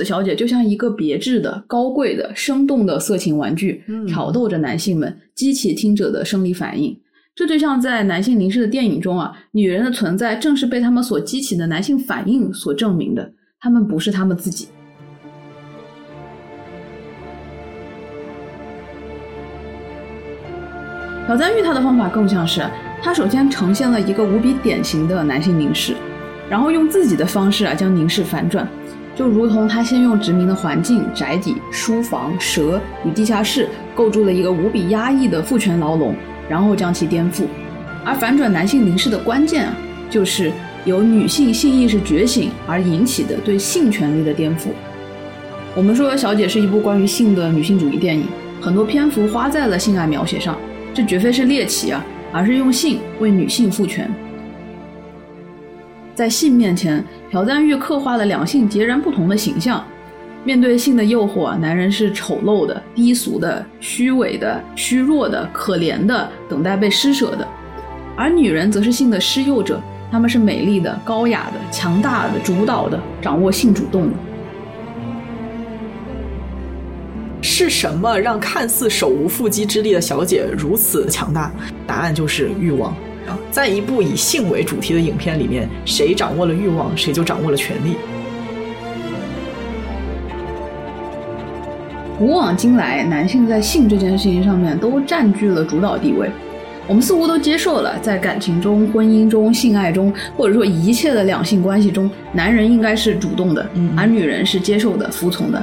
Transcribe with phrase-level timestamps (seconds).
[0.00, 6.98] 子小姐就像一个别致的、高贵的、生动的色情玩具，挑逗着男性们，激起听者的生理反应。
[7.34, 13.30] 这就像在男性凝视的电影中啊，女人的存在正是被他们所激起的男性反应所证明的。
[13.60, 14.68] 他们不是他们自己。
[21.26, 22.62] 朴赞玉他的方法更像是，
[23.02, 25.94] 他首先呈现了一个无比典型的男性凝视，
[26.48, 28.66] 然后用自己的方式啊将凝视反转，
[29.14, 36.14] 就如同他先用殖民的环境、宅邸、书房、蛇与地下室构筑了一个无比压抑的父权牢笼，
[36.48, 37.42] 然后将其颠覆。
[38.04, 39.76] 而反转男性凝视的关键啊，
[40.08, 40.50] 就是
[40.86, 44.68] 由女性性意识觉醒而引起的对性权利的颠覆。
[45.76, 48.24] 我们说《小姐》是一部关于性的女性主义电影，
[48.60, 50.56] 很多篇幅花在了性爱描写上。
[50.94, 54.10] 这绝非是猎奇啊，而是用性为女性赋权。
[56.20, 59.82] 在性面前，朴赞玉刻画了两性截然不同的形象。
[60.44, 67.46] 面对性的诱惑，男人是丑陋的、低俗的、虚伪的、虚弱的、可怜的，等待被施舍的；
[68.14, 69.80] 而女人则是性的施诱者，
[70.12, 74.12] 她们是美丽的、高雅的、强大的、主导的，掌握性主动的。
[77.40, 81.50] 是什么让看似手无缚鸡之力的小姐如此强大？
[81.86, 82.94] 答案就是欲望。
[83.50, 87.94] 在一部以性为主题的影片里面，谁掌握了欲望，谁就掌握了权力。
[92.18, 96.28] 古往今来，男性在性这件事情上面都占据了主导地位。
[96.86, 103.64] 我们似乎都接受了，在感情中、婚姻中、性爱中，或者说一切的两性关系中，男人应该是主动的，
[103.96, 105.62] 而女人是接受的、服从的。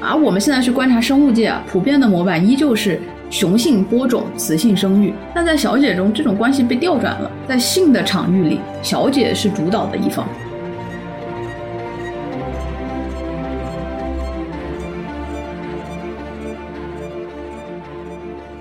[0.00, 2.98] 而我们现在去观察生物界啊，普遍的模板依旧是
[3.34, 5.12] 雄性播种，雌性生育。
[5.34, 10.24] 但在小姐中，这种关系被调转了，在性的场域里，小姐是主导的一方。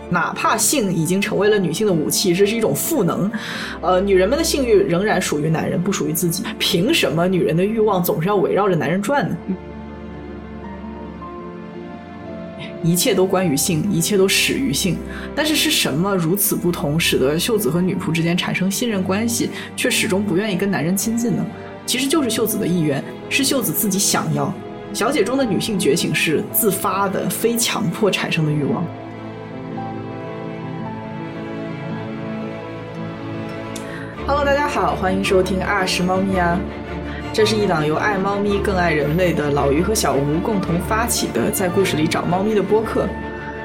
[0.10, 3.31] 哪怕性已经成为了女性的武器，这是一种赋能。
[3.80, 6.44] 呃，女人们的性欲仍然属于男人，不属于自己。
[6.58, 9.38] 凭什么女人的欲望总是要围绕着男人转呢？
[12.84, 14.98] 一切都关于性，一切都始于性。
[15.34, 21.46] 但是是什么如此不同，使得秀子和女仆之间产生信任关系，却始终不愿意跟男人亲近呢？
[21.86, 24.54] 其实就是秀子的意愿，是秀子自己想要。
[24.94, 28.86] 小姐中的女性觉醒是自发的、非强迫产生的欲望。
[34.28, 36.60] Hello，大家好，欢迎收听二十猫咪啊。
[37.34, 43.10] 这是一档由爱猫咪更爱人类的老于和小吴共同发起的，在故事里找猫咪的播客。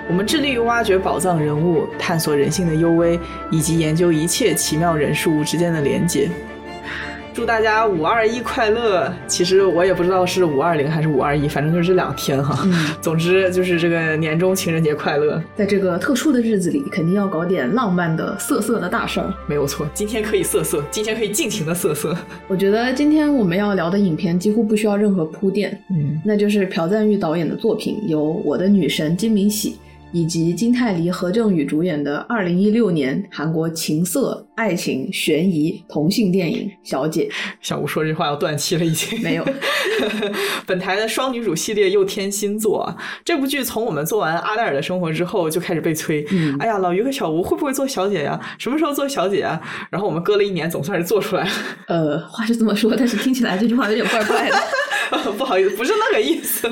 [0.09, 3.21] 我们致力于挖掘宝藏人物，探索人性的幽微，
[3.51, 6.31] 以及研究一切奇妙人事物之间的连接。
[7.38, 9.15] 祝大家五二一快乐！
[9.28, 12.69] 其实我也不知道是五二零还是五二一，反正就是这两天哈。
[13.00, 15.41] 总之就是这个年终情人节快乐。
[15.54, 19.32] 在这个特殊的日子里，肯定要搞点浪漫的、色色的大事儿。
[19.47, 22.12] 没有错，今天可以色色，今天可以尽情的色色。
[22.49, 29.78] 我觉得今天我们要聊的影片几乎不需要任何铺垫，嗯，那就是朴赞玉导演的作品，由我的女神金敏喜。
[30.12, 37.28] 以及金泰梨、何正宇主演的二零一六年韩国情色、爱情、悬疑、同性电影《小姐》。
[37.60, 39.44] 小吴说这话要断气了，已经没有。
[40.66, 46.26] 本台的双女主系列又添新作，这部剧从我们做完《阿黛尔的生活》之后就开始被催。
[46.30, 48.38] 嗯哎呀，老于和小吴会不会做小姐呀？
[48.58, 49.60] 什么时候做小姐啊？
[49.90, 51.50] 然后我们隔了一年，总算是做出来了。
[51.88, 54.56] 呃，话是这么说，但是听起来这句话有点怪怪的。
[55.38, 56.70] 不好意思，不是那个意思。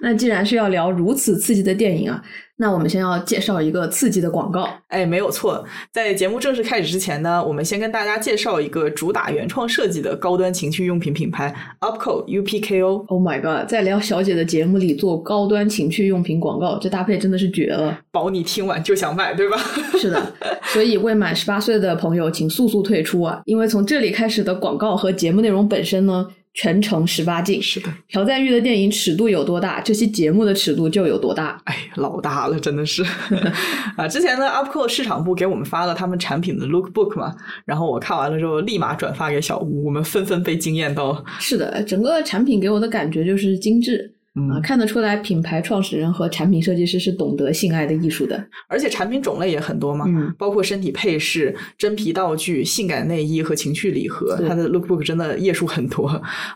[0.00, 2.22] 那既然是要聊如此刺激的电影啊，
[2.56, 4.68] 那我们先要介绍一个刺激的广告。
[4.88, 13.06] 哎，没有错，在节目正式开始之前呢，我们先跟大家介绍一个主打原创设计的高端情趣用品品牌 UPKO UPKO。
[13.06, 19.56] Oh my god，在聊小姐的节目里做高端情趣用品广告，这搭配真的是绝了，保你听完就想买，对吧？
[19.98, 20.32] 是的，
[20.64, 26.26] 所以未满十八岁的朋友请速速退出啊，因为从这里开始的广告和节目内容本身呢。
[26.54, 27.88] 全程十八禁，是的。
[28.12, 31.60] 朴赞玉的电影尺度有多大，这期节目的尺度就有多大。
[31.64, 33.04] 哎，老大了，真的是。
[33.96, 41.24] 啊，之前呢，UPCO 市场部给我们发了他们产品的 Lookbook 嘛，然后我看完了之后，立马转发给小吴，我们纷纷被惊艳到。
[41.38, 44.12] 是的，整个产品给我的感觉就是精致。
[44.48, 50.06] 啊，看得出来，品牌创始人和产品设计师是懂得性爱的艺术的，而且产品种类也很多嘛，
[50.38, 54.38] 包括身体配饰、真皮道具、性感内衣和情趣礼盒。
[54.48, 56.06] 它的 lookbook 真的页数很多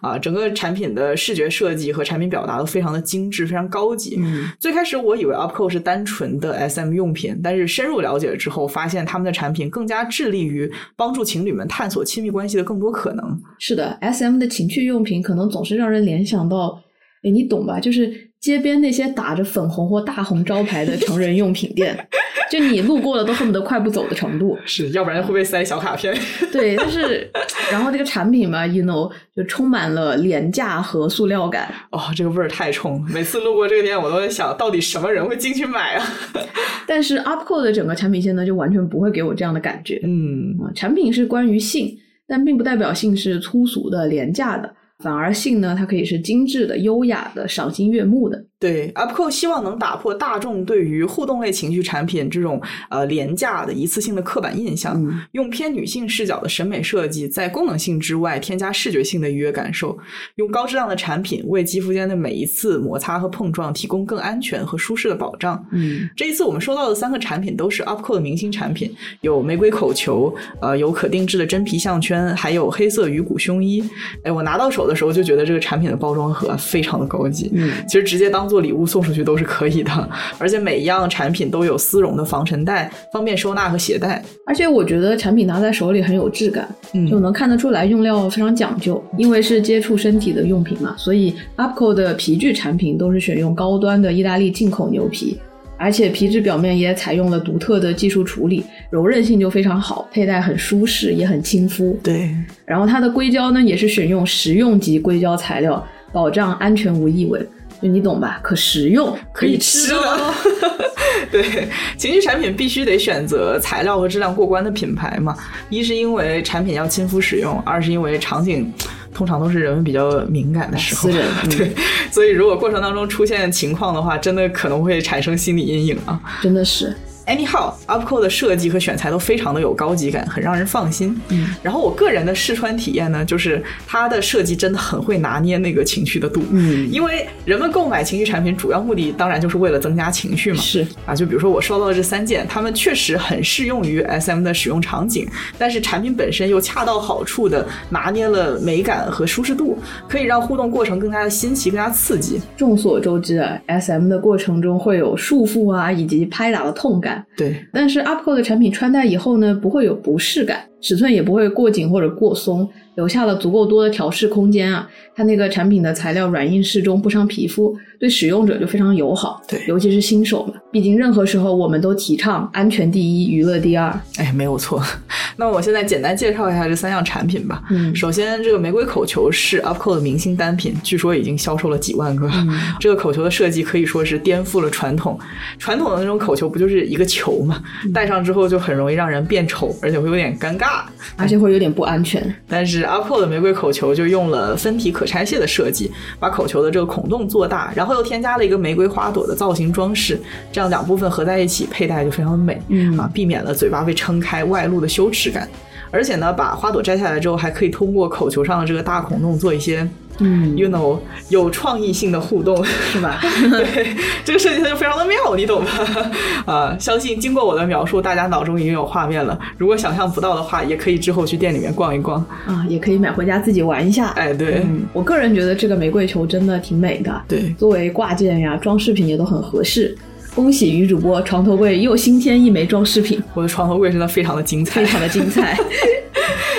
[0.01, 4.19] 啊，整个产品的视觉设计和产品表达都非常的精致，非常高级。
[4.61, 13.41] 最开始我以为 UPCO 是单纯的 SM 用品，但是深入了解了之后，发现他们的产品更加致力于帮助情侣们探索亲密关系的更多可能。
[13.59, 16.84] 是的，SM 的情趣用品可能总是让人联想到。
[17.25, 17.81] 哎，你懂吧？
[17.81, 21.97] 就是街边那些打着粉红或大红招牌的成人用品店，
[22.51, 24.57] 就你路过了都恨不得快步走的程度。
[24.67, 26.15] 是，要不然会被塞小卡片。
[26.53, 27.31] 对，但是
[27.73, 31.73] 然后这个产品嘛，you know，就充满了廉价和塑料感。
[31.91, 36.07] 哦，这个味儿太冲，每次路过这个店，我都在想到底什么人会进去买啊？
[36.87, 39.99] 但是 UPCO 的整个产品线呢，就完全不会给我这样的感觉。
[40.05, 41.97] 嗯，产品是关于性，
[42.29, 44.71] 但并不代表性是粗俗的、廉价的。
[44.99, 48.47] 反而性呢，它可以是精致的、优雅的、赏心悦目的。
[48.61, 52.59] 对，UPCO 希望能打破大众对于互动类情绪产品这种
[52.89, 54.99] 呃廉价的一次性的刻板印象，
[55.33, 59.99] 用偏女性视角的审美设计，在功能性之外添加视觉性的愉悦感受，
[60.37, 65.63] 用高质量的产品为肌肤间的每一次摩擦和碰撞提供更安全和舒适的保障。
[65.73, 68.91] 嗯，这一次我们收到的三个产品都是 UPCO 的明星产品，
[69.21, 73.85] 有玫瑰口球，呃，有可定制的真皮项圈，还有黑色鱼骨胸衣。
[74.23, 77.51] 哎，我拿到手的时候就觉得这个产品的包装盒非常的高级。
[77.53, 78.54] 嗯，其实直接当做。
[78.55, 79.91] 做礼物送出去都是可以的，
[80.39, 84.23] 而且每一样产品都有丝绒的防尘袋，方便收纳和携带。
[84.47, 86.69] 而且我觉得产品拿在手里很有质感，
[87.11, 89.03] 就能看得出来用料非常讲究。
[89.19, 95.37] 因为是接触身体的用品嘛，所以 UPCO 的皮具产品都是选用高端的意大利进口牛皮，
[95.77, 101.99] 而且皮质表面也采用了独特的技术处理，柔韧性就非常好，佩戴很舒适，也很亲肤。
[102.05, 102.31] 对，
[102.65, 107.45] 然后它的硅胶呢也是选用食用级硅胶材料，保障安全无异味。
[107.89, 108.41] 你懂吧？
[108.43, 110.35] 可食用，可以吃的。
[111.31, 115.37] 对，情趣产品必须得选择材料和质量过关的品牌嘛。
[115.69, 118.73] 一是因为产品要亲肤使用，二是因为场景
[119.13, 121.03] 通常都是人们比较敏感的时候。
[121.03, 121.27] 私人
[121.57, 121.73] 对，
[122.11, 126.21] 所以如果过程当中出现情况的话，真的可能会产生心理阴影啊。
[126.43, 126.95] 真的是。
[127.27, 131.19] Anyhow，UPCO 的设计和选材都非常的有高级感，很让人放心。
[131.29, 136.43] 嗯，然后我个人的试穿体验呢，就是它的设计真的很会拿捏那个情绪的度。
[136.51, 140.61] 嗯，因为人们购买情绪产品主要目的当然就是为了增加情绪嘛。
[140.61, 145.27] 是啊，就比如说我收到的这三件，它们确实很适用于 SM 的使用场景，
[145.59, 149.79] 但是产品本身又恰到好处的拿捏了美感和舒适度，
[150.09, 152.41] 可以让互动过程更加的新奇、更加刺激。
[152.57, 157.14] 众所周知啊，SM 的过程中会有束缚啊，以及拍打的痛感。
[157.37, 162.69] 对，但是 UPCO 的产品穿戴以后呢，不会有不适感，尺寸也不会过紧或者过松。
[162.95, 164.89] 留下了足够多的调试空间啊！
[165.17, 169.43] 它那个产品的材料软硬适中，不伤皮肤，对使用者就非常友好。
[169.49, 173.93] 对，尤其是新手嘛，毕竟任何时候我们都提倡安全第一，娱乐第二。
[174.19, 174.81] 哎，没有错。
[175.37, 177.65] 那我现在简单介绍一下这三样产品吧。
[177.69, 182.31] 嗯，首先这个玫瑰口球是 UPCO 的明星单品，据说已经销售了几万个。
[182.79, 185.19] 这个口球的设计可以说是颠覆了传统，
[185.59, 187.61] 传统的那种口球不就是一个球嘛？
[187.93, 190.74] 戴上之后就很容易让人变丑，而且会有点尴尬，
[191.17, 192.35] 而且会有点不安全。
[192.49, 200.19] 但是 UPCO 的玫瑰口球就用了分体可拆卸的设计，把口球的这个孔洞做大，然后又添加了一个玫瑰花朵的造型装饰，
[200.51, 205.49] 这样两部分合在一起佩戴就非常的美，嗯啊，避免了嘴巴被撑开外露的羞耻感。
[205.91, 209.89] 而且呢，把花朵摘下来之后，还可以通过口球上的这个大孔洞做一些。
[210.19, 213.21] 嗯，you know，有创意性的互动是吧？
[213.51, 213.89] 对，
[214.25, 216.11] 这个设计它就非常的妙，你懂吧？
[216.47, 219.39] 啊，相信经过我的描述，大家脑中已经有画面了。
[219.59, 224.09] 如果想象不到的话，也可以之后去店里面逛一逛啊，也可以买回家自己玩一下。
[224.11, 229.97] 哎，对，我个人觉得这个玫瑰球真的挺美的，对，作为挂件呀、装饰品也都很合适。
[230.35, 235.57] 恭喜女主播床头柜又新添一枚装饰品，我的床头柜真的非常的精彩，非常的精彩。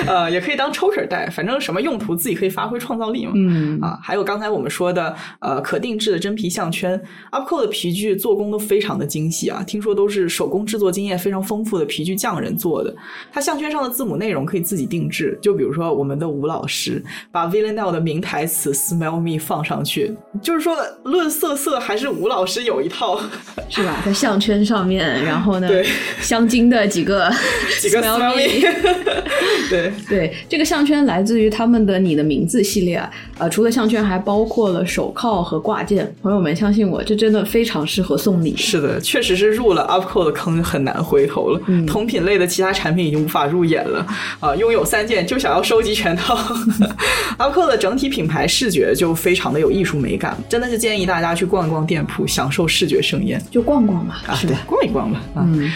[0.07, 3.31] 呃，也可以当抽绳带，反正什么用途自己可以发挥创造力嘛。
[3.35, 6.99] 嗯啊，还有刚才我们说的呃可定制的真皮项圈
[7.31, 12.93] ，UPCO 的皮具做工都非常的精细啊，听说都是手工制作经验非常丰富的皮具匠人做的。
[13.31, 23.19] 它项圈上的字母内容可以自己定制，就比如说我们的吴老师把 Villanelle 的名台词 Smell Me 放上去，就是说论色色还是吴老师有一套，
[23.69, 24.01] 是吧？
[24.05, 25.85] 在项圈上面，然后呢，对
[26.21, 27.31] 镶金的几个
[27.79, 29.21] 几个 Smell Me，
[29.69, 29.91] 对。
[30.09, 36.13] 对，这个项圈来自于他们的“你的名字”系列啊，呃，除了项圈，还包括了手铐和挂件。
[36.21, 38.55] 朋友们，相信我，这真的非常适合送礼。
[38.55, 41.61] 是的，确实是入了 UPCO 的坑，很难回头了。
[41.67, 44.05] 嗯，同品类的其他产品已经无法入眼了
[44.39, 44.55] 啊！
[44.55, 46.35] 拥有三件就想要收集全套。
[47.37, 53.41] UPCO 的整体品牌视觉就非常的有艺术美感，真的是建议大家去逛一逛店铺，享受视觉盛宴。
[53.51, 55.21] 就逛逛吧，啊，对，逛一逛吧。
[55.37, 55.71] 嗯。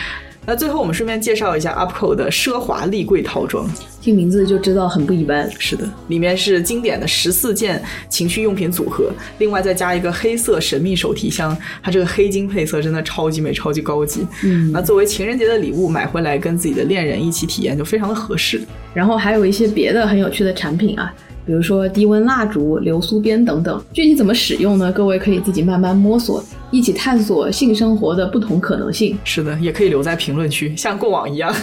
[0.50, 3.70] 那最后我们顺便介绍一下 UPCO 的奢华立柜套装，
[4.02, 5.48] 听名字就知道很不一般。
[5.60, 7.80] 是的，里面是经典的十四件
[8.10, 14.26] 情趣用品组合，另外再加一个黑色神秘手提箱，它这个黑金配色真的超级美、超级高级。
[14.44, 18.60] 嗯，那作为情人节的礼物买回来跟自己的恋人一起体验就非常的合适。
[18.92, 21.14] 然后还有一些别的很有趣的产品啊。
[21.46, 23.84] 比如说低温蜡烛、流苏边等等。
[23.92, 24.92] 具体怎么使用呢？
[24.92, 29.18] 各位可以自己慢慢摸索，一起探索性生活的不同可能性。
[29.24, 31.54] 是的，也可以留在评论区，像过往一样。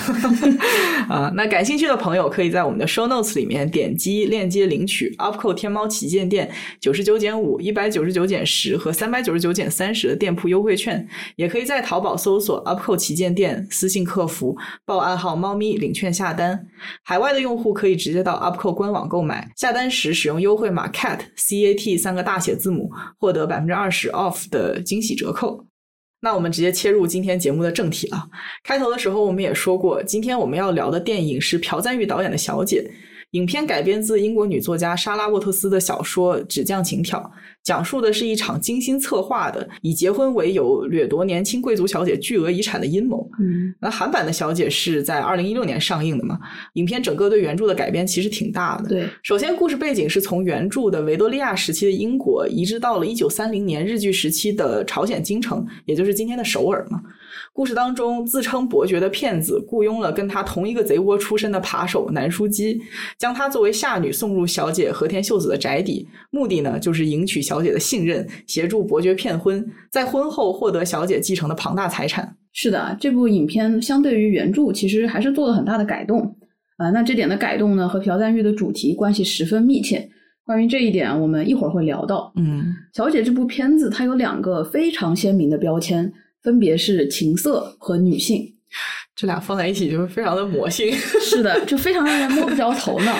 [1.08, 16.66] 啊，那感兴趣的朋友可以在我们的 show notes 里面点击链接领取 UPCO 天猫旗舰店九十九减五、一百九十九减十和三百九十九减三十的店铺优惠券，也可以在淘宝搜索 UPCO 旗舰店，私信客服报暗号“猫咪”领券下单。
[17.04, 25.62] 海外的用户可以直接到 UPCO 官网购买，下单时使用优惠码 CAT C A T 三个大写字母，获得百分之二十 off 的惊喜折扣。
[26.20, 28.30] 那我们直接切入今天节目的正题了。
[28.64, 32.82] 开头的时候我们也说过，今天我们要聊的电影是朴赞玉导演的《小姐》。
[33.36, 37.20] 影片改编自英国女作家莎拉沃特斯的小说《纸匠情挑》，
[37.62, 43.28] 讲述的是一场精心策划的以结婚为由掠夺年轻贵族小姐巨额遗产的阴谋。
[43.38, 46.38] 嗯，那韩版的《小姐》是在二零一六年上映的嘛？
[46.74, 48.88] 影片整个对原著的改编其实挺大的。
[48.88, 57.02] 对，首先故事背景是从原著的维多利亚时期的英国移植到了一九三零年日据时期的朝鲜京城，也就是今天的首尔嘛。
[57.56, 62.78] 故事当中，自称伯爵的骗子雇佣了跟他同一个贼窝出身的扒手南书基，
[63.18, 72.36] 将他作为下女送入小姐和田秀子的宅邸，目的呢就是赢取小姐的信任，协助伯爵骗婚，在婚后获得小姐继承的庞大财产。
[72.52, 76.36] 是的，这部影片相对于原著其实还是做了很大的改动
[76.76, 76.90] 啊。
[76.90, 80.06] 那这点的改动呢，和朴赞玉的主题关系十分密切。
[80.44, 82.30] 关于这一点，我们一会儿会聊到。
[82.36, 86.12] 嗯，小姐这部片子它有两个非常鲜明的标签。
[86.46, 88.40] 分别是情色和女性，
[89.16, 90.92] 这俩放在一起就是非常的魔性。
[91.20, 93.16] 是的，就非常让人摸不着头脑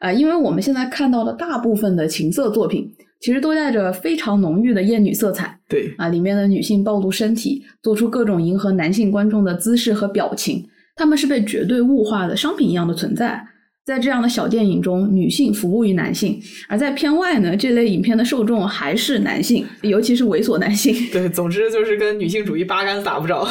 [0.00, 0.12] 啊！
[0.12, 2.86] 因为我们现在看到的大部分的情色作品，
[3.18, 5.58] 其实都带着非常浓郁的艳女色彩。
[5.66, 13.42] 对啊，里面的女性暴露身体，做出各种迎合男性观众的姿势和表情，他们是被绝对物化的商品一样的存在。
[13.86, 20.92] 在这样的小电影中，女性服务于男性；而在片外呢，这类影片的受众还是男性，尤其是猥琐男性。
[21.12, 23.46] 对，总之就是跟女性主义八竿子打不着。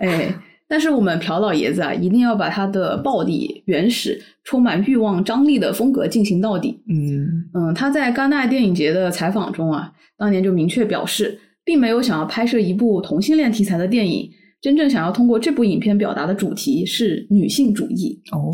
[0.00, 0.34] 哎，
[0.66, 6.82] 但是我们朴老爷子啊，一定要把他的暴力、原始、充满欲望、张力的风格进行到底。
[6.88, 14.30] 嗯嗯，他在戛纳电影节的采访中啊，当年就明确表示，并没有想要拍摄一部同性恋题材的电影，
[14.62, 18.18] 真正想要通过这部影片表达的主题是女性主义。
[18.32, 18.50] 哦。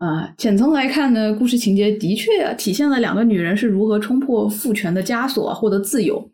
[0.00, 6.26] 啊，浅层来看呢，故事情节的确体现了两个女人是如何冲破父权的枷锁，获得自由。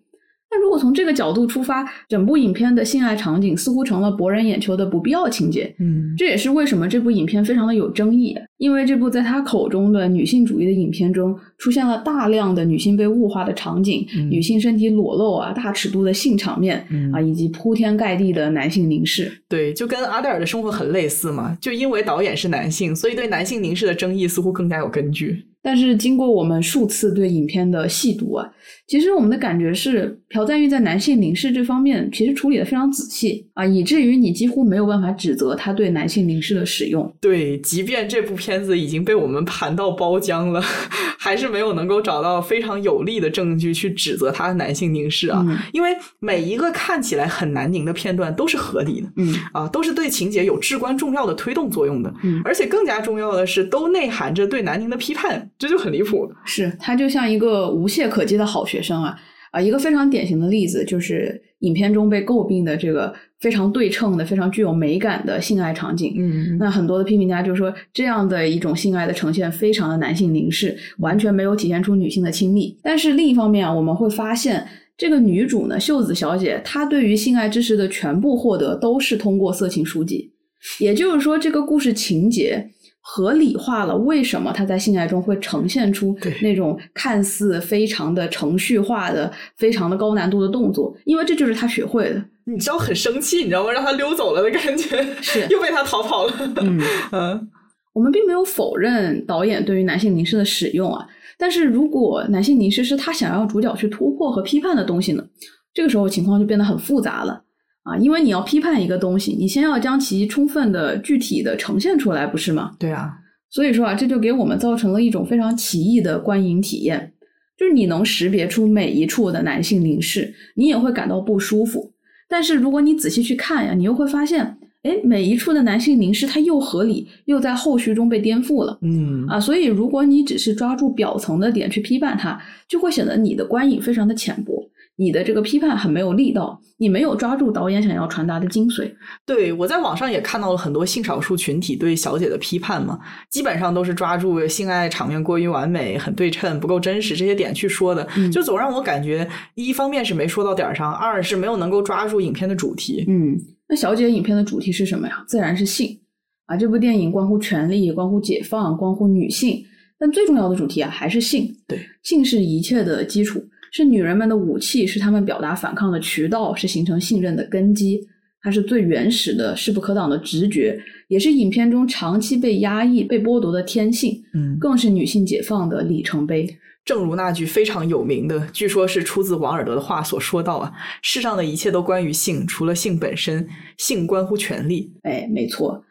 [0.56, 5.70] 但如果从这个角度出发，整部影片的性爱场景似乎成了博人眼球的不必要情节。
[5.78, 8.34] 嗯，这也是为什么这部影片非常的有争议。
[8.56, 16.78] 因为这部在他口中的女性主义的影片中，出现了大量的女性被物化的场景，女性身体裸露啊，大尺度的性场面
[17.12, 19.30] 啊，以及铺天盖地的男性凝视。
[19.50, 21.54] 对，就跟阿黛尔的生活很类似嘛。
[21.60, 25.44] 就因为导演是男性，所以对男性凝视的争议似乎更加有根据。
[25.66, 28.48] 但是经过我们数次对影片的细读啊，
[28.86, 37.12] 其实我们的感觉是，朴赞玉在男性凝视这方面其实处理的非常仔细啊，以至于你几乎没有办法指责他对男性凝视的使用。
[37.20, 40.62] 对，即便这部片子已经被我们盘到包浆了，
[41.18, 45.44] 还是没有能够找到非常有力的证据去指责他的男性凝视啊。
[45.72, 55.50] 因为每一个看起来很难凝的片段都是合理的，嗯啊，都是对情节有至关重要的推动作用的，嗯，而且更加重要的是，都内含着对南宁的批判。
[55.58, 59.18] 这就很离谱，是他就像一个无懈可击的好学生啊
[59.52, 59.60] 啊！
[59.60, 66.14] 一个非常典型的例子就是影片中被诟病的这个非常对称的、非常具有美感的性爱场景。
[66.18, 72.76] 嗯，那很多的批评家就说，这样的一种性爱的呈现非常的男性凝视，完全没有体现出女性的亲密。
[72.82, 74.66] 但是另一方面啊，我们会发现
[74.98, 80.32] 这个女主呢，秀子小姐，她对于性爱知识的全部获得都是通过色情书籍，
[80.80, 82.72] 也就是说，这个故事情节。
[83.08, 90.92] 合理化了为什么他在性爱中会呈现出那种看似非常的程序化的、非常的高难度的动作？
[91.04, 92.22] 因为这就是他学会的。
[92.44, 93.70] 你知道很生气，你知道吗？
[93.70, 96.32] 让他溜走了的感觉，是 又被他逃跑了。
[96.56, 96.80] 嗯
[97.12, 97.48] 嗯，
[97.92, 101.06] 我们并没有否认导演对于男性凝视的使用啊，
[101.38, 105.24] 但是如果男性凝视是他想要主角去突破和批判的东西呢？
[105.72, 107.40] 这个时候情况就变得很复杂了。
[107.86, 112.72] 啊，因为你要批判一个东西，你先要将其充分的、具体的呈现出来，不是吗？
[112.80, 113.14] 对啊，
[113.48, 117.12] 所以说啊，这就给我们造成了一种非常奇异的观影体验，
[117.56, 121.92] 就是你能识别出每一处的男性凝视，你也会感到不舒服。
[122.28, 128.76] 但是如果你仔细去看呀，你又会发现，哎，每一处的男性凝视它又合理，又在后续中被颠覆了。
[128.82, 134.65] 嗯啊，所以如果你只是抓住表层的点去批判它，就会显得你的观影非常的浅薄。
[134.98, 138.90] 你的这个批判很没有力道，你没有抓住导演想要传达的精髓。
[139.26, 142.98] 对我在网上也看到了很多性少数群体对小姐的批判嘛，
[143.30, 153.04] 基本上都是抓住性爱场面过于完美、很对称、不够真实这些点去说的，就总让我感觉一方面是没说到点儿上，二是没有能够抓住影片的主题。
[153.06, 153.36] 嗯，
[153.68, 155.22] 那小姐影片的主题是什么呀？
[155.28, 155.98] 自然是性
[156.46, 156.56] 啊！
[156.56, 159.62] 这部电影关乎权利，关乎解放，关乎女性，
[159.98, 161.54] 但最重要的主题啊还是性。
[161.68, 163.44] 对，性是一切的基础。
[163.72, 168.00] 是女人们的武器，是她们表达反抗的渠道，是形成信任的根基。
[168.42, 174.22] 它是最原始的、势不可挡的直觉，也是影片中长期被压抑、被剥夺的天性。
[174.34, 176.56] 嗯，更是女性解放的里程碑。
[176.84, 183.48] 正如那句非常有名的，据说是出自王尔德的话所说到啊：“世上的一切都关于性，除了性本身。
[183.78, 185.84] 性关乎权利。”哎，没错。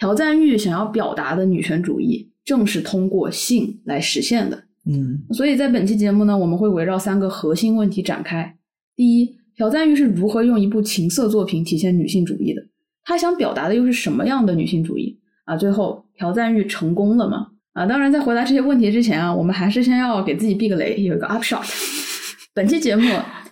[0.00, 4.64] 朴赞玉想要表达的女权主义，正是通过性来实现的。
[4.84, 8.56] 嗯，所以在本期节目呢，我们会围绕三个核心问题展开。
[8.96, 12.62] 第一，朴赞玉是如何用一部情色作品体现女性主义的？
[13.04, 15.18] 他想表达的又是什么样的女性主义？
[15.44, 17.48] 啊，最后朴赞玉成功了吗？
[17.72, 21.64] 啊，当然，在回答这些问题之前啊，我们还是先要给自己避个雷，有一个 upshot。
[22.52, 23.08] 本期节目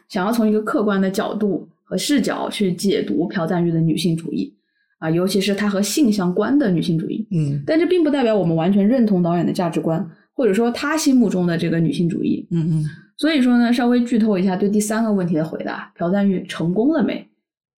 [0.09, 4.53] 想要从一个客观的角度和视角去解读朴赞玉的女性主义
[4.99, 7.27] 啊，尤其是他和性相关的女性主义。
[7.31, 10.07] 嗯，但这并不代表我们完全认同导演的价值观。
[10.41, 12.85] 或者说他心目中的这个女性主义，嗯嗯，
[13.19, 17.29] 所以说呢，稍微剧透一下对第三个问题的回答：朴赞玉成功了没？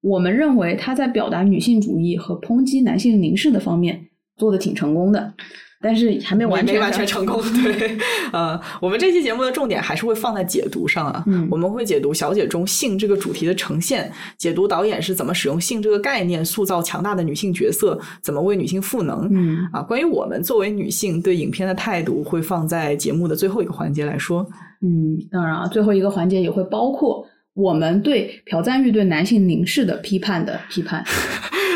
[0.00, 5.34] 我们认为他在表达女性主义和抨击男性凝视的方面做的挺成功的。
[5.82, 7.98] 但是还没完全完全成功， 对，
[8.32, 24.46] 呃，我们这期节目的重点还是会放在解读上啊，嗯，我们会解读小姐中性这个主题的呈现，解读导演是怎么使用性这个概念塑造强大的女性角色，怎么为女性赋能，嗯，啊，关于我们作为女性对影片的态度，会放在节目的最后一个环节来说，
[24.82, 31.04] 嗯，当然啊，最后一个环节也会包括我们对朴赞玉对男性凝视的批判的批判。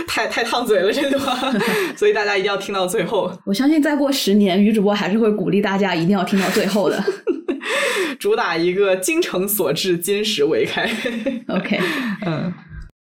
[0.06, 1.52] 太太烫嘴了这句话，
[1.96, 3.30] 所以大家一定要听到最后。
[3.44, 7.02] 我相信再过十年，女主播还是会鼓励大家一定要听到最后的。
[8.18, 10.88] 主打一个精诚所至，金石为开。
[11.48, 11.78] OK，
[12.26, 12.52] 嗯，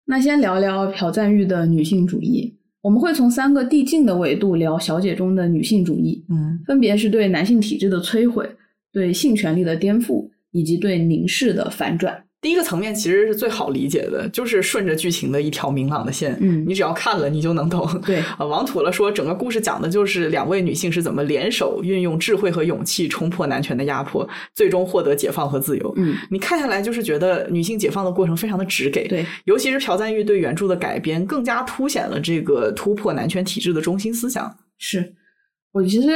[0.05, 2.57] 那先聊聊朴赞玉的女性主义。
[2.81, 8.47] 我们会从三个递进的维度聊小姐中的女性主义，嗯，分别是对男性体制的摧毁、
[8.91, 12.24] 对性权利的颠覆，以及对凝视的反转。
[12.45, 17.89] 第一个层面其实是最好理解的，就是顺着剧情的一条明朗的线，嗯，你只要看了，你就能懂。
[18.05, 25.91] 对 啊，往土了说，整个故事讲的就是两位女性是怎么联手运用智慧和勇气冲破男权的压迫，最终获得解放和自由。
[25.97, 34.55] 嗯，你看下来就是觉得女性解放的过程非常的直给，对，尤其是朴赞玉对原著的改编，更加凸显了这个突破男权体制的中心思想。
[34.77, 35.15] 是
[35.71, 36.09] 我其实。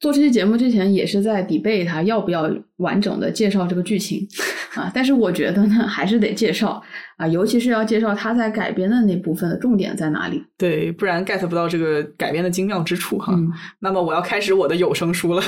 [0.00, 4.26] 做这期节目之前也是在 debate 他要不要完整的介绍这个剧情
[4.74, 6.82] 啊，但是我觉得呢还是得介绍
[7.18, 10.42] 啊，尤其是要介绍他在改编的那部分的重点在哪里。
[10.56, 13.38] 对，不然 get 不到这个改编的精妙之处哈。
[13.78, 15.42] 那么我要开始我的有声书了。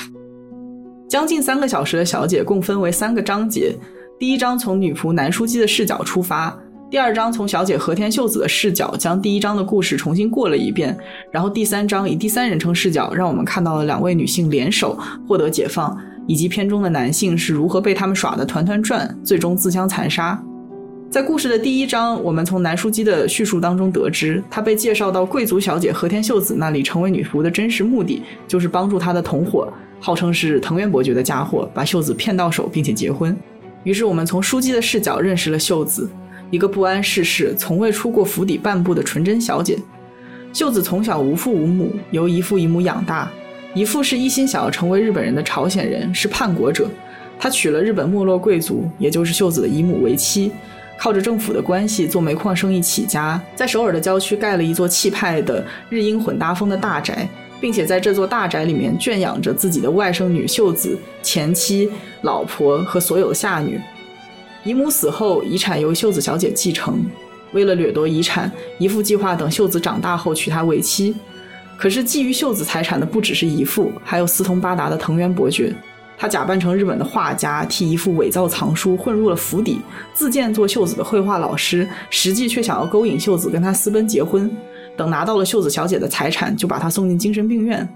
[1.06, 3.76] 将近三个小时的小姐共分为三个章节，
[4.18, 6.58] 第一章从女仆南书记的视角出发。
[6.90, 10.96] 第二章从小姐和田秀子的视角将第一章的故事重新过了一遍，
[11.30, 14.98] 然后第三章以第三人称视角让我们看到了两位女性联手
[15.28, 20.42] 获得解放，以及片中的男性是如何被他们耍得团团转，最终自相残杀。
[21.08, 33.36] 在故事的第一章，我们从南书姬的叙述当中得知，他被介绍到贵族小姐和田秀子那里成为女仆的真实目的，就是帮助他的同伙，号称是藤原伯爵的家伙，把秀子骗到手并且结婚。
[33.84, 36.10] 于是我们从书姬的视角认识了秀子。
[36.50, 39.78] 一个不谙世事、从未出过府邸半步的纯真小姐，
[40.52, 43.30] 秀子从小无父无母，由姨父姨母养大。
[43.72, 46.88] 姨父是一心想要成为日本人的朝鲜人，是叛国者。
[47.38, 50.50] 他娶了日本没落贵族，也就是秀子的姨母为妻，
[50.98, 57.26] 靠着政府的关系做煤矿生意起家，在首尔的郊区盖了一座气派的日英混搭风的大宅，
[57.60, 61.88] 并且在这座大宅里面圈养着自己的外甥女秀子、前妻、
[62.22, 63.80] 老婆和所有的下女。
[64.62, 67.02] 姨母死后，遗产由秀子小姐继承。
[67.52, 71.14] 为了掠夺遗产，姨父计划等秀子长大后娶她为妻。
[71.78, 75.74] 可是，觊觎秀子财产的不只是姨父，还有四通八达的藤原伯爵。
[76.18, 79.80] 他假扮成日本的画家，替姨父伪造藏书，混入了府邸，
[80.12, 84.50] 自荐做秀子的绘画老师，实际却想要勾引秀子跟他私奔结婚。
[84.94, 87.88] 等拿到了秀子小姐的财产，就把她送进精神病院。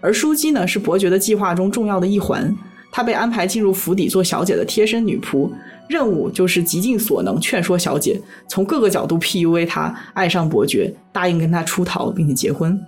[0.00, 2.56] 而书姬呢，是伯爵的计划中重要的一环。
[2.90, 5.50] 她被安排进入府邸做小姐的贴身女仆。
[5.88, 12.78] 任务就是极尽所能劝说小姐，从各个角度 PUA 她爱上伯爵，答应跟他出逃并且结婚。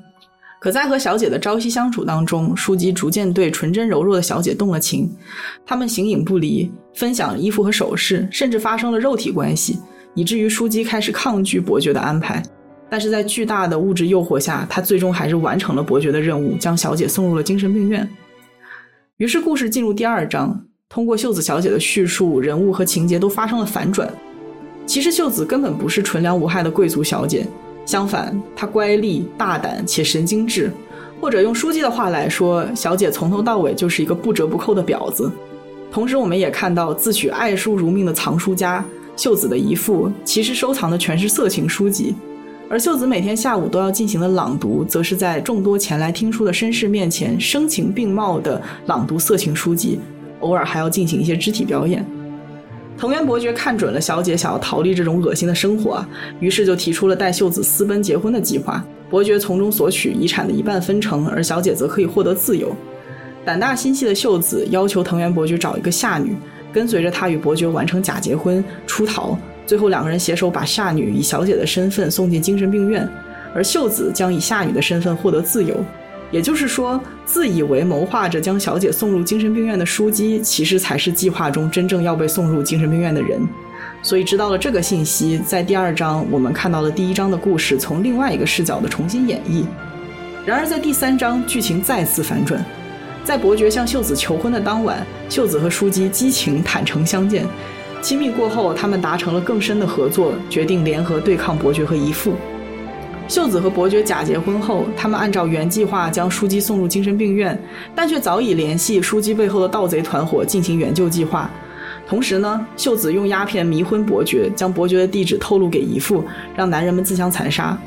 [0.60, 5.10] 可在和小姐的朝夕相处当中，舒姬逐渐对纯真柔弱的小姐动了情，
[5.64, 9.78] 他们形影不离，分享衣服和首饰，甚至发生了肉体关系，
[10.14, 12.42] 以至于舒姬开始抗拒伯爵的安排。
[12.90, 18.06] 但是在巨大的物质诱惑下，他最终还是完成了伯爵的任务，将小姐送入了精神病院。
[19.20, 24.10] 于是故事进入第二章，通过秀子小姐的叙述，人物和情节都发生了反转。
[24.86, 27.46] 其实秀子根本不是纯良无害的贵族小姐。
[27.84, 30.72] 相反，她乖戾、大胆且神经质，
[31.20, 35.30] 或者用书记的话来说，小姐从头到尾就是一个不折不扣的婊子。
[35.92, 38.82] 同时，我们也看到自诩爱书如命的藏书家
[39.18, 42.14] 秀子的姨父，其实收藏的全是色情书籍，
[42.70, 49.98] 而秀子每天下午都要进行的朗读，则是在众多前来听书的绅士面前声情并茂的朗读色情书籍，
[50.38, 52.06] 偶尔还要进行一些肢体表演。
[52.96, 56.06] 藤原伯爵看准了小姐想要逃离这种恶心的生活，
[56.38, 58.84] 于是就提出了带秀子私奔结婚的计划。
[59.10, 62.72] 伯爵从中索取遗产的一半分成，而小姐则可以获得自由。
[63.44, 66.36] 胆大心细的秀子要求藤原伯爵找一个下女，
[66.72, 69.36] 跟随着他与伯爵完成假结婚出逃。
[69.70, 73.08] 最后两个人携手把夏女以小姐的身份送进精神病院，
[73.54, 75.76] 而秀子将以夏女的身份获得自由。
[76.32, 83.40] 也就是说，自以为谋划着将小姐送入精神病院的书姬，其实才是计划中真正要被送入精神病院的人。
[84.02, 89.62] 所以，知道了这个信息，在第二章我们看到了第一章的故事从另外一个视角的重新演绎。
[90.44, 92.60] 然而，在第三章，剧情再次反转。
[93.22, 97.46] 在伯爵向秀子求婚的当晚，秀子和书姬激情坦诚相见，
[98.02, 102.32] 亲密过后，他们达成了更深的合作，决定联合对抗伯爵和姨父。
[103.28, 107.56] 秀子和伯爵假结婚后，他们按照原计划将书姬送入精神病院，
[107.94, 111.48] 但却早已联系书姬背后的盗贼团伙进行援救计划。
[112.08, 116.24] 同时呢，秀子用鸦片迷昏伯爵，将伯爵的地址透露给姨父，
[116.56, 117.78] 让男人们自相残杀。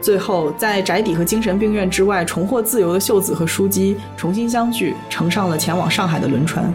[0.00, 6.72] 最后，在宅邸和精神病院之外重获自由的秀子和书姬重新相聚，乘上了前往上海的轮船。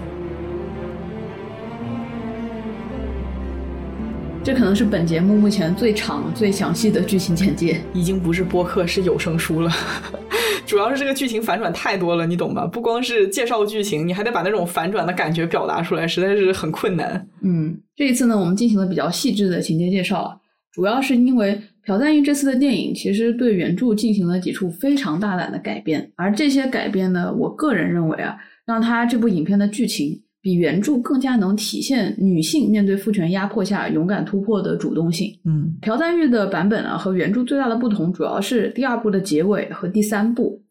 [4.44, 9.72] 这可能是本节目目前最长、最详细的剧情简介，已经不是播客，是有声书了。
[10.68, 12.68] 主要是这个剧情反转太多了，你懂吧？
[12.68, 17.26] 不光是介绍剧情，你还得把那种反转的感觉表达出来，实在是很困难。
[17.42, 20.42] 嗯，这一次呢，我们进行了比较细致的情节介绍，
[20.74, 30.22] 主要是因为朴赞玉这次的电影其实对原著进行了几处非常大胆的改编，而这些改编呢，我个人认为啊，让他这部影片的剧情。
[30.44, 35.34] 比原著更加能体现女性面对父权压迫下勇敢突破的主动性。
[35.46, 40.62] 嗯，朴赞玉的版本啊和原著最大的不同，主要是第二部的结尾和第三部。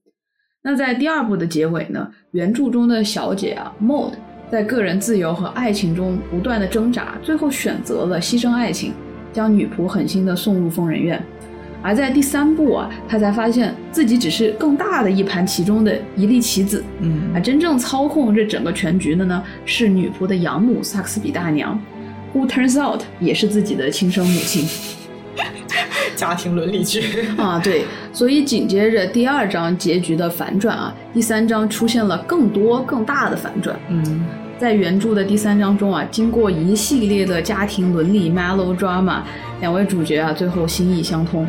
[0.62, 4.12] 那在第二部的结尾呢，原著中的小姐啊 Mode
[4.50, 8.92] 在个人自由和爱情中不断的挣扎，最后选择了牺牲爱情，
[9.32, 11.24] 将女仆狠心的送入疯人院。
[11.82, 16.84] 而在第三部啊，他才发现自己只是更大的一盘棋中的一粒棋子。
[17.00, 21.78] 嗯，而真正操控这整个全局的呢，是女仆的养母萨克斯比大娘
[22.32, 24.66] ，who turns out 也是自己的亲生母亲。
[26.14, 27.02] 家庭伦理剧
[27.36, 27.84] 啊，对。
[28.12, 33.76] 所以紧接着第二章结局的反转啊，第三章出现了更多更大的反转。
[33.88, 34.24] 嗯，
[34.56, 39.22] 在原著的第三章中啊，经过一系列的家庭伦理 melodrama。
[39.62, 41.46] 两位主角啊，最后心意相通。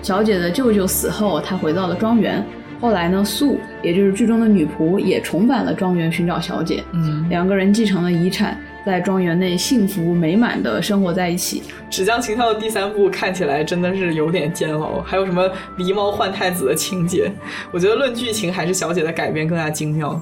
[0.00, 2.42] 小姐的舅舅死后，她回到了庄园。
[2.80, 6.82] 后来呢，素也就是剧中的女仆也重返了庄园寻找小姐。
[6.92, 11.62] 嗯，两个人继承了遗产，在庄园内幸福美满的生活在一起。
[11.90, 15.46] 纸浆情跳的第三部看起来真的是有点煎熬，还有什么
[15.76, 17.30] 狸猫换太子的情节？
[17.70, 20.18] 我觉得论剧情还是小姐的改编更加精妙。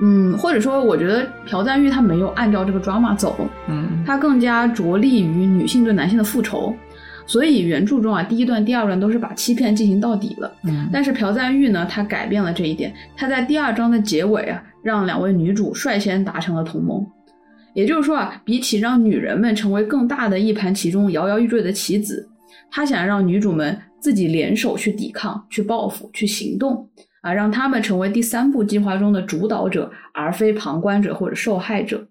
[0.00, 6.74] 嗯，或者说，我觉得朴赞玉他没有按照这个 drama 走，嗯，他更加着力于女性对男性的复仇，
[7.26, 17.06] 所以原著中啊，第一段、第二段都是把欺骗进行到底了，嗯，但是朴赞玉呢，他改变了这一点，他在第二章的结尾啊，让两位女主率先达成了同盟，
[17.74, 22.28] 也就是说啊，比起让女人们成为更大的一盘棋中摇摇欲坠的棋子，
[22.70, 26.88] 他想让女主们自己联手去抵抗、去报复、去行动。
[27.22, 32.06] 啊，让他们成为第三部计划中的主导者，而非旁观者或者受害者。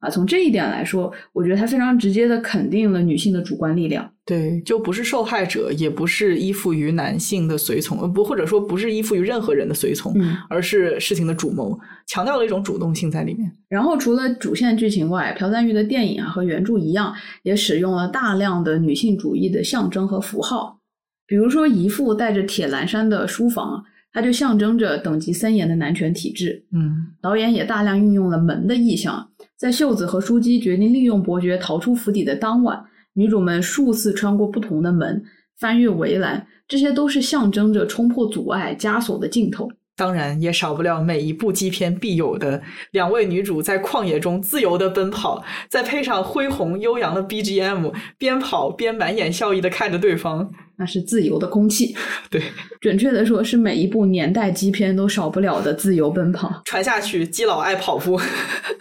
[0.00, 4.08] 啊，从这一点来说，我觉得他非常直接的肯定了女性的主观力量。
[4.24, 13.50] 对，就不是受害者，也不是依附于男性的随从，不或者说不是依附于任何人的随从，嗯，而是事情的主谋，强调了一种主动性在里面。
[13.68, 20.78] 然后，除了主线剧情外，朴赞玉的电影啊和原著一样，也使用了大量的女性主义的象征和符号，
[21.26, 23.84] 比如说一副带着铁栏杆的书房。
[24.12, 26.64] 它就象征着等级森严的男权体制。
[26.72, 32.82] 嗯，导演也大量运用了门的意象，在秀子和书姬决定利用伯爵逃出府邸的当晚，
[33.14, 35.22] 女主们数次穿过不同的门，
[35.58, 39.70] 翻越围栏，这些都是象征着冲破阻碍、枷锁的镜头。
[39.96, 51.94] 当然，也少不了每一部基片必有的两位女主在旷野中自由的奔跑，再配上恢宏悠扬的 BGM，边跑边满眼笑意的看着对方，那是自由的空气。
[52.30, 52.40] 对，
[52.80, 56.62] 准确的说，是每一部年代基片都少不了的自由奔跑。
[56.64, 58.18] 传下去，基佬爱跑步。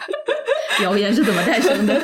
[0.83, 2.01] 谣言是怎么诞生的？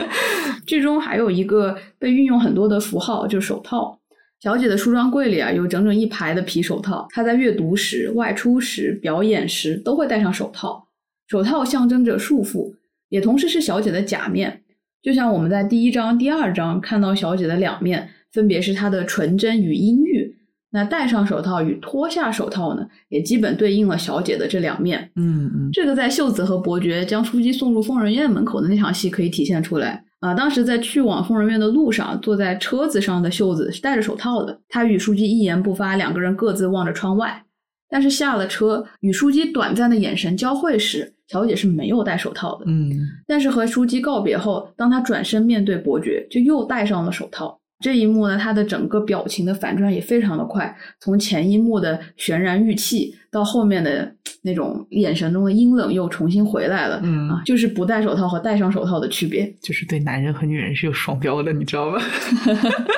[0.66, 3.98] 剧中还有一个被运用很多的符号，就是手套。
[4.40, 7.06] 小姐的梳妆柜里啊，有整整一排的皮手套。
[7.10, 10.86] 她在阅读时、外出时、表演时都会戴上手套。
[11.28, 12.74] 手套象征着束缚，
[13.08, 14.62] 也同时是小姐的假面。
[15.02, 20.36] 就像我们在第一章、第二章看到小姐的两面，分别是她的纯真与阴郁。
[20.72, 25.10] 那戴上手套与脱下手套呢，也基本对应了小姐的这两面。
[25.16, 30.04] 嗯嗯，这个在秀子和伯爵将书姬送入疯人院门口的那场戏可以体现出来。
[30.20, 34.60] 啊，当时在去往疯人院的路上，坐在车子上的秀子是戴着手套的。
[34.68, 37.44] 她与书姬一言不发，两个人各自望着窗外。
[37.88, 42.66] 但是下了车，与书姬短暂的眼神交汇时，小姐是没有戴手套的。
[42.68, 42.92] 嗯，
[43.26, 47.59] 但是和书姬告别后，当她转身面对伯爵，就又戴上了手套。
[47.80, 57.00] 这一幕呢，他的整个表情的反转也非常的快，从前一幕的悬然欲泣，到后面的那种眼神中的阴冷又重新回来了。
[57.02, 59.50] 嗯啊，就是不戴手套和戴上手套的区别。
[59.62, 61.98] 就是对男人和女人是有双标的，你知道吗？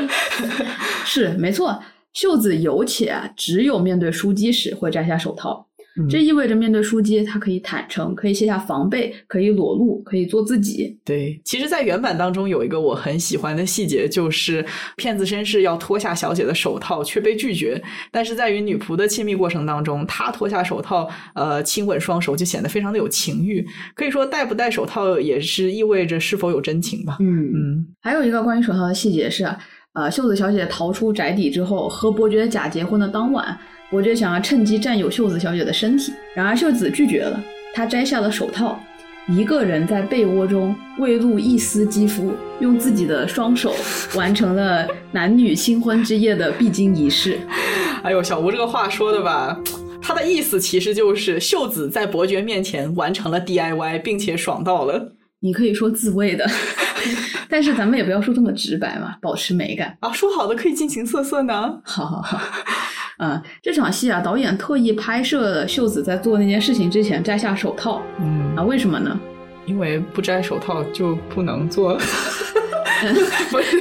[1.06, 1.80] 是没错，
[2.12, 5.68] 秀子有且啊，只有面对书姬时会摘下手套。
[5.98, 10.98] 嗯这意味着面对书姬，他可以坦诚，可以卸下防备，可以裸露，可以做自己。
[11.04, 14.64] 对，其实，在原版当中有一个我很喜欢的细节，就是
[14.96, 17.78] 骗子绅士要脱下小姐的手套，却被拒绝。
[18.10, 23.62] 但是在与女仆的亲密过程当中，他脱下手套，呃，亲吻双手，就显得非常的有情欲。
[23.94, 27.18] 可以说，戴不戴手套也是意味着是否有真情吧。
[27.20, 29.44] 嗯嗯还有一个关于手套的细节是，
[29.92, 33.58] 呃，秀子小姐逃出宅邸之后，和伯爵假结婚的当晚，
[33.92, 37.38] 伯爵想要趁机占有秀子小姐的身体，然而秀子拒绝了，
[37.74, 38.82] 她摘下了手套，
[39.28, 43.74] 一个人在被窝中未露一丝肌肤，用自己的双手
[44.14, 47.38] 完成了男女新婚之夜的必经仪式。
[48.02, 49.60] 哎呦，小吴这个话说的吧。
[50.00, 56.48] 他的意思其实就是秀子在伯爵面前完成了 DIY，并且爽到了你可以说自慰的，
[57.46, 59.98] 但是咱们也不要说这么直白嘛，保持美感。
[60.00, 60.10] 啊！
[60.12, 61.78] 说好的可以尽情色色呢？
[61.84, 62.40] 好好好，
[63.16, 69.18] 啊，这场戏啊，导演特意拍摄了秀子在做那件事情之前摘下手套嗯啊，为什么呢？
[69.66, 71.98] 因为不摘手套就不能做。
[73.50, 73.76] 不是，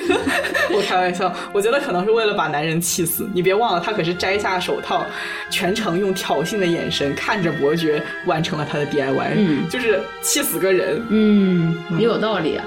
[0.74, 1.32] 我开玩笑。
[1.54, 3.30] 我觉得可能是为了把男人气死。
[3.34, 5.06] 你别忘了，他可是摘下手套，
[5.52, 9.34] 全程用挑衅的眼神看着伯爵，完成了他的 DIY。
[9.38, 11.00] 嗯就是气死个人。
[11.10, 12.66] 嗯，也有道理啊。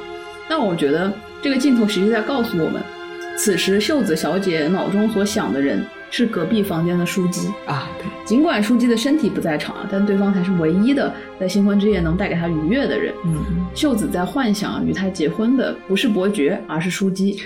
[0.48, 2.81] 但我觉得这个镜头实际在告诉我们，
[3.37, 5.85] 此时秀子小姐脑中所想的人
[6.16, 7.48] 是隔壁房间的书姬。
[7.66, 13.12] 啊，对，尽管书姬的身体不在场啊，但对方才是唯一的在新婚之夜能带给她愉悦的人。
[13.24, 13.66] 嗯。
[13.74, 17.40] 秀子在幻想与他结婚的不是伯爵，而是书姬。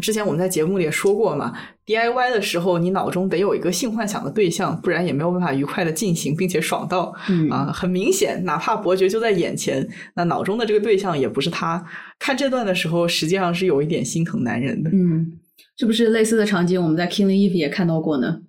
[0.00, 1.52] 之前我们在节目里也说过嘛
[1.84, 7.14] ，DIY 的时候，你脑中得有一个性幻想的对象，不然也没有办法愉快的进行，并且爽到。
[7.28, 11.84] 嗯啊，很明显，哪怕伯爵就在眼前，那脑中的这个对象也不是他。
[12.18, 14.90] 看这段的时候，实际上是有一点心疼男人的。
[14.94, 15.30] 嗯，
[15.76, 18.40] 是不是类似的场景我们在《Killing Eve》也看到过呢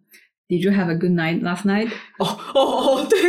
[0.48, 1.90] ？Did you have a good night last night？
[2.20, 2.62] 哦哦
[3.02, 3.20] 哦，对，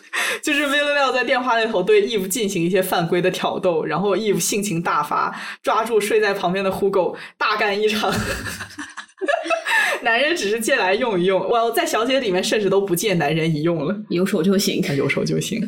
[0.44, 8.12] 就是 Villanelle 在电话那头对 Eve 进行一些犯规的挑逗，然后 Eve 性情大发，抓住睡在旁边的 Hugo 大干一场。
[10.02, 14.82] 男人只是借来用一用，我在小姐里面甚至都不借男人一用了，有手就行。
[14.96, 15.60] 有手就行。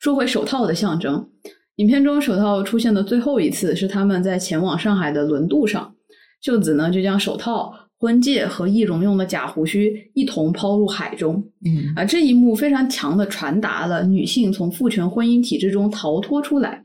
[0.00, 1.28] 说回手套的象征，
[1.76, 5.94] 影片中手套出现的最后一次是他们在前往上海的轮渡上，
[6.40, 11.34] 秀子呢就将手套、婚戒和易容用的假胡须一同抛入海中。
[11.64, 16.84] 嗯啊，这一幕非常强的传达了女性从父权婚姻体制中逃脱出来。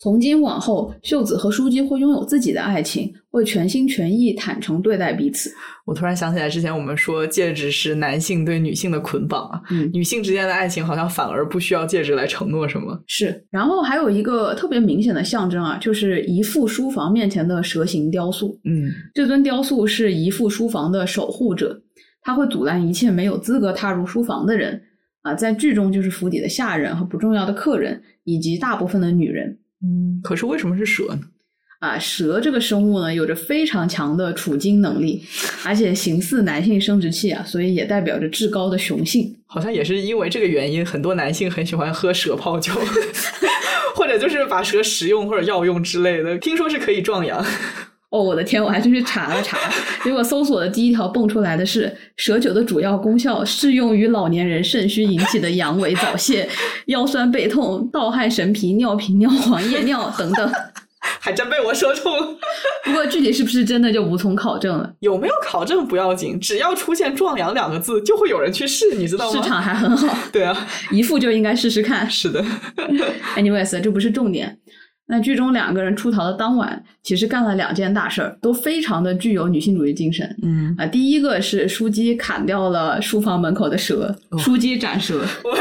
[0.00, 5.50] 从今往后，秀子和书姬会拥有自己的爱情，会全心全意、坦诚对待彼此。
[5.84, 12.96] 我突然想起来，之前我们说戒指是男性对女性的捆绑啊，嗯，女性之间的爱情好像反而不需要戒指来承诺什么。
[13.08, 13.44] 是。
[13.50, 18.56] 然后还有一个特别明显的象征啊，就是姨父书房面前的蛇形雕塑。
[18.64, 21.82] 嗯这尊雕塑是姨父书房的守护者，
[22.22, 24.80] 他会阻拦一切没有资格踏入书房的人。
[25.22, 29.58] 啊，在剧中就是府邸的下人和不重要的客人，以及大部分的女人。
[29.82, 31.20] 嗯，可是为什么是蛇呢？
[31.80, 35.24] 啊，蛇这个生物呢，有着非常强的储精能力，
[35.64, 39.36] 而且形似男性生殖器啊，所以也代表着至高的雄性。
[39.46, 42.72] 好像也是因为这个原因，很多男性很喜欢喝蛇泡酒，
[43.94, 47.44] 或者就是把蛇食用或者药用之类的，听说是可以壮阳。
[48.10, 49.58] 哦，我的天，我还真去查了查，
[50.02, 56.48] 结果搜索的第一条蹦出来的是蛇酒的主要功效适用于老年人肾虚引起的阳痿、早泄、
[56.86, 60.50] 腰酸背痛、盗汗神疲、尿频、尿黄、夜尿等等。
[61.20, 62.36] 还真被我说中了。
[62.84, 64.92] 不过具体是不是真的就无从考证了。
[65.00, 69.42] 有没有考证不要紧，只要出现“壮阳”两个字，就会有人去试，你知道吗？
[69.42, 70.16] 市场还很好。
[70.32, 72.08] 对啊，一副就应该试试看。
[72.10, 72.44] 是的。
[73.36, 74.58] Anyways，这不是重点。
[75.10, 80.36] 那剧中两个人出逃的当晚，其实干了两件大事儿，都非常的具有女性主义精神。
[80.42, 85.58] 嗯啊，第一个是书姬砍掉了书房门口的蛇，书姬斩蛇， 我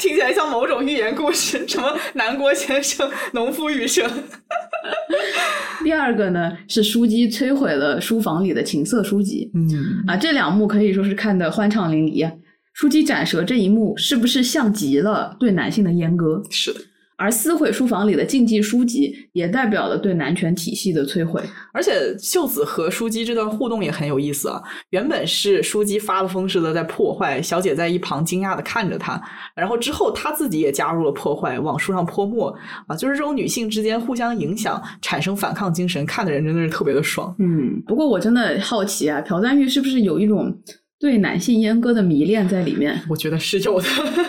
[0.00, 4.02] 听起来像某种寓言故事，什么南郭先生、农夫与蛇。
[5.84, 9.50] 第二个呢是书姬摧毁了书房里的情色书籍。
[9.54, 12.28] 嗯啊，这两幕可以说是看得欢畅淋漓。
[12.74, 16.42] 书姬斩蛇这一幕是不是像极了对男性的阉割？
[16.50, 16.80] 是的。
[17.20, 21.42] 而撕毁书房里的禁忌书籍，也代表了对男权体系的摧毁。
[21.70, 24.62] 而且秀子和书姬这段互动也很有意思啊。
[24.88, 29.20] 原本是书姬发了疯似的在破坏，小姐在一旁惊讶的看着他，
[29.54, 32.48] 然后之后她自己也加入了破坏，往书上泼墨
[32.86, 32.96] 啊。
[32.96, 37.36] 就是这种女性之间互相影响，产生反抗精神，看的人真的是特别的爽。
[37.38, 40.58] 嗯，不过我真的好奇啊，朴赞玉是不是有一种？
[41.00, 43.88] 对男性阉割的迷恋在里面，我觉得是有的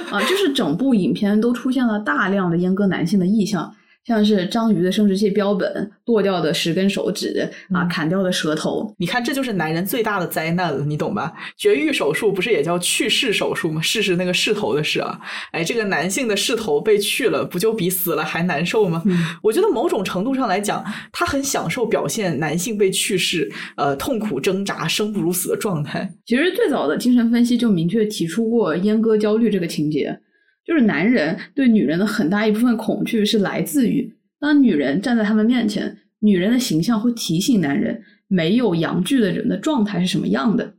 [0.09, 3.75] 啊，就是整部影片都出现了大量的阉割男性的意象。
[4.05, 11.31] 像是章鱼的生殖器标本、剁掉的十根手指啊、砍掉的舌头，你看，这就是男人最大的灾难了，你懂吧？
[11.55, 13.79] 绝育手术不是也叫去世手术吗？
[13.79, 15.19] 试是那个势头的势啊，
[15.51, 19.03] 哎，这个男性的势头被去了，不就比死了还难受吗？
[19.43, 26.11] 我觉得某种程度上来讲，他很享受表现男性被去世、呃痛苦挣扎、生不如死的状态。
[26.25, 30.19] 其实最早的精神分析就明确提出过阉割焦虑这个情节。
[30.65, 40.73] 就是男人对女人的很大一部分恐惧是来自于，当女人站在他们面前，女人的形象会提醒男人没有阳具的人的状态是什么样的，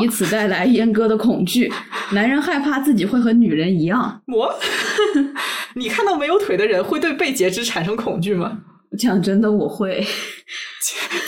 [0.00, 1.72] 以此带来阉割的恐惧。
[2.12, 4.22] 男人害怕自己会和女人一样。
[4.26, 4.54] 我，
[5.74, 8.60] 你看到没有腿的人会对被截肢产生恐惧吗？
[8.98, 10.04] 讲真的，我会。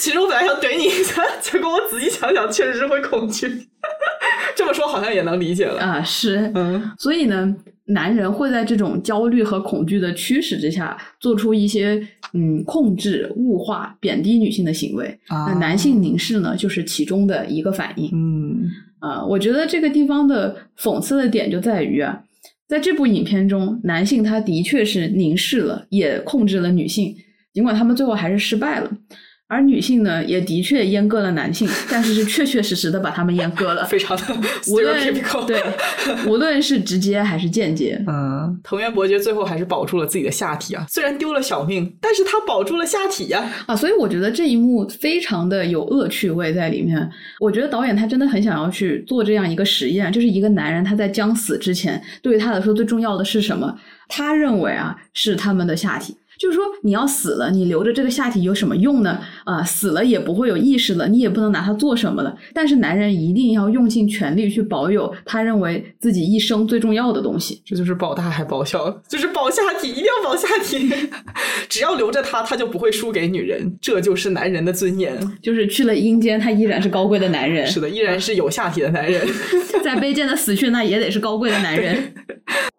[0.01, 3.46] 其实我本来想怼你一下，结果我仔细想想，确实是会恐惧。
[4.73, 7.57] 说好像也能理解了啊，是，嗯，所以呢。
[7.93, 12.01] 男人会在这种焦虑和恐惧的驱使之下，做出一些
[12.35, 15.19] 嗯控制、物化、贬低女性的行为。
[15.29, 18.09] 那男性凝视呢，就是其中的一个反应。
[18.13, 22.23] 嗯，啊，我觉得这个地方的讽刺的点就在于啊，
[22.69, 27.13] 在这部影片中，男性他的确是凝视了，也控制了女性，
[27.53, 28.89] 尽管他们最后还是失败了。
[29.51, 34.23] 而女性呢，也的确阉割了男性，但是是确确实实的把他们阉割了， 非常的
[34.63, 35.45] stereotypical。
[35.45, 35.61] 对，
[36.29, 38.01] 无论是直接还是间接。
[38.07, 43.45] 嗯，藤原伯爵最后还是保住了自己的下体啊，虽然丢了小命，但是他保住了下体呀。
[43.67, 47.11] 啊，所以我觉得这一幕非常的有恶趣味在里面。
[47.41, 53.77] 我觉得导演他真的很想要去做这样一个实验，就是一个男人他在将死之前，对于他来说最重要的是什么？
[54.07, 56.17] 他认为啊，是他们的下体。
[56.40, 59.20] 就是说，你要死了，你留着这个下体有什么用呢？
[59.44, 62.35] 啊，死了也不会有意识了，你也不能拿它做什么了。
[62.55, 70.90] 但是男人一定要用尽全力去保有他认为自己一生最重要的东西，这就是保大还保小，就是保下体，一定要保下体。
[71.68, 75.14] 只要留着它，他就不会输给女人，这就是男人的尊严。
[75.42, 77.66] 就是去了阴间，他依然是高贵的男人。
[77.66, 79.20] 是的，依然是有下体的男人。
[79.85, 82.14] 在卑贱的死去，那也得是高贵的男人。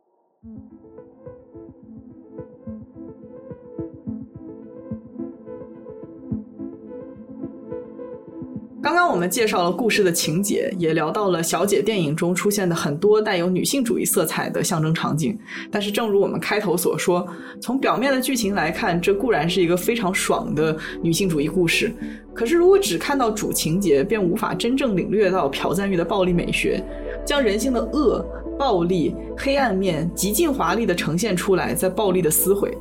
[8.82, 15.38] 刚刚我们介绍了故事的情节，也聊到了小姐电影中出现的很多带有女性主义色彩的象征场景。
[15.70, 17.28] 但是，正如我们开头所说，
[17.62, 21.94] 从表面的剧情来看，这固然是一个非常爽的女性主义故事。
[22.34, 26.84] 可是，如果只看到主情节，便无法真正领略到朴赞玉的暴力美学，
[27.24, 28.26] 将人性的恶、
[28.58, 32.76] 暴力、黑暗面极尽华丽的呈现出来，在暴力的撕毁。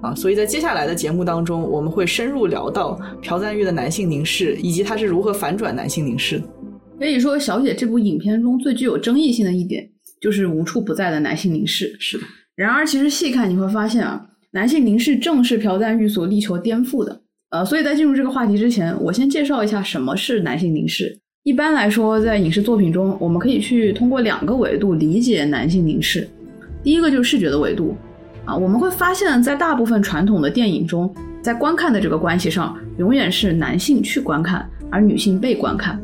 [0.00, 6.42] 啊，所以在接下来的节目当中，我们会深入聊到朴赞玉的男性凝视，以及他是如何反转男性凝视。
[6.98, 9.88] 可以说，小姐这部影片中最具有争议性的一点，
[10.20, 11.96] 就是无处不在的男性凝视。
[12.00, 12.24] 是的。
[12.56, 17.20] 然而，其实细看你会发现啊，男性凝视正是朴赞玉所力求颠覆的。
[17.50, 21.18] 呃，所以在进入这个话题之前，我先介绍一下什么是男性凝视。
[21.44, 26.28] 一般来说，在影视作品中，我们可以去通过两个维度理解男性凝视。
[26.82, 27.96] 第一个就是视觉的维度。
[28.48, 36.00] 啊，我们会发现，在大部分传统的电影中，在观看的这个关系上，永远是男性去观看，而女性被观看。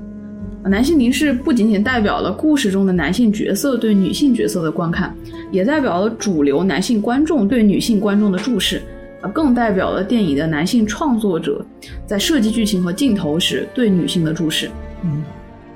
[0.65, 5.15] 男性凝视不仅仅代表了故事中的男性角色对女性角色的观看，
[5.51, 8.83] 也代表了主流男性观众对女性观众的注视。
[9.23, 11.65] 啊，更代表了电影的男性创作者
[12.07, 14.69] 在设计剧情和镜头时对女性的注视。
[15.03, 15.23] 嗯，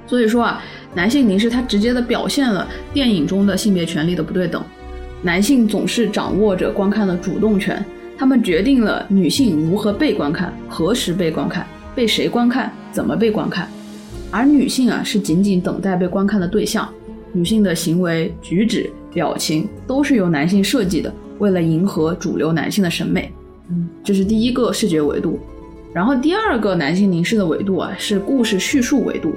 [0.07, 0.63] 所以说啊，
[0.95, 4.63] 男性凝视它直接的表现了电影中的性别权利的不对等。
[5.23, 7.85] 男性总是掌握着观看的主动权，
[8.17, 13.69] 他们决定了女性如何被观看、何时被观看、被谁观看、怎么被观看，
[14.31, 16.89] 而女性啊是仅仅等待被观看的对象。
[17.33, 18.91] 女性的行为举止。
[19.11, 23.33] 表情都是由男性设计的，为了迎合主流男性的审美。
[23.71, 25.41] 嗯，这是第一个视觉维度。
[25.95, 29.35] 然后第二个男性凝视的维度啊，是故事叙述维度。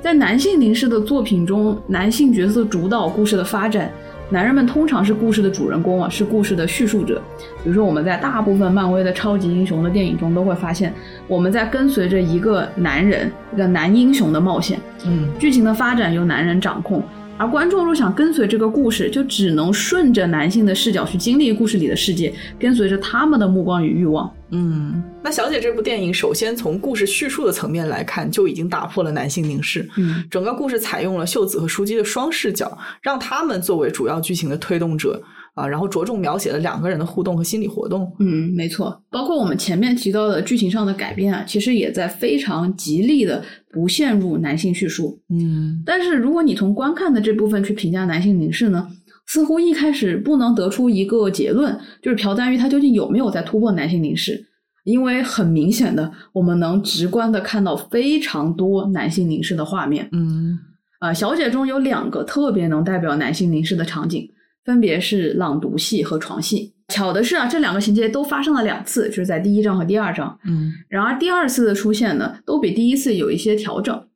[0.00, 3.92] 在男性凝视的作品中，男性角色主导故事的发展，
[4.28, 7.22] 男人们通常是故事的主人公啊，是故事的叙述者。
[7.62, 10.92] 比如说，我们在大部分漫威的超级英雄的电影中都会发现，
[11.28, 14.80] 我们在跟随着一个男人，一个男英雄的冒险。
[15.04, 17.02] 嗯，剧情的发展由男人掌控。
[17.38, 24.32] 而观众若想跟随这个故事，就只能顺着男性的视角去经历故事里的世界，跟随着他们的目光与欲望。
[24.50, 29.86] 嗯，那小姐这部电影，首先从故事叙述的层面来看，就已经打破了男性凝视。
[29.98, 35.22] 嗯，整个故事采用了秀子和书姬的双视角，让他们作为主要剧情的推动者。
[35.56, 38.12] 啊，然后着重描写了两个人的互动和心理活动。
[38.18, 43.42] 嗯，没错，包括我们前面提到的剧情上的改变啊，其实也在非常极力的
[43.72, 45.18] 不陷入男性叙述。
[45.30, 48.86] 嗯，但是如果你从观看的这部分去评价男性凝视呢，
[49.26, 54.46] 似乎一开始不能得出一个结论，就是朴赞玉他究竟有没有在突破男性凝视？
[54.84, 60.06] 因为很明显的，我们能直观的看到非常多男性凝视的画面。
[60.12, 60.58] 嗯，
[61.00, 64.28] 啊，小姐中有两个特别能代表男性凝视的场景。
[64.66, 66.74] 分别是朗读戏和床戏。
[66.88, 70.38] 巧的是啊，这两个情节都发生了两次，就是在第一章和第二章。
[70.44, 74.06] 嗯，然而第二次的出现呢，都比第一次有一些调整。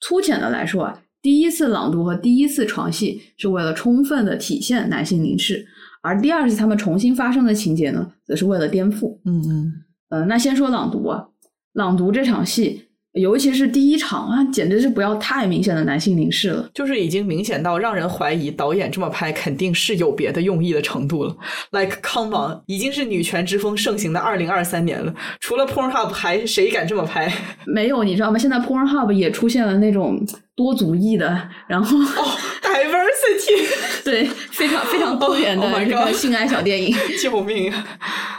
[0.00, 5.66] 粗浅的来说啊，第一次朗读和第一次床戏是为了充分的体现男性凝视，
[6.02, 9.18] 而第二次他们重新发生的情节呢，则是为了颠覆。
[9.24, 9.72] 嗯嗯，
[10.10, 11.26] 呃，那先说朗读啊，
[11.72, 12.82] 朗读这场戏。
[13.16, 21.34] 尤其是第一场啊，简直是不要太明显的男性凝视了，就是已经明显到让人怀疑导演这么拍肯定是有别的用意的程度了。
[21.70, 27.32] Like come on，已经是女权之风盛行的二零二三年了，除了 Pornhub 还谁敢这么拍？
[27.66, 28.38] 没有，你知道吗？
[28.38, 30.22] 现在 Pornhub 也出现了那种
[30.56, 32.24] 多族裔的， 然后哦
[32.62, 33.68] ，diversity，
[34.02, 37.86] 对，非常非常多元的这个性爱小电影， 救命啊！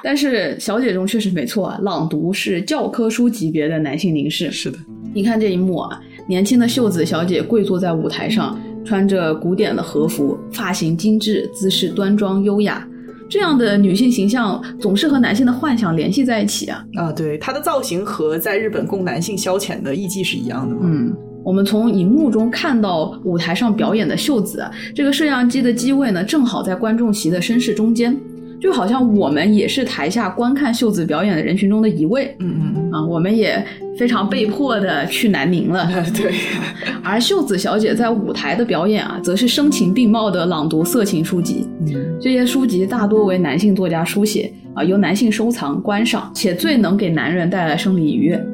[0.04, 4.52] 但是小姐中确实没错，朗读是教科书级别的男性凝视。
[4.52, 4.78] 是的，
[5.14, 12.88] 你看这一幕啊，年轻的秀子小姐跪坐在舞台上，穿着古典的和服，发型精致，姿势端庄优雅，
[13.30, 16.84] 这样的女性形象总是和男性的幻想联系在一起啊。
[16.96, 20.82] 啊，对，她的造型和在日本供男性消遣的艺妓是一样的吗？
[20.84, 21.16] 嗯，
[21.48, 28.14] 我们从荧幕中看到舞台上表演的秀子，这个摄像机的机位呢，正好在观众席的绅士中间。
[28.60, 33.66] 就好像我们也是台下观看秀子表演的人群中的一位，嗯嗯啊，我们也
[33.98, 35.88] 非常被迫的去南宁了。
[36.14, 36.34] 对，
[37.02, 41.66] 而秀子小姐在舞台的表演啊，则是声情并茂的朗读色情书籍。
[41.86, 48.46] 嗯，这些书籍大多为男性作家书写啊，由男性收藏观赏，且最能给男人带来生理愉悦。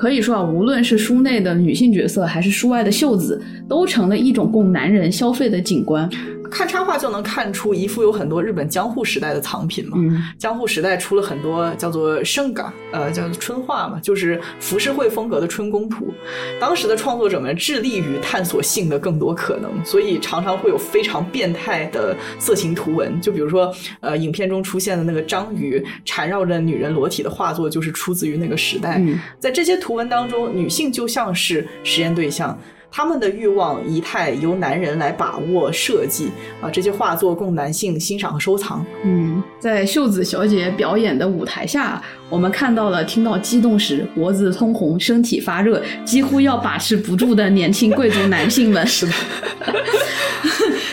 [0.00, 3.38] 可以说啊，无论是书内的女性角色，还是书外的秀子，
[3.68, 6.08] 都成了一种供男人消费的景观。
[6.50, 9.96] 看插画就能看出，一幅有很多日本江户时代的藏品嘛。
[9.98, 16.12] 嗯，江户时代出了很多叫做盛嘎，呃，叫做春画嘛，就是浮世绘风格的春宫图。
[16.60, 23.20] 当时的创作者们致力于探索性的更多可能，所以常常会有非常变态的色情图文。
[23.20, 29.00] 就比如说，呃，影片中出现的那个章鱼缠绕着女人裸体的画作，就是出自于那个时代。
[29.38, 32.58] 在这些图文当中，女性就像是实验对象。
[32.92, 36.30] 他们的欲望仪态由男人来把握设计
[36.60, 38.84] 啊，这些画作供男性欣赏和收藏。
[39.04, 48.84] 嗯，在秀子小姐表演的舞台下，我们看到了听到激动时脖子通红、身体发热、几乎要把持不住的年轻贵族男性们。
[48.88, 49.12] 是的。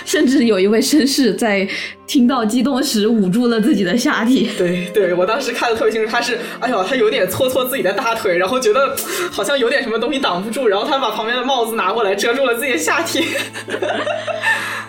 [0.07, 1.67] 甚至有一位绅士在
[2.07, 4.49] 听到激动时捂住了自己的下体。
[4.57, 8.95] 对对，我当时看的特别清楚，他是哎呦，他有点搓搓自己的大腿，然后觉得
[9.29, 13.25] 好像有点什么东西挡不住，然后他把旁边的帽子拿过来遮住了自己的下体。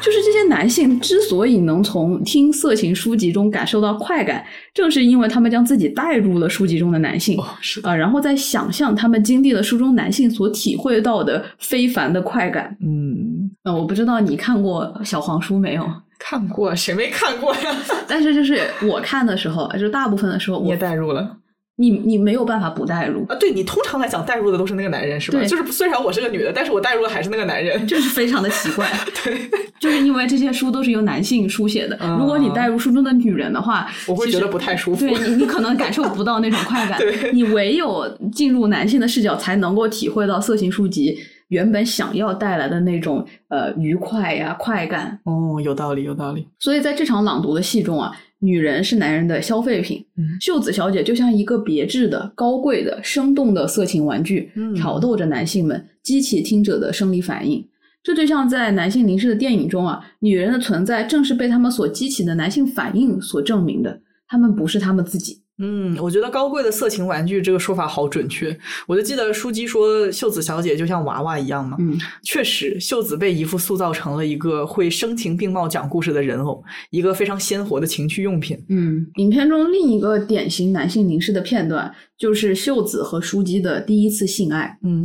[0.00, 7.38] 就是这些男性之所以能从听色情书籍中感受到快感，正是因为他们将自己带入了书籍中的男性
[7.82, 12.76] 啊，然后再想象他们经历了书中男性所体会到的非凡的快感。
[12.80, 15.84] 嗯，呃，我不知道你看过小黄书没有？
[16.18, 17.76] 看过，谁没看过呀？
[18.08, 21.36] 但是就是我看的时候，就大部分的时候，我也带入了。
[21.80, 23.36] 你你没有办法不代入啊。
[23.38, 25.42] 对你通常来讲代入的都是那个男人是吧？
[25.44, 28.90] 就是虽然我是个女的，但是我代入的还是那个男人，就是非常的奇怪。
[29.24, 29.48] 对，
[29.78, 35.06] 就是因为这些书都是由男性书写的，如果你代入书中的女人的话，我会觉得不太舒服。
[35.06, 36.98] 对你，你可能感受不到那种快感。
[37.00, 41.16] 对，你唯有进入男性的视角，才能够体会到色情书籍
[41.48, 45.18] 原本想要带来的那种呃愉快呀、快感。
[45.24, 46.46] 哦，有道理，有道理。
[46.58, 48.12] 所以在这场朗读的戏中啊。
[48.40, 50.04] 女人是男人的消费品，
[50.40, 57.66] 秀子小姐就像一个别致的、高贵的、生动的色情玩具，挑逗着男性们，激起听者的生理反应。
[58.02, 65.42] 这就像在男性凝视的电影中啊，女人的存在正是被他们所激起的男性反应所证明的，他们不是他们自己。
[65.58, 68.56] 嗯，我觉得高贵的色情玩具这个说法好准确。
[68.86, 71.76] 我就记得书姬说秀子小姐就像娃娃一样嘛。
[71.80, 78.56] 嗯，确实，秀子被姨父塑造成了一个会声情并茂讲故事的人偶，一个非常鲜活的情趣用品。
[78.68, 84.78] 嗯，影片中另一个典型男性凝视的片段就是秀子和书姬的第一次性爱。
[84.82, 85.04] 嗯，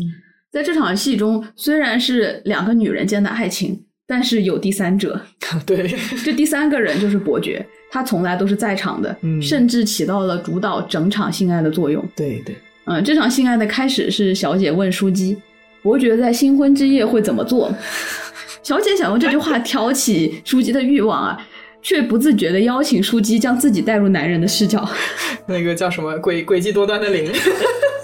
[0.51, 3.85] 在这场戏中，虽然是两个女人间的爱情。
[4.05, 5.19] 但是有第三者，
[5.65, 5.87] 对，
[6.25, 12.03] 这第三个人就是伯爵，他从来都是在场的，甚至起到了主导整场性爱的作用。
[12.15, 15.37] 对对，嗯，这场性爱的开始是小姐问书姬，
[15.83, 17.71] 伯爵在新婚之夜会怎么做？
[18.63, 21.47] 小姐想用这句话挑起书姬的欲望啊，
[21.83, 24.89] 却不自觉的邀请书姬将自己带入男人的视角。
[25.45, 27.31] 那个叫什么诡诡计多端的灵，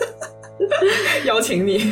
[1.25, 1.91] 邀请你。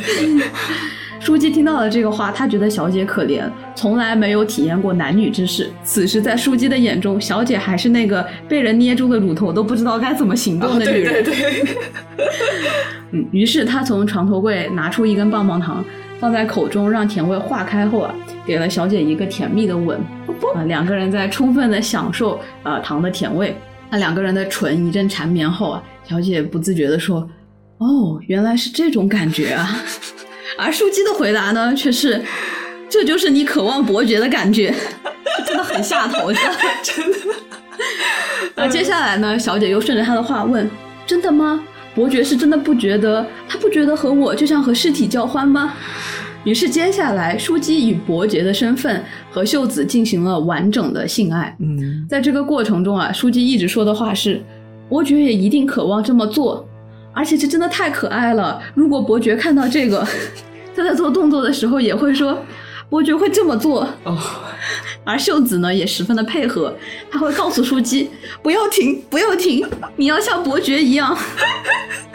[1.28, 3.42] 书记听到了这个话，他觉得小姐可怜，
[3.74, 5.70] 从来没有体验过男女之事。
[5.84, 11.22] 此时，在书记的眼中，小姐还是那个被人捏住的乳头都不知道该怎么行动的女人。
[11.22, 11.76] 对 对对。
[13.12, 15.84] 嗯，于是他从床头柜拿出一根棒棒糖，
[16.18, 18.14] 放在口中让甜味化开后啊，
[18.46, 19.98] 给了小姐一个甜蜜的吻。
[20.54, 23.54] 啊，两个人在充分的享受呃糖的甜味。
[23.90, 27.28] 那两个人的唇一阵缠绵后啊，小姐不自觉地说
[27.76, 29.76] ：“哦，原来是这种感觉啊。”
[30.58, 32.20] 而书姬的回答呢，却是
[32.90, 34.74] ：“这就是你渴望伯爵的感觉，
[35.46, 36.32] 真的很下头，
[36.82, 37.18] 真的。”
[38.56, 40.68] 那接下来呢，小姐又顺着他的话问
[41.06, 41.62] ：“真的吗？
[41.94, 43.24] 伯爵是真的不觉得？
[43.48, 45.74] 他不觉得和我就像和尸体交欢吗？”
[46.44, 51.54] 于是接下来，舒姬以伯爵的身份和秀子进行了完整的性爱。
[51.60, 54.42] 嗯，在这个过程中啊，舒姬一直说的话是
[54.88, 56.67] ：“伯爵也一定渴望这么做，
[57.18, 58.62] 而且这真的太可爱了。
[58.76, 60.06] 如果伯爵看到这个。”
[60.76, 62.38] 他在做动作的时候也会说
[62.88, 64.16] ：“伯爵会这么做。”哦，
[65.02, 66.72] 而秀子呢也十分的配合，
[67.10, 68.08] 他会告诉书姬
[68.44, 71.18] ：“不要停，不要停，你要像伯爵一样。”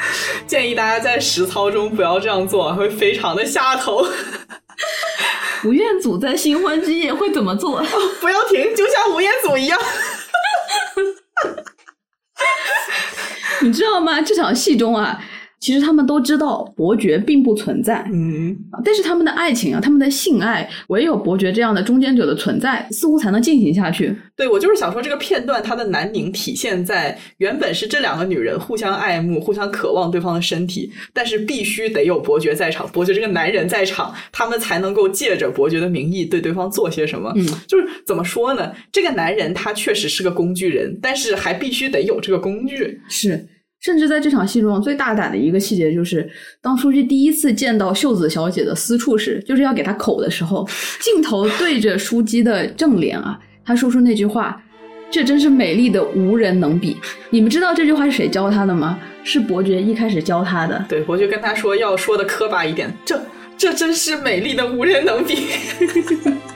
[0.47, 4.07] 建议大家在实操中不要这样做，会非常的下头。
[5.65, 7.83] 吴彦祖在新婚之夜会怎么做？
[8.21, 9.77] 不要停，就像吴彦祖一样。
[13.65, 14.21] 你知道吗？
[14.21, 15.23] 这场戏中啊。
[15.59, 18.53] 其实他们都知道伯爵并不存在，嗯，
[18.83, 24.13] 但是他们的爱情啊，他们的性爱，唯有伯爵这样的中间者的存在，似乎才能进行下去。
[24.35, 37.31] 对，我就是想说，这个片段它的难拧体现在原本是这两个女人互相爱慕、互相渴望对方的身体，但是必须得有伯爵在场，伯爵这个男人在场，他们才能够借着伯爵的名义对对方做些什么。
[37.37, 38.69] 嗯，就是怎么说呢？
[38.91, 42.99] 这个男人他确实是个工具人，但是还必须得有这个工具。
[43.07, 43.47] 是。
[43.83, 46.27] 甚至在这场戏中，最大胆的一个细节就是，
[46.61, 50.65] 当书记第一次见到秀子小姐的私处时，就是要给她口的时候，
[51.01, 54.63] 镜头对着书记的正脸啊，他说出那句话
[55.11, 56.95] ：“这真是美丽的无人能比。”
[57.29, 58.97] 你们知道这句话是谁教他的吗？
[59.25, 60.85] 是伯爵一开始教他的。
[60.87, 63.21] 对，伯爵跟他说要说的磕巴一点，这
[63.57, 65.47] 这真是美丽的无人能比。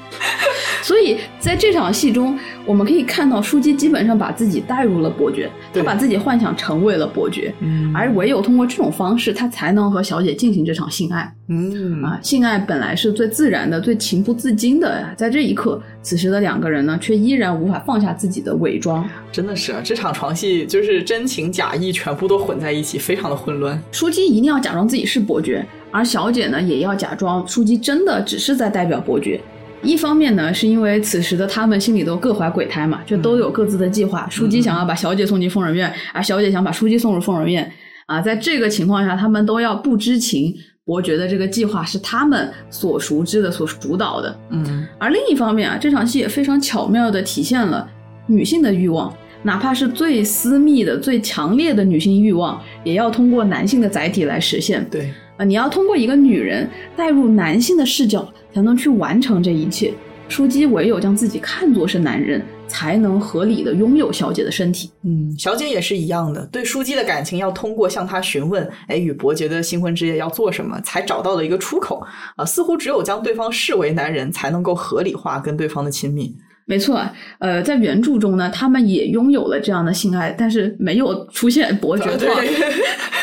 [0.87, 7.53] 所以在这场戏中，我们可以看到舒姬基本上把自己带入了伯爵，他把自己幻想成为了伯爵，
[7.93, 11.29] 而唯有通过这种方式，他才能和小姐进行这场性爱。
[11.49, 19.05] 嗯啊，性爱本来是最自然的、最情不自禁的，在这一刻，此时的两个人呢，却依然无法放下自己的伪装。
[19.29, 23.77] 真的是，这场床戏就是真情假意全部都混在一起，非常的混乱。
[23.91, 29.41] 舒姬一定要假装自己是伯爵，而小姐呢，也要假装舒姬真的只是在代表伯爵。
[29.83, 34.27] 一方面呢，是因为此时的他们心里都各怀鬼胎嘛，就都有各自的计划。
[34.29, 37.71] 书记想要把小姐送进疯人院，而小姐想把书记送入疯人院。
[38.07, 40.53] 啊，在这个情况下，他们都要不知情，
[40.85, 44.39] 伯爵的这个计划是他们所熟知的、所主导的。
[44.49, 47.87] 嗯，而另一方面啊，这场戏也非常巧妙地体现了
[48.25, 49.13] 女性的欲望，
[49.43, 54.85] 哪怕是最私密的、最强烈的女性欲望，也要通过男性的载体来实现。
[54.89, 55.13] 对。
[55.37, 59.93] 啊，你要通过一个女人带入男性的视角，才能去完成这一切。
[60.27, 64.91] 书姬唯有将自己看作是男人，才能合理的拥有小姐的身体。
[65.03, 72.03] 嗯，小姐也是一样的，对书姬的感情要通过向她询问，哎，与伯爵的新婚之夜要做什么，才找到了一个出口
[72.35, 72.43] 啊。
[72.43, 76.35] 似乎只有将对方视为男人，才能够合理化跟对方的亲密。
[76.69, 77.01] 没错，
[77.39, 82.45] 呃，在原著中呢，他们也拥有了这样的性爱，但是没有出现伯爵 talk，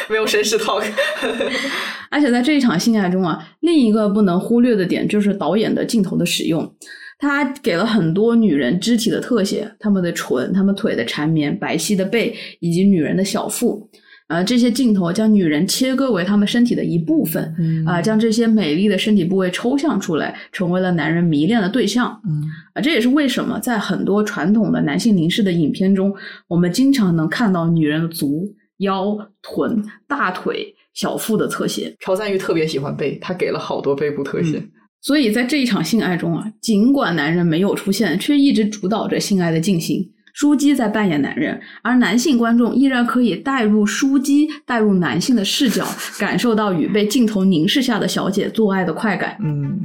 [0.09, 0.83] 没有绅士 talk。
[2.11, 6.75] 而且在这一场性爱中啊，另一个不能忽略的点就是导演的镜头的使用，
[7.19, 13.87] 他给了很多女人肢体的特写，她们的唇、她们腿的缠绵、白皙的背以及女人的小腹。
[14.29, 22.19] 呃，这些镜头将女人切割为她们身体的一部分，啊，将这些美丽的身体部位抽象出来，成为了男人迷恋的对象。
[22.27, 26.15] 嗯，啊，这也是为什么在很多传统的男性凝视的影片中，
[26.49, 31.95] 我们经常能看到女人的足、腰、臀、大腿、小腹的特写。
[32.01, 34.63] 朴赞玉特别喜欢背，他给了好多背部特写。
[35.03, 40.14] 所以在这一场性爱中啊，尽管男人没有出现，却一直主导着性爱的进行。
[40.35, 45.87] 书姬在扮演男人，而男性观众依然可以带入书姬，带入男性的视角，
[46.19, 49.37] 感受到与被镜头凝视下的小姐做爱的快感。
[49.41, 49.81] 嗯。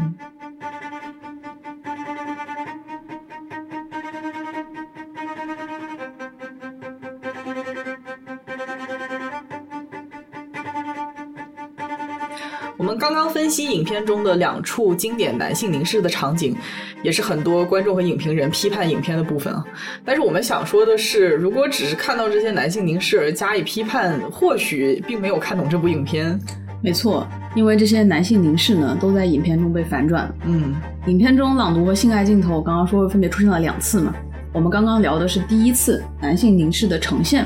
[13.00, 16.56] 刚刚分析影片中的两处经典男性凝视的场景，
[17.02, 19.64] 也是很多观众和影评人批判影片的部分啊。
[20.04, 26.38] 但是我们想说的是，如果只是看到这些男性凝视而加以批判，或许并没有看懂这部影片。
[26.82, 30.34] 没错，因为这些男性凝视呢，都在影片中被反转。
[30.46, 30.76] 嗯，
[31.08, 34.14] 影片中朗读和性爱镜头，刚刚说分别出现了两次嘛。
[34.52, 37.46] 我们刚刚聊的是第一次男性凝视的呈现。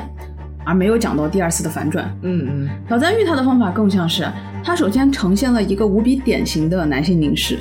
[0.66, 2.06] 而没有讲到第二次的反转。
[2.22, 4.26] 嗯嗯，朴赞玉他的方法更像是，
[4.64, 7.60] 他首先呈现了一个无比典型的男性凝视，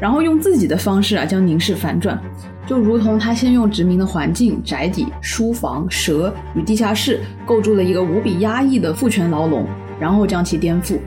[0.00, 2.20] 然后用自己的方式啊将凝视反转，
[2.66, 9.66] 就如同他先用殖民的环境、宅邸、书房、蛇与地下室构筑了一个无比压抑的父权牢笼，
[10.00, 10.98] 然后将其颠覆。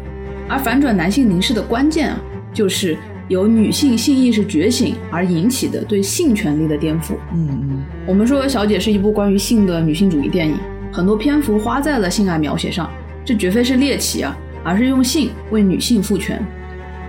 [0.47, 2.19] 而反转男性凝视的关键啊，
[2.53, 7.13] 就是由女性性意识觉醒而引起的对性权利的颠覆。
[7.33, 10.55] 嗯嗯，我们说《小姐》是一部关于性的女性主义电影。
[10.95, 12.89] 很多篇幅花在了性爱描写上，
[13.25, 14.33] 这绝非是猎奇啊，
[14.63, 16.41] 而是用性为女性赋权。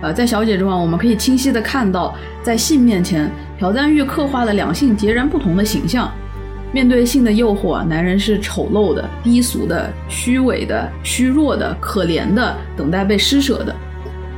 [0.01, 2.13] 呃，在小姐中啊，我们可以清晰的看到，
[2.43, 6.11] 在性面前，朴赞玉刻画了两性截然不同的形象。
[6.73, 13.73] 面对性的诱惑，男人是丑陋的、低俗的、虚伪的、虚弱的、可怜的，等待被施舍的；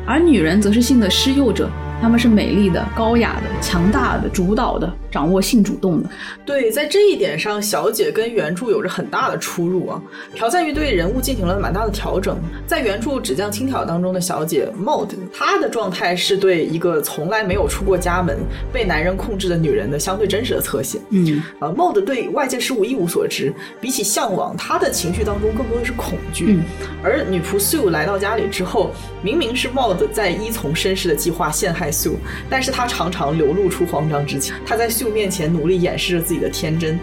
[0.06, 1.68] 而女人则是性的施诱者。
[2.02, 6.10] 他们是美丽的、高雅的、强大的、主导的、掌握性主动的。
[6.46, 10.02] 对，在这一点上，小姐跟原著有着很大的出入啊。
[10.36, 12.38] 朴赞玉对人物进行了蛮大的调整。
[12.66, 18.38] 在原著《纸匠轻佻》当中的小姐 Maud，她的状态是对一个从来没有出过家门、
[18.72, 21.00] 被男人控制的女人的相对真实的侧写。
[21.10, 26.46] 嗯，呃，Maud 对外界事物一无所知，比起向往，她的情绪当中更多的是恐惧。
[26.48, 26.64] 嗯，
[27.04, 28.92] 而女仆 Sue 来到家里之后，
[29.22, 31.89] 明明是 Maud 在依从绅士的计划陷害。
[31.92, 32.18] 素，
[32.50, 34.54] 但是他常常流露出慌张之情。
[34.66, 37.00] 他在秀面前努力掩饰着自己的天真，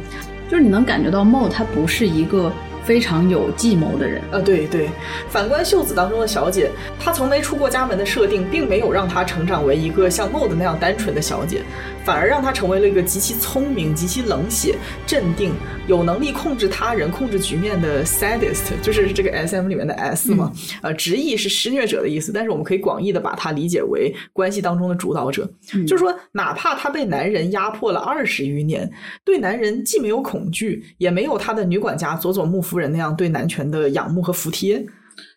[0.49, 2.53] 就是你能感觉到茂他不是一个
[2.84, 4.22] 非常有计谋的人。
[4.30, 4.89] 呃，对对。
[5.28, 6.70] 反观秀子当中的小姐，
[7.01, 11.62] 她从没出过家门的设定，并没有让她成长为一个像茂的那样单纯的小姐。
[12.07, 15.52] 反而让他成为了一个极其聪明、极其冷血、镇定、
[15.88, 20.52] 有能力控制他人、控制局面的 sadist，就是这个 S M 里面的 S 嘛。
[20.82, 25.50] 呃，直译是施虐者的意思，但是我们可以广义的把它理解为关系当中的主导者。
[25.84, 28.88] 就是说，哪怕他被男人压迫了二十余年，
[29.24, 34.86] 对男人既没有恐惧，也没有他的女管家佐佐木夫人那样对男权的仰慕和服帖。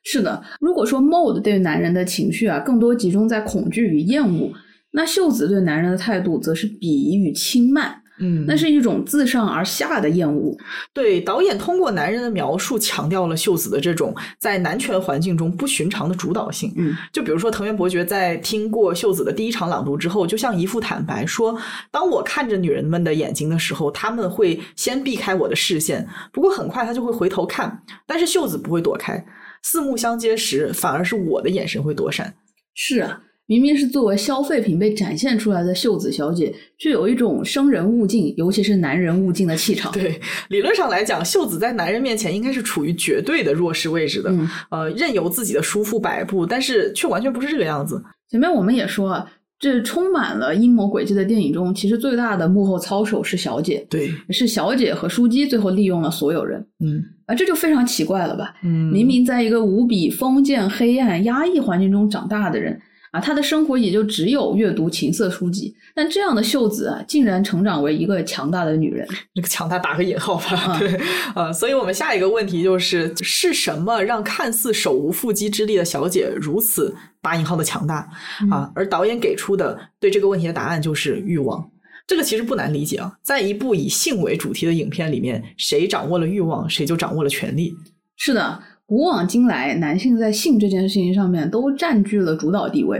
[0.03, 4.51] 是的，如果说 Mode 对男人的情绪啊，更多集中在恐惧与厌恶。
[4.91, 10.57] 那秀子对男人的态度则是鄙夷与轻慢，嗯，那是一种自上而下的厌恶。
[10.93, 16.73] 对，导演通过男人的描述，强调了秀子的这种在男权环境中不寻常的主导性。
[16.75, 21.55] 嗯，就比如说藤原伯爵在听过秀子的第一场朗读之后，就像一副坦白说
[21.91, 29.23] ：“当我看着女人们的眼睛的时候，他们会先避开我的视线，不过很快他就会回头看，但是秀子不会躲开。
[29.61, 32.33] 四目相接时，反而是我的眼神会躲闪。”
[32.73, 33.21] 是啊。
[33.49, 39.89] 明明是作为消费品被展现出来的秀子小姐，却有一种生人勿近，尤其是男人勿近的气场。
[39.97, 44.31] 对，理论上来讲，秀子在男人面前应该是处于绝对的弱势位置的，
[44.69, 47.99] 呃，任由自己的叔父摆布，但是却完全不是这个样子。
[48.29, 49.25] 前面我们也说啊，
[49.57, 53.83] 这充满了阴谋诡计的电影中，其实最大的幕后操手是小姐。
[53.89, 56.63] 对，是小姐和书姬最后利用了所有人。
[56.85, 58.53] 嗯，啊，这就非常奇怪了吧？
[58.63, 62.79] 嗯，明明在一个无比封建、黑暗、压抑环境中长大的人。
[63.11, 65.75] 啊，她的生活也就只有阅读情色书籍。
[65.95, 69.07] 但这样的秀子啊，竟然成长为一个强大的女人。
[69.33, 70.99] 这个强大打个引号吧， 对，
[71.35, 78.07] 呃，所以我们下一个问题就是：是什么让看似手无缚鸡之力的小姐如此打引号的强大
[78.51, 78.71] 啊？
[78.75, 81.69] 而导演给出的对这个问题的答案就是欲望。
[82.07, 87.73] 这个其实不难理解啊，在一部以性为主题的影片里面，谁掌握了欲望，谁就掌握了权力。
[88.15, 88.59] 是的。
[88.89, 92.99] 古往今来，男性在性这件事情上面都占据了主导地位。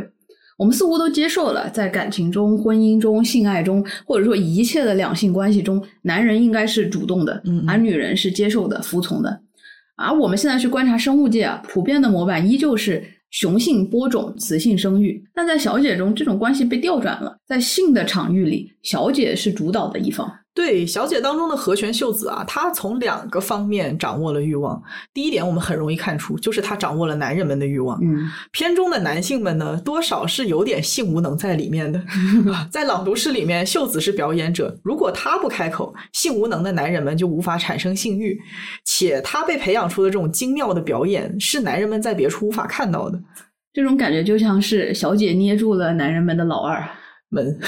[0.56, 9.42] 我们似乎都接受了，在感情中、婚姻中、性爱中，或者说一切的两性关系中，男人应该是主动的，而女人是接受的、服从的。
[9.96, 15.20] 而我们现在去观察生物界啊，普遍的模板依旧是雄性播种、雌性生育。
[15.34, 20.32] 但在小姐中，这种关系被调转了，在性的场域里，小姐是主导的一方。
[20.56, 24.82] 对小姐当中的和泉秀子啊，她从两个方面掌握了欲望。
[25.14, 27.98] 第一点，我们很容易看出，就是她掌握了男人们的欲望。
[28.02, 32.04] 嗯，片中的男性们呢，多少是有点性无能在里面的。
[32.70, 38.38] 在朗读室里面，秀子是表演者，如果她不开口，性无能的男人们就无法产生性欲。
[38.84, 43.18] 且她被培养出的这种精妙的表演，是男人们在别处无法看到的。
[43.72, 46.86] 这种感觉就像是小姐捏住了男人们的老二。
[47.30, 47.60] 门，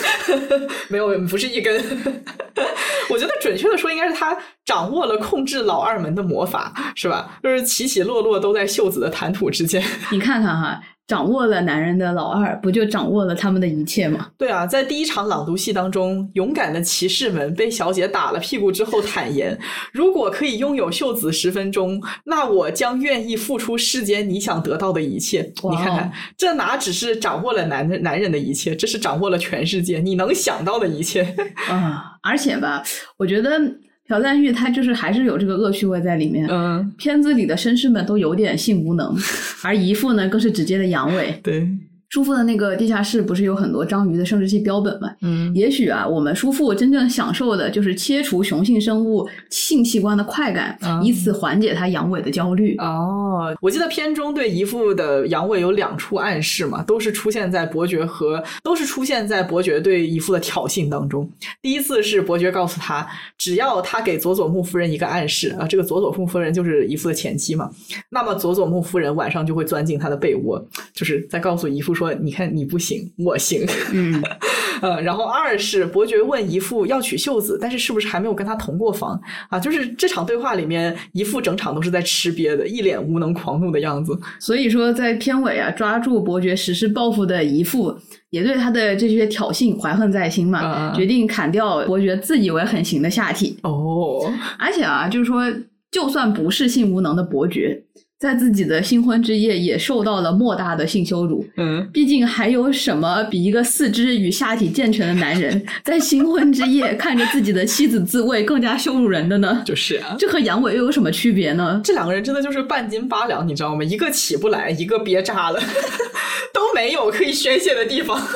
[0.88, 1.74] 没有，不是一根。
[3.08, 7.38] 我觉得准确的说，应该是他掌握了控制老二门的魔法，是吧？
[7.42, 9.82] 就是起起落落都在秀子的谈吐之间。
[10.10, 10.80] 你看看哈。
[11.06, 14.28] 掌握了男人的老二，不就掌握了他们的一切吗？
[14.36, 19.56] 对啊，在第一场朗读戏当中，勇敢的骑士们被小姐打了屁股之后，坦言：
[19.92, 25.52] 如果可以拥有秀子十分钟，那我将愿意付出世间你想得到的一切。
[25.70, 31.22] 你看看，这哪只是掌握了男男人的一切，这是掌握了全世界你能想到的一切
[31.70, 32.16] 啊！
[32.22, 32.82] 而且吧，
[33.16, 33.60] 我觉得。
[34.08, 36.46] 朴赞玉他就是还是有这个恶趣味在里面。
[36.48, 39.16] 嗯，片子里的绅士们都有点性无能，
[39.64, 41.32] 而姨父呢更是直接的阳痿。
[41.42, 41.68] 对。
[42.08, 45.10] 叔父的那个地下室不是有很多章鱼的生殖器标本吗？
[45.22, 52.76] 嗯，也许啊，我们叔父真正享受的就是切除雄性生物性器官的快感，以此缓解他阳痿的焦虑。
[52.78, 61.28] 哦，我记得片中对姨父的阳痿有两处暗示嘛，都是出现在伯爵和都是出现在伯爵对姨父的挑衅当中。
[61.60, 63.04] 第一次是伯爵告诉他，
[63.36, 67.68] 只要他给佐佐木夫人一个暗示啊，这个佐佐木夫人就是姨父的前妻嘛，
[68.10, 71.95] 那么佐佐木夫人晚上就会钻进他的被窝，就是在告诉姨父。
[71.96, 73.66] 说你看你不行，我行。
[73.92, 74.22] 嗯，
[74.82, 79.18] 呃，然后二是伯爵问姨父要娶秀子，但是是不是还没有跟他同过房
[79.48, 79.58] 啊？
[79.58, 84.16] 就是这场对话里面，姨父整场都是在吃瘪的，一脸无能狂怒的样子。
[84.38, 87.96] 所以说，在片尾啊，抓住伯爵实施报复的姨父，
[88.30, 93.58] 也对他的这些挑衅怀恨在心嘛，决定砍掉伯爵自以为很行的下体。
[93.62, 95.42] 哦，而且啊，就是说，
[95.90, 97.82] 就算不是性无能的伯爵。
[98.18, 101.46] 在自己的新婚之夜也受到了莫大的性羞辱。
[101.58, 109.62] 嗯，毕竟还有什么比一个四肢与下体健全的男人 在新婚之夜看着自己的妻子自慰更加羞辱人的呢？
[109.66, 111.78] 就是啊，这和阳痿又有什么区别呢？
[111.84, 113.84] 这两个人真的就是半斤八两，你知道吗？
[113.84, 115.60] 一个起不来，一个憋炸了，
[116.54, 118.18] 都没有可以宣泄的地方。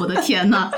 [0.00, 0.70] 我的天呐！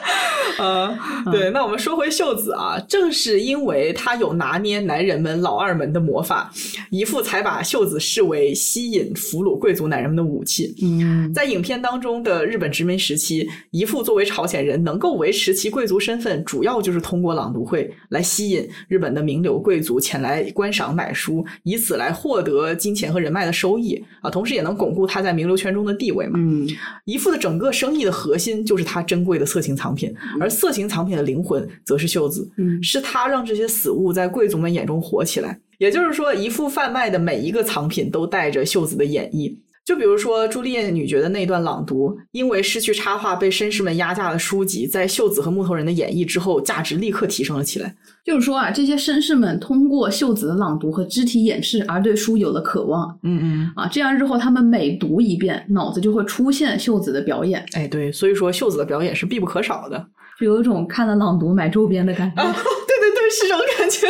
[0.58, 0.96] 呃，
[1.30, 6.50] 对，那我们说回秀子啊，正是因为他有拿捏男人们老二们的魔法，
[6.90, 10.74] 姨父才把秀子视为吸引俘虏贵族男人们的武器。
[10.80, 26.38] 嗯，在影片当中的日本殖民时期，姨父作为朝鲜人能够维持其贵族身份，主要就是通过朗读会来吸引日本的名流贵族前来观赏买书，以此来获得金钱和人脉的收益啊，同时也能巩固他在名流圈中的地位嘛。
[26.38, 26.66] 嗯，
[27.04, 29.00] 姨父的整个生意的核心就是他。
[29.10, 35.58] 珍贵的色情藏品，而色情藏品的灵魂则是秀子，嗯是他让这些死物在贵族们眼中活起来。
[35.80, 39.56] 也就是说，一副贩卖的每一个藏品都带着秀子的演绎。
[39.82, 47.96] 就比如说朱丽叶女爵的那段朗读，因为失去插画被绅士们压价的书籍，在秀子和木头人的演绎之后，价值立刻提升了起来。
[48.22, 53.18] 就是说啊，这些绅士们通过秀子的朗读和肢体演示而对书有了渴望。
[53.22, 57.64] 嗯嗯，啊，这样日后他们每读一遍，脑子就会出现秀子的表演。
[57.72, 60.06] 哎，对，所以说秀子的表演是必不可少的，
[60.38, 62.42] 就有一种看了朗读买周边的感觉。
[62.42, 64.06] 对对对，是这种感觉。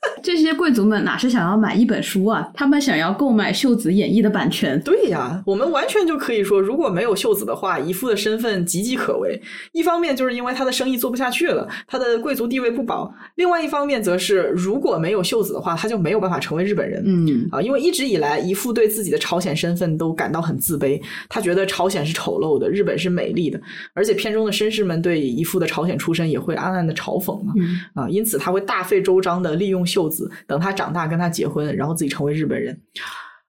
[0.22, 2.50] 这些贵族们哪是想要买一本书啊？
[2.54, 4.80] 他们想要购买秀子演绎的版权。
[4.82, 9.40] 对呀，我们完全就可以说，如果没有秀子的话，姨父的身份岌岌可危。
[9.72, 17.02] 一方面就是因为他的生意做不下去了，他的贵族地位不保；另外一方面则是如果没有秀子的话，他就没有办法成为日本人。
[17.04, 23.60] 嗯啊，因为一直以来，姨父对自己的朝鲜身份都感到很自卑，他觉得朝鲜是丑陋的，日本是美丽的。
[23.94, 27.52] 而且片中的绅士们对姨父的朝鲜出身也会暗暗的嘲讽嘛。
[27.94, 32.80] 啊，因此他会大费周章的利用秀子，等他长大跟他结婚，然后自己成为日本人。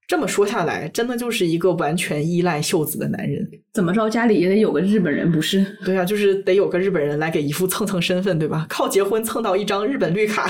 [0.07, 3.47] 这么说下来，真的就是一个完全依赖秀子的男人。
[3.73, 5.65] 怎么着，家里也得有个日本人，不是？
[5.85, 8.65] 对啊，就是得有个日本人来给姨父蹭蹭身份，对吧？
[8.69, 10.49] 靠结婚蹭到一张日本绿卡，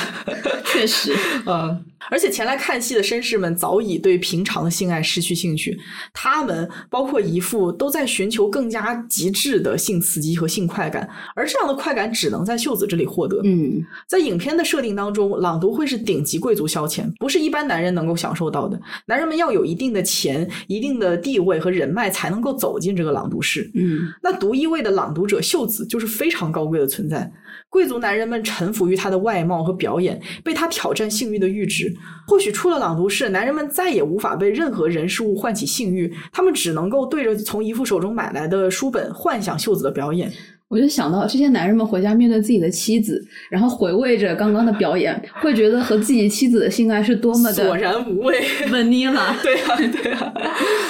[0.66, 1.14] 确实，
[1.46, 1.86] 嗯。
[2.10, 5.78] 而且前来看戏的绅士们早已对平常的性爱失去兴趣，
[6.12, 13.40] 他们包括姨父都在寻求更加极致的性刺激和性快感，而这样的快感只能在秀子这里获得。
[13.44, 18.82] 嗯，在影片的设定当中，朗读会是顶级贵族消遣，不是一般男人能够享受到的。
[19.06, 23.70] 男人们要有一定的钱、一定的地位和人脉，才能够走进这个朗读室。
[23.76, 27.32] 嗯，那独一位的朗读者秀子就是非常高贵的存在。
[27.70, 31.94] 贵族男人们臣服于他的外貌和表演，被他挑战性欲的阈值。
[32.28, 40.32] 或许出了朗读室，男人们再也无法被任何人事物唤起性欲，他们只能够对着从姨父手中买来的书本幻想秀子的表演。
[40.72, 48.42] 我就想到这些男人们回家面对自己的妻子，然后回味着刚刚的表演，会觉得和自己妻子的性爱是多么的索然无味。
[48.72, 50.34] 稳妮了，对啊，对啊，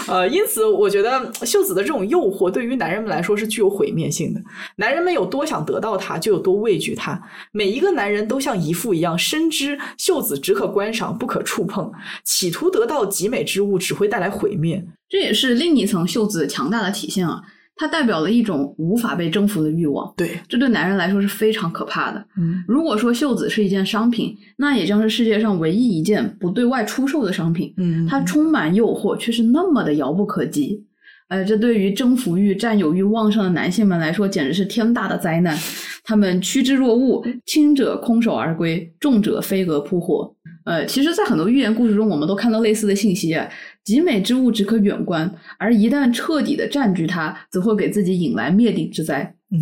[0.07, 4.39] 呃，因此我觉得秀子的这种诱惑对于男人们来说是具有毁灭性的。
[4.75, 7.19] 男人们有多想得到她，就有多畏惧她。
[7.51, 11.91] 每一个男人都像姨父一样，深知秀子只可观赏，不可触碰，
[12.23, 14.85] 企图得到极美之物只会带来毁灭。
[15.09, 17.41] 这也是另一层秀子强大的体现啊。
[17.81, 22.23] 它代表了一种无法被征服的欲望，对，这对男人来说是非常可怕的。
[22.37, 27.73] 嗯，如果说袖子是一件商品，那也将是世界上唯一一件不对外出售的商品。
[27.77, 30.85] 嗯，它充满诱惑，却是那么的遥不可及。
[31.29, 35.57] 呃，这对于征服欲、占有欲旺盛的男性们来说，简直是天大的灾难。
[36.03, 40.31] 他们趋之若鹜，轻者空手而归，重者飞蛾扑火。
[40.65, 43.35] 呃，其实，在很多寓言故事中，我们都看到类似的信息。
[43.83, 49.35] 极美之物只可远观，而一旦彻底的占据它，则会给自己引来灭顶之灾。
[49.51, 49.57] 嗯，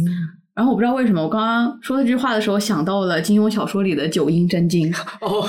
[0.54, 4.94] 然后我不知道为什么，我刚刚说这句话的时候，想到了金庸小说里的九阴真经。
[5.22, 5.48] 哦，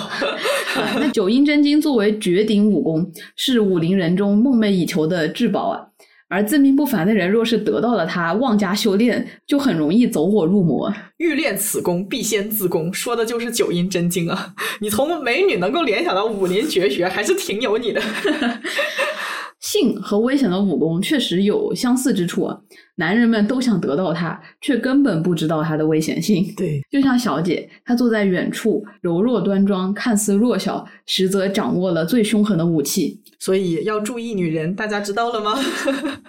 [0.96, 5.89] 那九阴真经作为绝顶武功，是武林人中梦寐以求的至宝啊。
[6.30, 10.92] 而自命不凡的人，若是得到了它，妄加修炼，就很容易走火入魔。
[11.16, 14.54] 欲练此功，必先自宫，说的就是九阴真经啊！
[14.80, 18.00] 你从美女能够联想到武林绝学，还是挺有你的。
[19.58, 22.56] 性和危险的武功确实有相似之处啊！
[23.00, 26.44] 男人们都想得到她，却根本不知道她的危险性。
[26.54, 33.18] 对，就像小姐，她坐在远处，柔弱端庄，看似弱小，实则掌握了最凶狠的武器。
[33.38, 35.58] 所以要注意女人，大家知道了吗？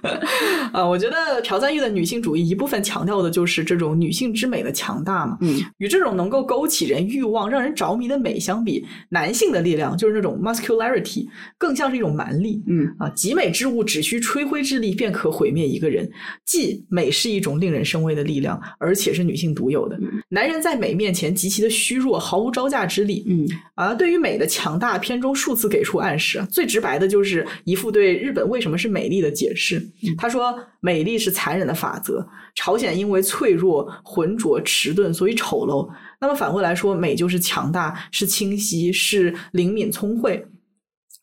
[0.71, 5.37] 啊，我觉得朴赞玉的女性主义一部分强调的就是这种女性之美的强大嘛。
[5.41, 12.63] 嗯，与这种能够勾起人欲望、让人着迷的美相比，男性的力量就是那种 muscularity，更像是一种蛮力。
[12.67, 16.09] 嗯啊，极美之物只需吹灰之力便可毁灭一个人。
[16.45, 19.99] 既美是一种令人生畏的力量，而且是女性独有的。
[20.29, 23.25] 男人在美面前极其的虚弱，毫无招架之力。
[23.27, 26.45] 嗯啊，对于美的强大，片中数次给出暗示。
[26.49, 29.81] 最直白的就是一副对日本为什么是美丽的解释。
[30.17, 32.25] 他说：“美丽是残忍的法则。
[32.55, 35.89] 朝鲜因为脆弱、浑浊、迟钝，所以丑陋。
[36.19, 40.45] 那么反过来说，美就是强大，是清晰，是灵敏聪慧。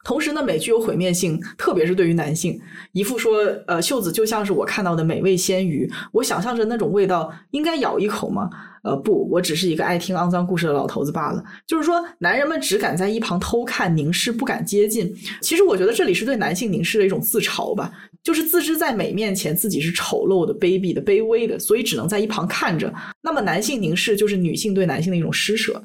[0.04, 2.58] 同时呢，美具有毁灭性，特别是对于男性。
[2.92, 8.48] 姨父说：‘呃，袖子就像是我看到的美味鲜鱼，我想象着那种味道，应该咬一口吗？’
[8.84, 11.44] 呃，不，我只是一个爱听肮脏故事的老头子罢了。
[11.66, 15.12] 就是说，男人们只敢在一旁偷看、凝视，不敢接近。
[15.42, 17.92] 其实，我觉得这里是对男性凝视的一种自嘲吧，
[18.22, 22.90] 就是自知在美面前自己是丑陋的、卑鄙的、卑微的，所以只能在一旁看着。
[23.20, 25.82] 那么，男性凝视就是女性对男性的一种施舍。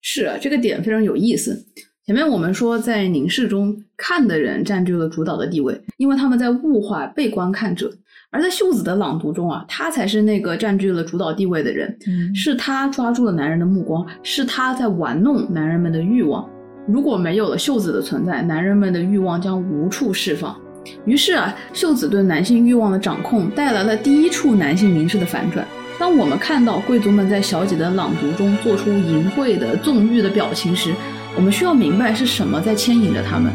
[0.00, 1.66] 是啊，这个点非常有意思。
[2.06, 7.88] 前面我们说，在凝视中看的人占据了主导的地位，因为他们在物化被观看者；
[8.30, 16.48] 而在秀子的朗读中啊，他才是那个占据了主导地位的人，嗯是他抓住了男人的目光，是他在玩弄男人们的欲望。
[16.86, 20.56] 如果没有了秀子的存在，男人们的欲望将无处释放。
[21.06, 25.66] 于是啊，秀子对男性欲望的掌控带来了第一处男性凝视的反转。
[25.98, 30.92] 当我们看到贵族们在小姐的朗读中做出淫秽的纵欲的表情时，
[31.36, 33.52] 我们需要明白是什么在牵引着他们，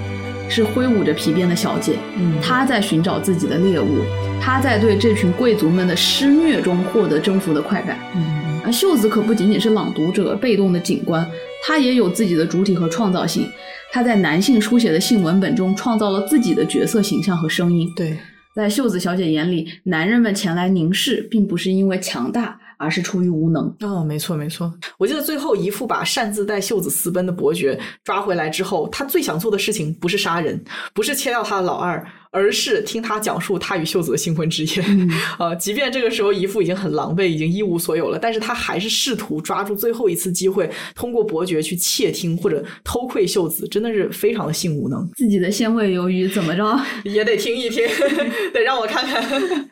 [0.47, 4.03] 是挥舞着皮鞭的小姐，嗯她在寻找自己的猎物，
[4.39, 7.97] 她在对这群贵族们的施虐中获得征服的快感。
[8.15, 11.27] 嗯而秀子可不仅仅是朗读者被动的景观，
[11.65, 13.49] 她也有自己的主体和创造性。
[13.91, 17.91] 她在男性书写的性文本中创造了自己的角色形象和声音。
[17.95, 18.15] 对，
[18.53, 23.73] 在秀子小姐眼里，男人们前来凝视，并不是因为强大，而是出于无能。
[23.81, 24.73] 哦，没错没错。
[24.97, 30.61] 我记得最后一副把擅自带秀子私奔的伯爵抓回来之后，他最想做的事情不是杀人，
[30.93, 34.83] 不是切掉他的老二，而是听他讲述他与秀子的新婚之夜。
[34.87, 35.09] 嗯
[35.39, 47.85] 呃，即便这个时候姨父已经很狼狈，已经一无所有了，但是他还是试图抓住最后一次机会，通过伯爵去窃听或者偷窥秀子，真的是非常的性无能，自己的鲜味鱿鱼怎么着，也得听一听，
[48.53, 49.69] 得让我看看，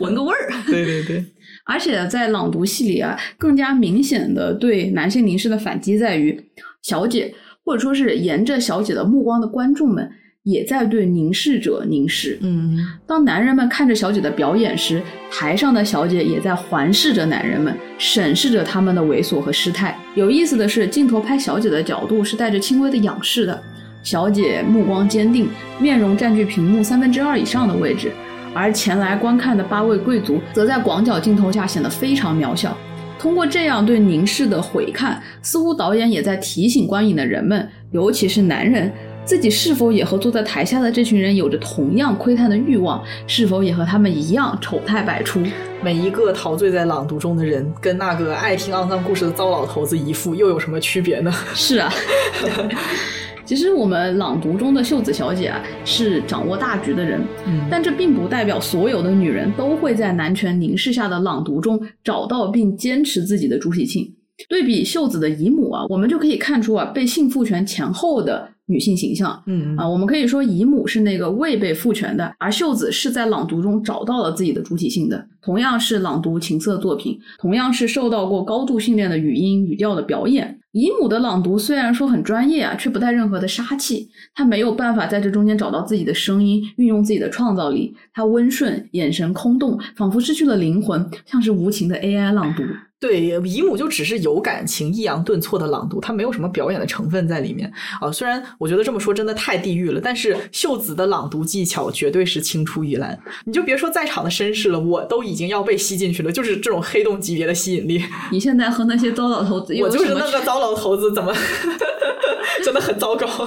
[0.00, 0.52] 闻个味儿。
[0.66, 1.24] 对对对，
[1.66, 6.38] 而且在朗读戏里啊，更加明显的对男性凝视的反击在于，
[6.82, 7.34] 小姐
[7.64, 10.10] 或者说是沿着小姐的目光的观众们，
[10.42, 12.38] 也在对凝视者凝视。
[12.42, 19.96] 嗯当男人们看着小姐的表演时，台上的小姐也在环视着男人们，审视着他们的猥琐和失态。
[20.14, 23.62] 有意思的是，镜头拍小姐的角度是带着轻微的仰视的，
[24.02, 25.48] 小姐目光坚定，
[25.80, 28.12] 面容占据屏幕三分之二以上的位置，
[28.54, 32.76] 而前来观看的八位贵族则在广角镜头下显得非常渺小。
[33.18, 38.92] 通过这样对凝视的回看，似乎导演也在提醒观影的人们，尤其是男人，
[39.24, 45.42] 自己是否也和坐在台下的这群人有着同样窥探的欲望，是否也和他们一样丑态百出？
[45.82, 51.32] 每一个陶醉在朗读中的人，跟那个爱听肮脏故事的糟老头子姨父又有什么区别呢？
[51.54, 51.90] 是啊，
[53.44, 64.14] 其实我们朗读中的秀子小姐啊，是掌握大局的人，嗯但这并不代表所有的女人都会在男权凝视下的朗读中找到并坚持自己的主体性。
[64.48, 69.40] 对比秀子的姨母啊，我们就可以看出啊，被性父权前后的女性形象。
[69.46, 75.24] 嗯啊，我们可以说姨母是那个未被父权的，而秀子是在朗读中找到了自己的主体性的。
[75.42, 80.58] 同样是朗读情色作品，同样是受到过高度训练的语音语调的表演。
[80.74, 84.10] 姨母的朗读虽然说很专业啊，却不带任何的杀气。
[84.34, 87.94] 她没有办法在这中间找到自己的声音，运用自己的创造力。
[88.12, 92.64] 她温顺，眼神空洞，仿佛失去了灵魂，像是无情的 AI 朗读。
[93.04, 98.10] 对，姨母就只是有感情、抑扬顿挫的朗读，它没有什么表演的成分在里面啊。
[98.10, 103.20] 虽然我觉得这么说真的太地狱了，但是秀子的朗读技巧绝对是青出于蓝。
[103.44, 108.02] 你就别说在场的绅士了，我都已经要被吸进去了，就是这种黑洞级别的吸引力。
[108.32, 111.30] 你现在和那些糟老头子有我就是那个糟老头子，怎么
[112.64, 113.26] 真的很糟糕？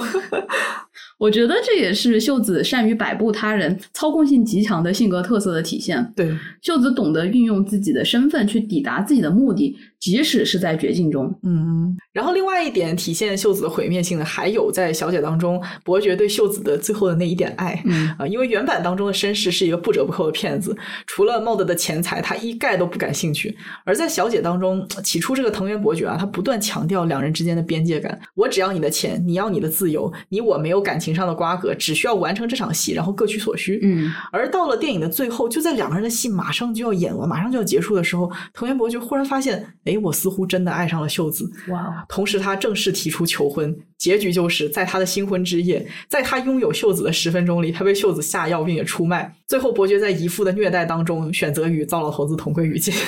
[1.18, 6.12] 我觉得这也是秀子善于摆布他人、操控性极强的性格特色的体现。
[6.14, 11.32] 对，秀子懂得运用自己的身份去抵达自己的目的，即使是在绝境中。
[11.42, 17.80] 嗯，然后另外一点体现秀子的毁灭性的，还有在小姐当中，伯爵对秀子的最后的那一点爱。
[17.84, 20.76] 嗯啊，因为原版当中的绅士是一个不折不扣的骗子，
[21.06, 23.56] 除了帽子的钱财，他一概都不感兴趣。
[23.84, 33.78] 而在小姐当中，起初这个藤原伯爵啊，他不断强调两人之间的边界感，我只要你的钱，你要你的自由，你我没有感情上的瓜葛，只需要完成这场戏，然后各取所需。
[33.82, 41.50] 嗯，而到了电影的最后，就在两个人的戏马上就要演完、马上就要结束的时候，藤原伯爵忽然发现，哎，我似乎真的爱上了秀子。
[41.68, 49.34] 哇哦，同时，他正式提出求婚，结局就是在他的新婚之夜，在他拥有秀子的十分钟里，他被秀子下药并且出卖。
[49.46, 52.94] 最后，伯爵在姨父的虐待当中，选择与糟老头子同归于尽。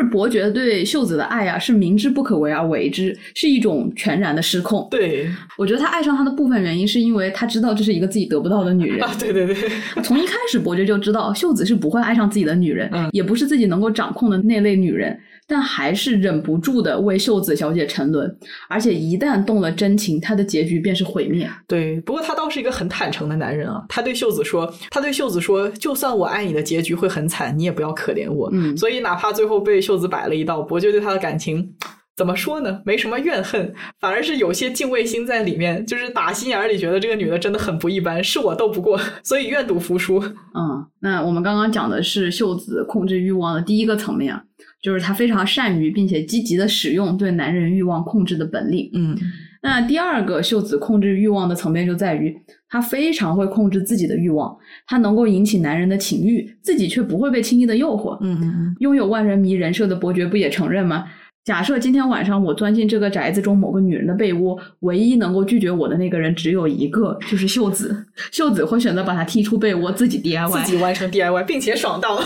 [0.00, 4.88] 就是伯爵对秀子的爱啊，是明知不可为而为之，是一种全然的失控。
[4.90, 5.28] 对
[5.58, 9.02] 我觉得他爱上她的部分原因，是因为他知道这是一个自己得不到的女人。
[9.06, 9.54] 啊，对对对，
[10.02, 15.18] 从一开始，伯爵就知道秀子是不会爱上自己的女人，嗯也不是自己能够掌控的那类女人，
[15.50, 18.38] 但还是忍不住的为秀子小姐沉沦。
[18.68, 21.50] 而且一旦动了真情，他的结局便是毁灭。
[21.66, 23.84] 对，不过他倒是一个很坦诚的男人啊。
[23.88, 28.48] 他对秀子说：“他对秀子说，就算我爱你的结局会很惨，你也不要可怜我。
[28.52, 31.74] 嗯所以哪怕最后被秀子摆了一道，伯爵对他的感情。”
[32.16, 32.82] 怎么说呢？
[32.84, 40.18] 没什么怨恨，反而是有些敬畏心在里面，就是打心眼里觉得这个女的真的很不一般，是我斗不过，所以愿赌服输。
[40.22, 44.42] 嗯，那我们刚刚讲的是秀子控制欲望的第一个层面啊，
[44.82, 48.90] 就是他非常善于并且积极的使用对男人欲望控制的本领。
[48.94, 49.16] 嗯
[49.62, 52.34] 那第二个秀子控制欲望的层面就在于，
[52.70, 54.56] 他非常会控制自己的欲望，
[54.86, 58.16] 他能够引起男人的情欲，自己却不会被轻易的诱惑。
[58.22, 61.04] 嗯嗯拥有万人迷人设的伯爵不也承认吗？
[61.44, 68.06] 假设今天晚上我钻进这个宅子中某个女人的被窝，唯一能够拒绝我的那个人只有一个，就是秀子。
[68.32, 70.64] 秀子会选择把她踢出被窝，自己 DIY。
[70.64, 72.22] 自己完成 DIY，并且爽到。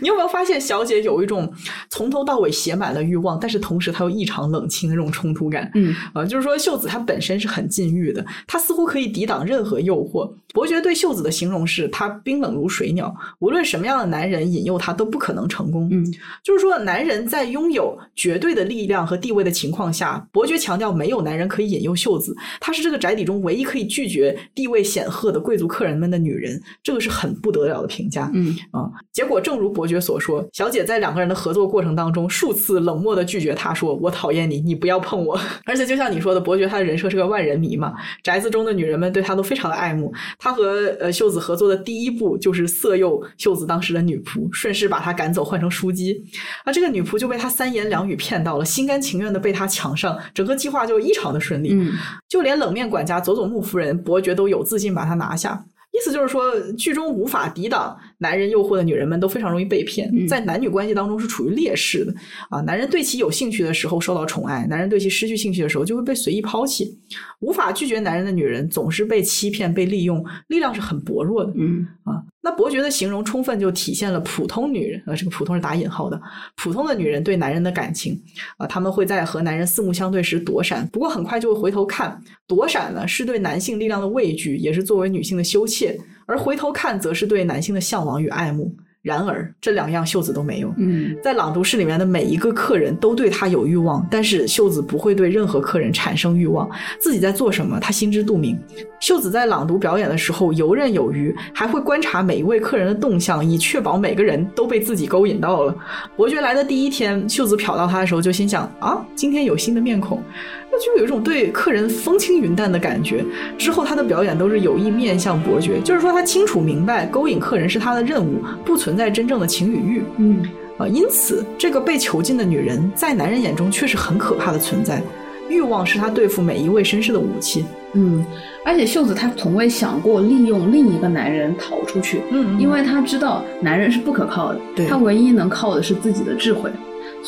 [0.00, 1.52] 你有没有发现，小姐有一种
[1.90, 5.70] 从头到尾写满了欲望，但是同时她又异常冷清的这种冲突感？
[5.74, 10.30] 嗯啊，就是说秀子她本身是很禁欲的，她似乎可以抵挡任何诱惑。
[10.54, 15.88] 伯爵对秀子的形容是她冰冷如水鸟，无论什么样的男人引诱她都不可能成功。
[15.92, 16.04] 嗯，
[16.42, 28.30] 就是说，男人在拥有绝对的力量和地位的情况下，伯爵强调没有男人可以引诱秀子，她是这个宅邸中唯一可以拒绝地位显赫的贵族客人们的女人，这个是很不得了的评价。
[28.34, 40.12] 嗯啊，结果正如伯爵所说，小姐在两个人的合作过程当中，数次冷漠的拒绝他说：“我讨厌你，你不要碰我。”而且就像你说的，伯爵他的人设是个万人迷嘛，宅子中的女人们对他都非常的爱慕。
[40.38, 46.22] 他和呃秀子合作的第一步就是色诱秀子当时的女仆，顺势把她赶走，换成书姬。
[46.64, 51.70] 而这个女仆就被他三言两语骗到了，心甘情愿的被他抢上，整个计划就异常的顺利。
[51.72, 51.92] 嗯
[52.28, 55.64] 就连冷面管家佐佐木夫人，伯爵都有自信把她拿下。
[55.90, 62.14] 意思就是说，剧中无法抵挡男人诱惑的女人们都非常容易被骗，嗯在男女关系当中是处于劣势的
[62.50, 62.60] 啊。
[62.60, 66.98] 男人对其有兴趣的时候受到宠爱，男人对其失去兴趣的时候就会被随意抛弃。
[67.40, 71.52] 无法拒绝男人的女人总是被欺骗、被利用，力量是很薄弱的。
[71.56, 76.20] 嗯啊，那伯爵的形容充分就体现了普通女人，啊，这个普通是打引号的，
[76.56, 78.20] 普通的女人对男人的感情
[78.56, 82.20] 啊，他们会在和男人四目相对时躲闪，不过很快就会回头看。
[82.46, 85.94] 躲闪呢，是对男性力量的畏惧，也是作为女性的羞怯；
[86.28, 88.70] 而回头看，则是对男性的向往与爱慕。
[89.00, 90.74] 然而，这两样秀子都没有。
[90.76, 96.68] 嗯在朗读室里面的每一个客人都对他有欲望，但是秀子不会对任何客人产生欲望。
[96.98, 98.58] 自己在做什么，他心知肚明。
[99.00, 105.74] 秀子在朗读表演的时候游刃有余，还会观察每一位客人的动向，以确保每个人都被自己勾引到了。
[106.16, 110.20] 伯爵来的第一天，秀子瞟到他的时候就心想：啊，今天有新的面孔，
[110.67, 113.24] 那就有一种对客人风轻云淡的感觉。
[113.56, 120.02] 之后他的表演都是有意面向伯爵，就是说他清楚明白勾引客人是他的任务，不存在真正的情与欲。
[120.18, 120.42] 嗯
[120.78, 125.02] 啊，因此这个被囚禁的女人在男人眼中却是很可怕的存在。
[125.48, 127.64] 欲望是他对付每一位绅士的武器。
[127.94, 128.22] 嗯，
[128.66, 136.70] 而且秀子她从未想过利用另一个男人逃出去，嗯因为她知道男人是不可靠的，对她唯一能靠的是自己的智慧。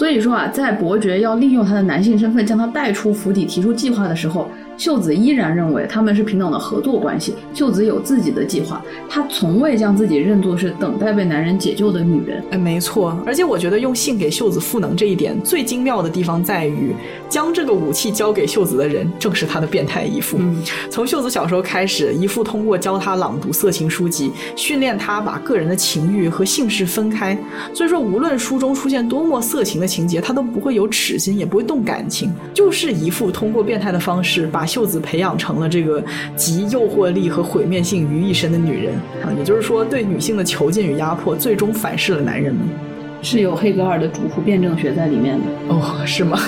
[0.01, 4.51] 所以说啊，在伯爵要利用他的男性身份将他带出府邸提出计划的时候，
[4.81, 7.35] 秀子依然认为他们是平等的合作关系。
[7.53, 12.43] 秀子有自己的计划，她从未将自己认作是等待被男人解救的女人。
[12.51, 16.95] 哎，没错，而且我觉得用性给秀子赋能这一点最精妙的地方在于，
[17.29, 20.39] 将这个武器交给秀子的人正是他的变态姨父。
[20.41, 20.57] 嗯
[20.89, 27.37] 从秀子小时候开始，姨父通过教她朗读色情书籍，训练她把个人的情欲和性事分开。
[27.75, 32.33] 所以说，无论书中出现多么色情的情节，她都不会有耻心，也不会动感情。
[32.55, 36.01] 就是姨父通过变态的方式，把秀子培养成了这个
[36.37, 39.35] 集诱惑力和毁灭性于一身的女人啊。
[39.37, 42.65] 也就是说，对女性的囚禁与压迫，最终反噬了男人们。
[43.21, 45.45] 是有黑格尔的主仆辩证学在里面的。
[45.69, 46.39] 哦，是吗？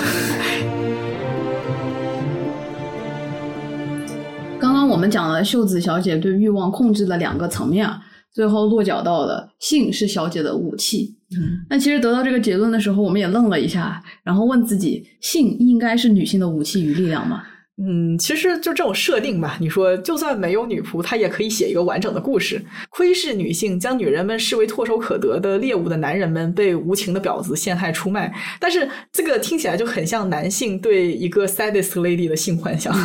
[4.57, 7.99] 刚刚我们讲了秀子小姐对欲望控制的两个层面啊，
[8.31, 11.13] 最后落脚到了性是小姐的武器。
[11.35, 17.43] 嗯，那其实得到这个结论的时候，我们也愣了一下，然后问自己：性应该是女性的武器与力量吗？
[17.77, 22.63] 嗯，其实就这种设定吧，你说就算没有女仆，她也可以写一个完整的故事。
[22.89, 32.95] 窥视女性，将女人们视为唾手可得的猎物的男人们被无情的婊子陷害出卖，但是这个听起来就很像男性对一个 sadist lady 的性幻想，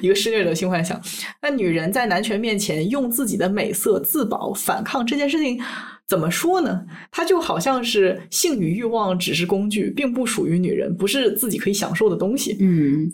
[0.00, 1.00] 一个施虐者的性幻想。
[1.42, 5.60] 那女人在男权面前用自己的美色自保反抗这件事情。
[6.06, 6.84] 怎么说呢？
[7.10, 12.58] 它就好像是性与欲望只是工具，并不属于女人，不是自己可以享受的东西。
[12.60, 13.10] 嗯，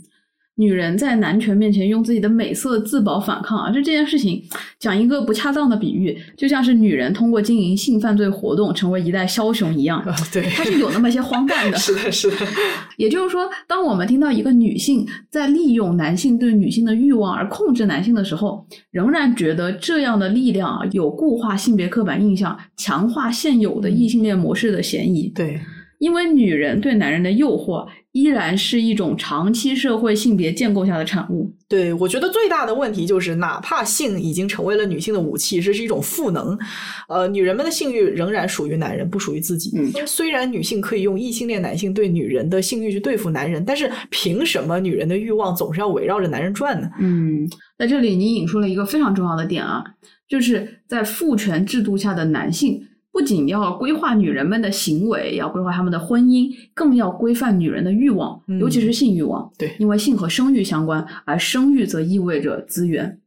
[0.61, 4.43] 女人在男权面前用自己的美色自保反抗啊，就这件事情
[4.79, 11.79] 讲一个不恰当的比喻，就像是女人通过经营性犯罪活动成为一代枭雄一样，啊，对，它是有那么些荒诞的。
[11.81, 12.47] 是的，是的，
[12.99, 25.29] 也就是说，当我们听到一个女性在利用男性对女性的欲望而控制男性的时候，仍然觉得这样的力量啊有固化性别刻板印象、强化现有的异性恋模式的嫌疑。
[25.35, 25.59] 对，
[26.01, 31.55] 因为女人对男人的诱惑依然是一种长期社会性别建构下的产物。
[31.69, 36.59] 对，我觉得最大的问题就是，哪怕性已经成为了女性的武器，这是一种赋能，
[37.07, 39.71] 呃，女人们的性欲仍然属于男人，不属于自己。
[39.77, 46.91] 嗯虽然女性可以用异性恋男性对女人的性欲去对付男人，但是凭什么女人的欲望总是要围绕着男人转呢？
[46.99, 47.47] 嗯，
[47.79, 49.85] 在这里你引出了一个非常重要的点啊，
[50.27, 52.83] 就是在父权制度下的男性。
[53.13, 59.51] 不仅要规划女人们的行为，要规划她们的婚姻，更要规范女人的欲望，嗯尤其是性欲望。
[59.59, 63.19] 对因为性和生育相关，而生育则意味着资源。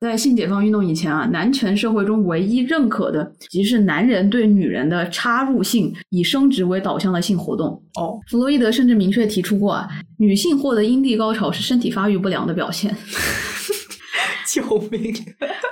[0.00, 7.82] 在性解放运动以前啊，男权社会中唯一认可的，即是男人对女人的插入性以生殖为导向的性活动。
[7.98, 12.94] 哦，弗洛伊德甚至明确提出过啊，女性获得阴蒂高潮是身体发育不良的表现。
[14.48, 15.14] 救命！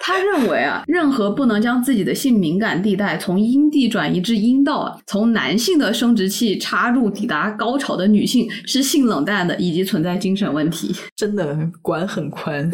[0.00, 10.94] 他认为啊，任何不能将自己的性敏感地带从阴蒂转移至阴道啊，从男性的生殖器插入抵达高潮的女性是性冷淡的，以及存在精神问题。
[11.16, 12.70] 真的管很宽，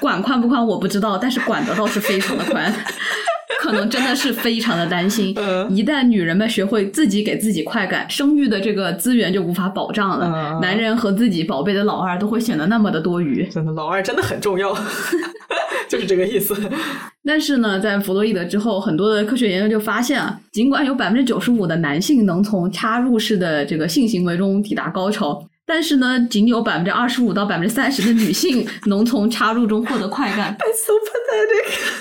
[0.00, 2.72] 管宽不宽我不知道，但是管得倒是非常的宽。
[3.60, 5.34] 可能真的是非常的担心，
[5.70, 10.58] 一旦女人们学会自己给自己快感，生育的这个资源就无法保障了。
[10.60, 13.46] 男人和自己宝贝的老二都会显得那么的多余。
[13.48, 14.76] 真的，老二真的很重要，
[15.88, 16.54] 就是这个意思。
[17.24, 25.42] 但是呢，在弗洛伊德之后，很多的科学研究就发现啊，尽管有百分之九十五的男性能从插入式的这个性行为中抵达高潮。
[25.66, 30.56] 但是呢，仅有百分之二十五到百分之三十的女性 能从插入中获得快感，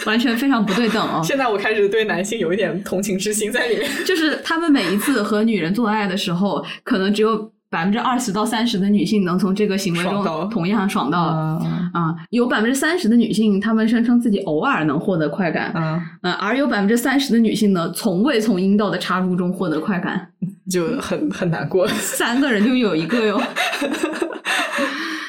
[0.05, 1.21] 完全非常不对等啊！
[1.23, 7.51] 现在我开始对男性有一点同情之心在里面， 就是他们每一次和女人做爱的时候，可能只有。
[7.67, 11.61] 百分之二十到三十的女性能从这个行为中同样爽到
[11.95, 15.71] 啊，有百分之三十的女性，她们声称自己偶尔能获得快感，
[16.21, 20.27] 嗯，而有百分之三十的女性呢，从未从阴道的插入中获得快感，
[20.69, 21.87] 就很很难过。
[21.95, 23.41] 三个人就有一个哟。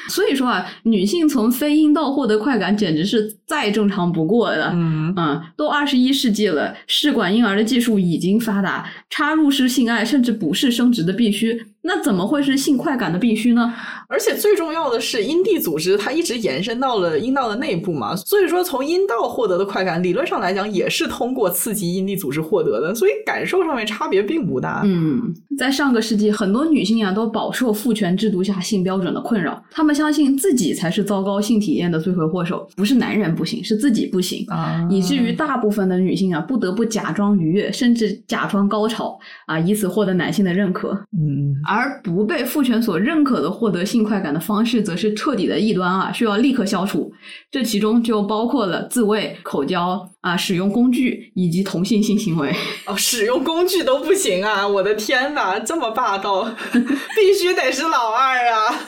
[0.09, 4.71] 所以说啊，女性从非阴道获得快感简直是再正常不过的。
[4.73, 11.61] 嗯嗯，都二十一世纪了，试管婴儿的技术已经发达，插入式性爱甚至不是生殖的必须。
[11.83, 13.73] 那怎么会是性快感的必须呢？
[14.09, 24.81] 而且最重要的是，阴蒂组织它一直延伸到了阴道的内部嘛，所以说从阴道获得的快感，理论上来讲也是通过刺激阴蒂组织获得的，所以感受上面差别并不大。
[24.85, 40.91] 嗯，在上个世纪，很多女性啊都饱受父权制度下性标准的困扰，她们相信自己才是糟糕性体验的罪魁祸首，不是男人不行，是自己不行啊，以至于大部分的女性啊不得不假装愉悦，甚至假装高潮啊，以此获得男性的认可。
[41.11, 47.11] 嗯，而不被父权所认可的获得性快感的方式，则是彻底的异端啊，需要立刻消除。
[47.51, 52.53] 这其中就包括了自慰、口交啊、使用工具以及同性性行为。
[52.85, 54.67] 哦，使用工具都不行啊！
[54.67, 58.79] 我的天哪，这么霸道， 必须得是老二啊！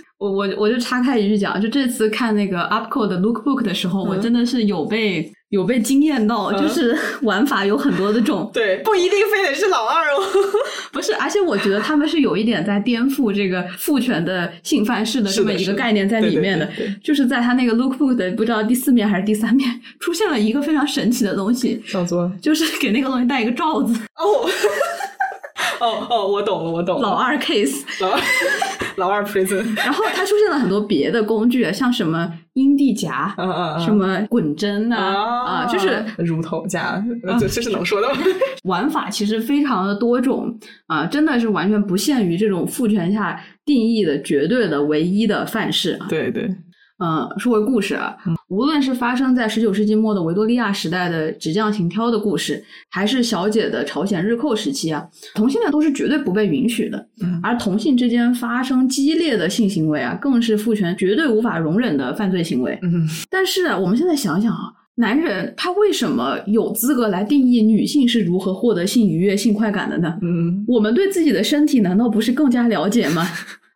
[0.20, 5.32] 我我我就岔开一句讲，就这次看那个 Upco 的 Lookbook 的时候，我真的是有被。
[5.50, 10.22] 有被惊艳到，就是 玩法有很多的种，对，不一定非得是老二哦，
[10.92, 16.70] 不是，而且我觉得他们是有一点在颠覆这个父权的性范式的这么一个概念在里面的，
[17.02, 19.68] 就是在他那个 lookbook 的不知道第四面还是第三面
[19.98, 24.48] 出现了一个非常神奇的东西，叫做就是给那个东西戴一个罩子哦。
[25.80, 27.08] 哦哦，我懂了，我懂了。
[27.08, 28.20] 老二 case，老二
[28.96, 29.64] 老二 prison。
[29.76, 33.34] 然后它出现了很多别的工具，像什么阴蒂夹，
[33.84, 37.02] 什么滚针啊啊，就是乳头夹，
[37.38, 38.20] 这这是能说的吗？
[38.64, 45.98] 玩法其实非常的多种啊，真的是完全不限于这种父权下定义的绝对的唯一的范式。
[46.08, 46.48] 对对。
[47.00, 48.14] 嗯，说回故事啊，
[48.48, 57.08] 无论是发生在十九世纪末的维多利亚时代的纸匠行挑的故事，还是小姐的朝鲜日寇时期啊，同性恋都是绝对不被允许的。
[57.42, 62.78] 而同性之间发生激烈的性行为啊，更是父权绝对无法容忍的犯罪行为。
[62.82, 70.18] 嗯，但是啊，我们现在想想啊，男人他为什么有资格来定义女性是如何获得性愉悦、性快感的呢？
[70.20, 73.26] 嗯，我们对自己的身体难道不是更加了解吗？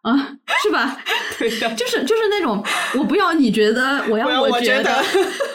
[0.04, 0.98] 啊，是吧？
[1.38, 2.62] 对呀，就是就是那种，
[2.98, 5.02] 我不要你觉得，我要我觉得，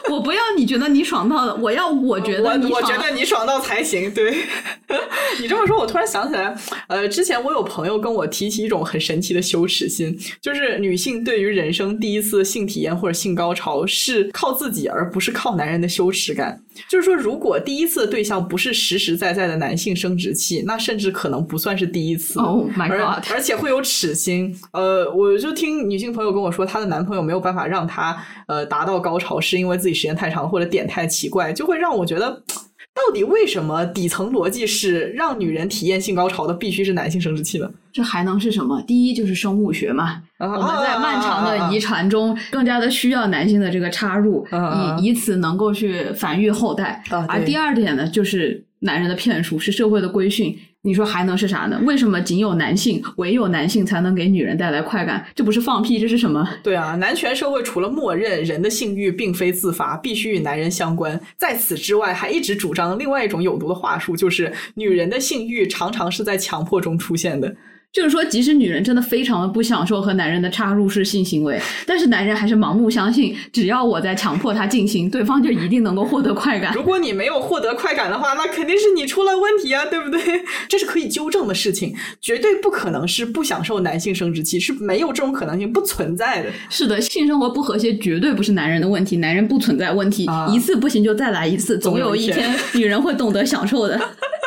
[0.10, 4.12] 我不要你觉得你爽到了，我要我觉得，我觉得你爽到才行。
[4.12, 4.44] 对，
[5.40, 6.56] 你这么说，我突然想起来，
[6.88, 16.60] 呃，之前我有朋友跟我提起一种很神奇的羞耻心，就是女性对于人生第一次性体验或者性高潮是靠自己，而不是靠男人的羞耻感。
[16.90, 22.40] 就是说，如果第一次的对象不是实实在在的男性生殖器，那甚至可能不算是第一次。
[22.40, 23.24] Oh my god！
[23.32, 24.39] 而且会有耻心。
[24.72, 28.18] 呃，我就听女性朋友跟我说，她的男朋友没有办法让她
[28.48, 32.30] 呃达到高潮，是因为自己时间太长或者点太奇怪，就会让我觉得，
[32.94, 37.70] 到底为什么底层逻辑是让女人体验性高潮的必须是男性生殖器呢？
[37.92, 38.82] 这还能是什么？
[38.84, 44.46] 第一就是生物学嘛，我们在漫长的遗传中更加的需要男性的这个插入，
[45.00, 47.04] 以以此能够去繁育后代。
[47.28, 50.58] 而第二点呢，就是男人的骗术，是社会的规训。
[50.82, 51.78] 你说还能是啥呢？
[51.84, 55.26] 为什么仅有男性，唯有男性才能给女人带来快感？
[55.36, 56.48] 这不是放屁，这是什么？
[56.64, 67.54] 对啊，男权社会除了默认人的性欲并非自发，必须与男人相关，在此之外，还一直主张另外一种有毒的话术，就是女人的性欲常常是在强迫中出现的。
[67.92, 76.72] 就是说，即使女人真的非常的不享受和男人的插入式性行为，但是男人还是盲目相信，只要我在强迫他进行，对方就一定能够获得快感。
[76.76, 80.22] 如果你没有获得快感的话，那肯定是你出了问题啊，对不对？
[80.70, 86.50] 这是可以纠正的事情，绝对不可能是不享受男性生殖器，是没有这种可能性，不存在的。
[86.70, 94.00] 是的，性生活不和谐绝对不是男人的问题，男人不存在问题，啊一次不行就再来一次，总有一总有一天女人会懂得享受的。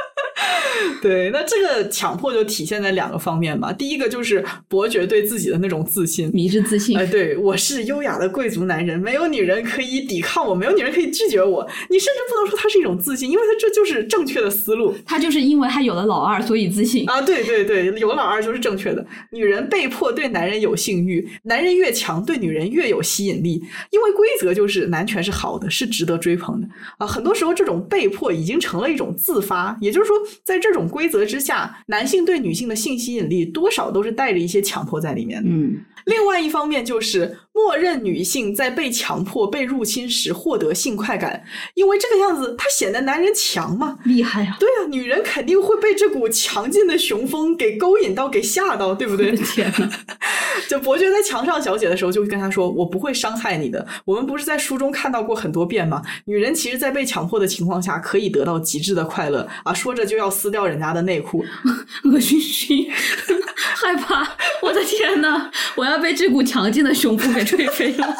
[1.02, 3.72] 对，那这个强迫就体现在两个方面吧。
[3.72, 11.68] 第一个就是伯爵对自己的那种自信，迷之自信哎，，对我是优雅的贵族男人，没有女人可以抵抗我，没有女人可以拒绝我。
[11.90, 17.04] 你甚至不能说他是一种自信，因为他这就是正确的思路他就是因为他有了老二，所以自信。
[17.10, 17.20] 啊！
[17.20, 19.04] 对对对，有老二就是正确的。
[19.32, 23.60] 女人被迫对男人有性欲，男人越强，对女人越有吸引力，
[23.90, 26.68] 因为规则就是男权是好的，是值得追捧的
[26.98, 27.06] 啊。
[27.06, 35.48] 很多时候，这种被迫已经成了一种自发，也就是说，在这种规则之下，男性对女性的性吸引力多少都是带着一些强迫在里面的。
[35.50, 43.98] 嗯，另外一方面就是默认女性在被强迫、被入侵时获得性快感，因为这个样子，她显得男人强嘛。
[44.04, 44.56] 厉害啊！
[44.58, 49.32] 对啊，女人肯定会被这股强劲的雄风给勾引到、给吓到，对不对？
[49.36, 49.90] 天呐！
[50.68, 53.86] 就伯爵在墙上小姐的时候，就会跟她说：“我不会伤害你的。
[54.04, 56.00] 我们不是在书中看到过很多遍吗？
[56.24, 61.44] 女人其实，在被强迫的情况下，可以得到极致的快乐啊！”说着就要撕掉人家的内裤，
[62.10, 62.88] 恶心熏，
[63.56, 64.36] 害怕！
[64.62, 68.14] 我的天呐，我要被这股强劲的雄风给吹飞了！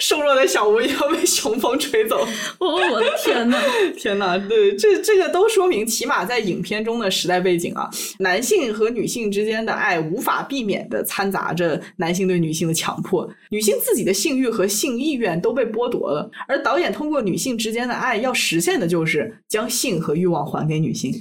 [0.00, 2.26] 瘦弱的小吴要被雄风吹走。
[2.58, 3.58] 哦，我的天呐！
[3.96, 21.12] 天呐，对，这这个都说明，起码在影片中的时代背景啊，男性和女性之间的爱无法避免的掺杂着男性对女性的强迫，女性自己的性欲和性意愿都被剥夺了，而导演通过女性之间的爱要实现的就是将性和欲望还给女性。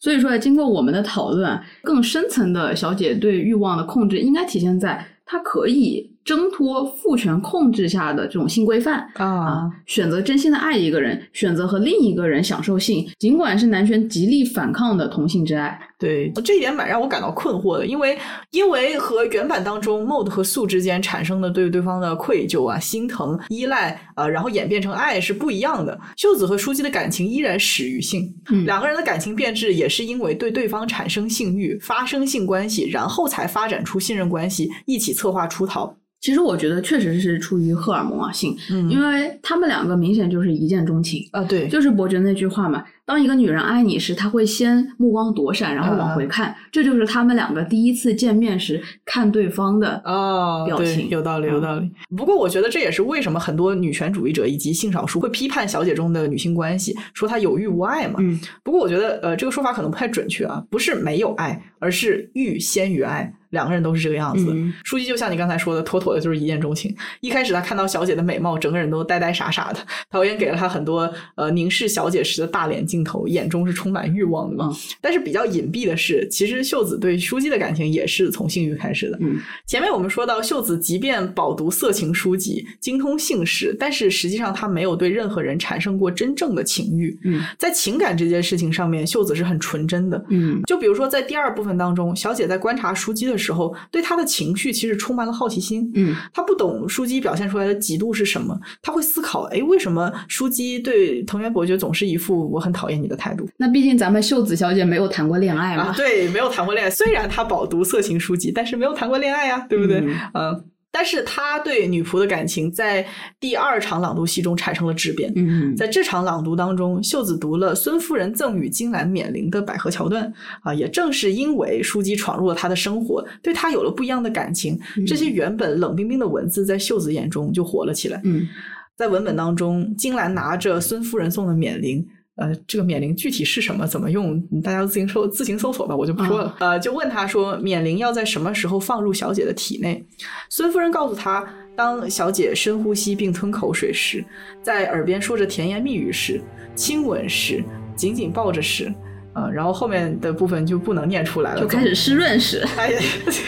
[0.00, 15.78] 所以说，经过我们的讨论，更深层的小姐对欲望的控制，应该体现在她可以挣脱父权控制下的这种性规范啊，选择真心的爱一个人，选择和另一个人享受性，尽管是男权极力反抗的同性之爱。
[15.98, 18.18] 对，这一点蛮让我感到困惑的，因为
[18.50, 25.98] 因为和原版当中 Mod 和素之间产生的对对方的愧疚啊、心疼、依赖，呃，然后演变成爱是不一样的。
[26.16, 35.96] 秀子和书记的感情依然始于性，嗯两个人的感情变质也是因为对对方产生性欲、发生性关系，然后才发展出信任关系，一起策划出逃。
[36.22, 41.28] 其实我觉得确实是出于荷尔蒙啊性，嗯因为他们两个明显就是一见钟情。
[41.32, 51.90] 啊，对，就是伯爵那句话嘛，当一个女人爱你时，她会先目光躲闪，然后往回看，这就是他们两个第一次见面时看对方的哦，表情对，有道理，有嗯道理。
[52.16, 58.20] 不过，我觉得这也是为什么很多女权主义者以及性少数会批判小姐中的女性关系，说她有欲无爱嘛。
[58.20, 63.34] 嗯，不过，我觉得呃，这个说法可能不太准确啊，不是没有爱，而是欲先于爱。
[63.52, 64.46] 两个人都是这个样子。
[64.50, 66.94] 嗯书记就像你刚才说的，妥妥的就是一见钟情。
[67.20, 69.78] 一开始他看到小姐的美貌，整个人都呆呆傻傻的。
[70.10, 74.68] 导演给了他很多呃凝视小姐时的大脸镜头，眼中是充满欲望的嘛。
[74.72, 79.18] 嗯但是比较隐蔽的是，其实秀子对书记的感情也是从性欲开始的。
[79.20, 87.18] 嗯前面我们说到，秀子即便饱读色情书籍，精通性事，但是实际上她没有对任何人产生过真正的情欲。
[87.24, 90.24] 嗯在情感这件事情上面，秀子是很纯真的。
[90.30, 93.41] 嗯就比如说，在第二部分当中，小姐在观察书记的时候，
[93.90, 95.90] 对他的情绪其实充满了好奇心。
[95.94, 103.48] 嗯他不懂书姬表现出来的嫉妒是什么，他会思考：哎，为什么书姬对藤原伯爵总是一副我很讨厌你的态度？
[103.56, 106.90] 那毕竟咱们秀子小姐没有谈过恋爱嘛，啊，对，没有谈过恋爱。
[106.90, 110.00] 虽然她饱读色情书籍，但是没有谈过恋爱呀，对不对？
[110.00, 113.04] 嗯嗯但是他对女仆的感情在
[113.40, 115.32] 第二场朗读戏中产生了质变。
[115.34, 128.20] 嗯在这场朗读当中，秀子读了孙夫人赠与金兰冕铃的百合桥段啊，也正是因为书籍闯入了他的生活，对他有了不一样的感情，这些原本冷冰冰的文字在秀子眼中就活了起来。
[128.24, 128.46] 嗯
[128.94, 132.06] 在文本当中，金兰拿着孙夫人送的冕铃。
[132.42, 136.56] 呃，这个免铃具体是什么，怎么用，大家自行搜自行搜索吧，我就不说了。
[136.58, 140.04] 呃，就问他说，免铃要在什么时候放入小姐的体内？
[140.50, 141.46] 孙夫人告诉他，
[141.76, 144.24] 当小姐深呼吸并吞口水时，
[144.60, 146.40] 在耳边说着甜言蜜语时，
[146.74, 147.62] 亲吻时，
[147.94, 148.92] 紧紧抱着时，
[149.34, 153.00] 呃，然后后面的部分就不能念出来了，就开始湿润时，哎呀，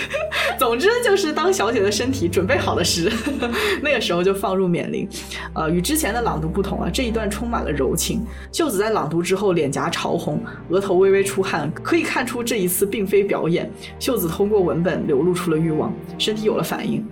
[0.59, 3.12] 总之就是当小姐的身体准备好了时，
[3.82, 5.06] 那个时候就放入冕铃。
[5.55, 8.24] 呃，与之前的朗读不同啊，这一段充满了柔情。
[8.51, 13.70] 秀子在朗读之后脸颊潮红，额头微微出汗，可以看出这一次并非表演。
[13.98, 17.05] 秀子通过文本流露出了欲望，身体有了反应。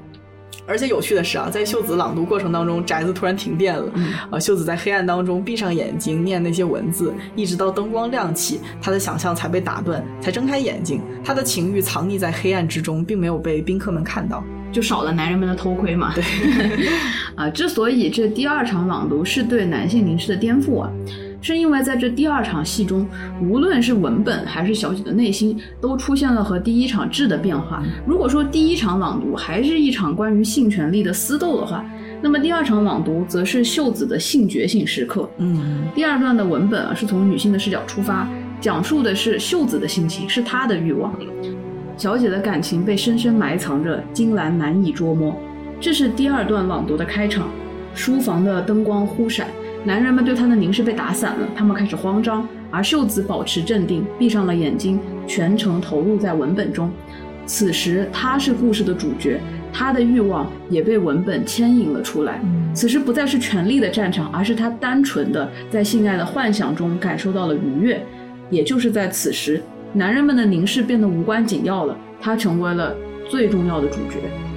[0.67, 3.91] 而且有趣的是啊，在秀子朗读过程当中，宅子突然停电了。
[3.95, 11.01] 嗯啊，秀子在黑暗当中闭上眼睛念那些文字，一直到灯光亮起，她的想象才被打断，才睁开眼睛。
[11.25, 14.43] 她的情欲藏匿在黑暗之中，并没有被宾客们看到。
[14.71, 16.15] 就少了男人们的偷窥嘛。
[16.15, 16.25] 对，
[17.37, 20.91] 啊，之所以这第二场朗读是对男性凝视的颠覆啊，
[21.43, 23.07] 是因为在这第二场戏中，
[23.43, 27.83] 无论是文本还是小姐的内心，都出现了和第一场质的变化。
[28.07, 31.85] 如果说第一场朗读还是一场关于性权利的私斗的话，
[32.23, 35.29] 那么第二场朗读则是秀子的性觉醒时刻。
[35.39, 38.29] 嗯第二段的文本啊，是从女性的视角出发，
[38.61, 41.13] 讲述的是秀子的心情，是她的欲望。
[41.97, 45.37] 小姐的感情被深深埋藏着，金兰难以捉摸。
[45.81, 47.49] 这是第二段朗读的开场，
[47.95, 49.49] 书房的灯光忽闪，
[49.85, 56.89] 男人们对他的凝视被打散了，他们开始慌张，而秀子保持镇定，闭上了眼睛，全程投入在文本中。
[57.47, 59.41] 此时，他是故事的主角，
[59.73, 62.41] 他的欲望也被文本牵引了出来。
[62.73, 68.01] 此时不再是权力的战场，而是他单纯的在性爱的幻想中感受到了愉悦。
[68.51, 69.61] 也就是在此时，
[69.93, 72.95] 男人们的凝视变得无关紧要了，他成为了
[73.29, 74.52] 最重要的主角。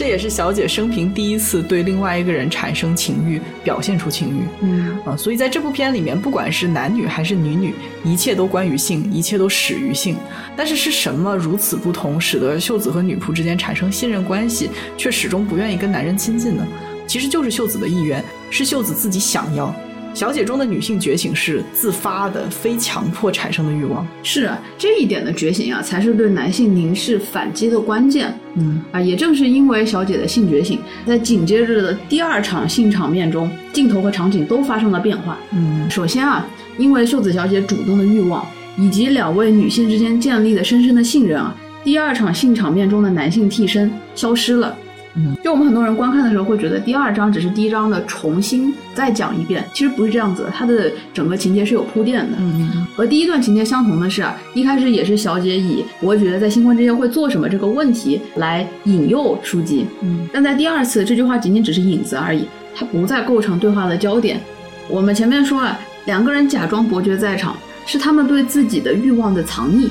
[0.00, 4.44] 这也是小姐生平第一次对另外一个人产生情欲，表现出情欲。
[4.62, 10.16] 嗯啊，所以在这部片里面，不管是男女还是女女，一切都关于性，一切都始于性。
[10.56, 16.66] 但是是什么如此不同，使得秀子和女仆之间产生信任关系，却始终不愿意跟男人亲近呢？
[17.06, 19.66] 其实就是秀子的意愿，是秀子自己想要。
[20.12, 24.06] 小姐中的女性觉醒是自发的，非强迫产生的欲望。
[24.22, 28.34] 是啊，这一点的觉醒啊，才是对男性凝视反击的关键。
[28.56, 35.38] 嗯啊，也正是因为小姐的性觉醒，在紧接着的第二场性场面中，镜头和场景都发生了变化。
[35.52, 36.46] 嗯首先啊，
[36.76, 38.44] 因为秀子小姐主动的欲望，
[38.76, 41.54] 以及两位女性之间建立的深深的信任啊，
[41.84, 44.76] 第二场性场面中的男性替身消失了。
[45.14, 52.36] 嗯，就我们很多人观看的时候会觉得第二章只是第一章的重新再讲一遍，其实不是这样子的，它的整个情节是有铺垫的。
[52.38, 64.40] 嗯嗯和第一段情节相同的是啊，一开始也是小姐以伯爵在新婚之夜会做什么这个问题来引诱书籍，嗯但在第二次这句话仅仅只是引子而已，它不再构成对话的焦点。
[64.88, 67.56] 我们前面说啊，两个人假装伯爵在场，
[67.86, 69.88] 是他们对自己的欲望的藏匿。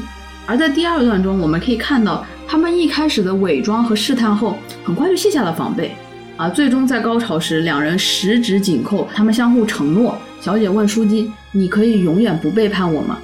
[0.49, 5.91] 而在第二段中，我们可以看到他们一开始的伪装和试探后，很快就卸下了防备。
[6.37, 10.17] 啊，最终在高潮时，两人十指紧扣，他们相互承诺。
[10.41, 13.19] 小姐问书姬：“你可以永远不背叛我吗？”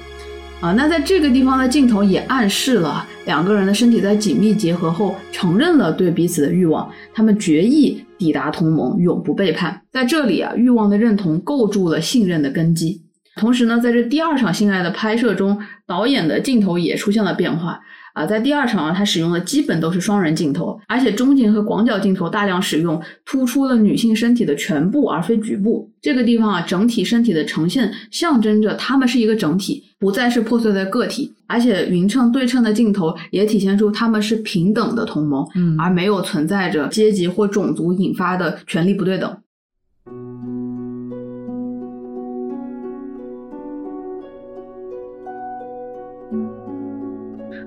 [0.62, 9.82] 啊，那在这个地方的镜头也暗示了两个人的身体在紧密结合后，承认了对彼此的欲望，他们决意抵达同盟，永不背叛。
[9.90, 13.02] 在这里啊，欲望的认同构筑了信任的根基。
[13.36, 17.78] 同时呢，在这第二场性爱的拍摄中，导演的镜头也出现了变化
[18.14, 18.24] 啊。
[18.24, 25.90] 在第二场啊，他使用的基本都是双人镜头，而且中景和广角镜头大量使用，突出了女性身体的全部而非局部。
[26.00, 31.32] 这个地方啊，整体身体的呈现象征着她们是一个整体，不再是破碎的个体。
[31.48, 39.36] 而且匀称对称的镜头也体现出他们是平等的同盟，嗯而没有存在着阶级或种族引发的权力不对等。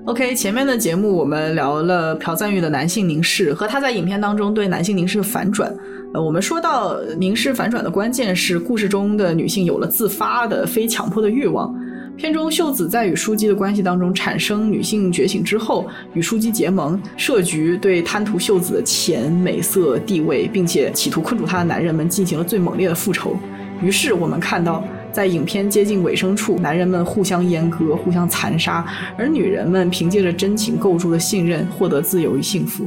[0.06, 5.72] OK，前面的节目我们聊了朴赞玉的男性凝视和他在影片当中对男性凝视的反转。
[6.14, 11.72] 呃，我们说到凝视反转的关键是故事中的女性有了自发的、非强迫的欲望。
[12.16, 23.36] 片中秀子在与书姬的关系当中产生女性觉醒之后，与书姬结盟，设局对贪图秀子的钱、美色、地位，并且企图困住她的男人们进行了最猛烈的复仇。
[23.82, 28.86] 于是我们看到，在影片接近尾声处，男人们互相阉割、互相残杀，
[29.18, 32.86] 而女人们凭借着真情构筑的信任，获得自由与幸福。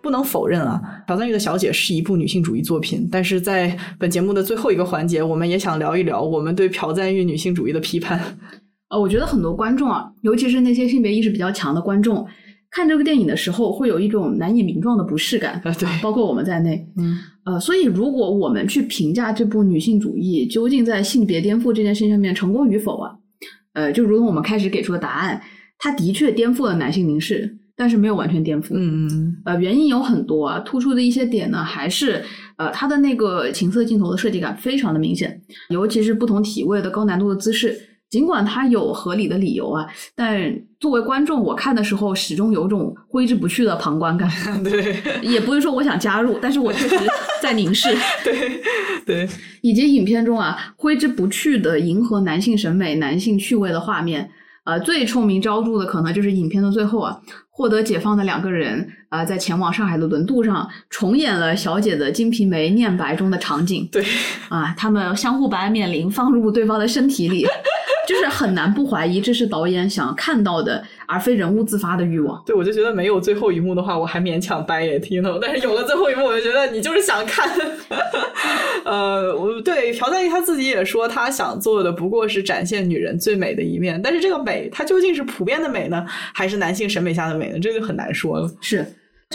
[0.00, 8.20] 不能否认啊，朴赞玉的《小姐》是一部女性主义作品，但是在本节目的最后一个环节，我们也想聊一聊我们对朴赞玉女性主义的批判。
[8.88, 12.24] 呃，我觉得很多观众啊，尤其是那些性别意识比较强的观众，
[12.76, 16.86] 看这个电影的时候会有一种难以名状的不适感，啊对包括我们在内。
[16.98, 17.16] 嗯
[17.46, 23.14] 呃，所以如果我们去评价这部女性主义究竟在性别颠覆这件事情上面成功与否啊，
[23.72, 25.40] 呃，就如同我们开始给出的答案，
[25.78, 28.74] 它的确颠覆了男性凝视，但是没有完全颠覆。
[28.74, 32.22] 嗯嗯呃，原因有很多啊，突出的一些点呢，还是
[32.58, 35.40] 呃它的那个情色镜头的设计感非常的明显，
[35.70, 37.74] 尤其是不同体位的高难度的姿势。
[38.16, 44.26] 尽管它有合理的理由啊，但作为观众，我看的时候始终有种挥之不去的旁观感。
[44.48, 46.96] 嗯，对也不是说我想加入，但是我确实
[47.42, 47.94] 在凝视。
[48.24, 48.62] 对
[49.04, 49.28] 对，
[49.60, 54.30] 以及影片中啊挥之不去的迎合男性审美、男性趣味的画面。
[54.64, 57.16] 呃，最臭名昭著的可能就是影片的最后啊，
[57.50, 64.04] 获得解放的两个人啊、在前往上海的轮渡上重演了小姐的《金瓶梅》念白中的场景对，
[64.48, 67.46] 啊，他们相互把安眠铃放入对方的身体里，
[68.06, 72.42] 就是很难不怀疑这是导演想看到的，而非人物自发的欲望。
[72.46, 77.50] 对，我就觉得没有最后一幕的话，我还勉强掰也听懂， 但是有了最后一幕，我就觉得你就是想看。
[78.84, 87.58] 呃，我对朴赞郁他自己也说，他想做的不过是展现女人最美的一面，但是这个美，它究竟是普遍的美呢，还是男性审美下的美呢？
[87.58, 88.48] 这就很难说了。
[88.60, 88.86] 是，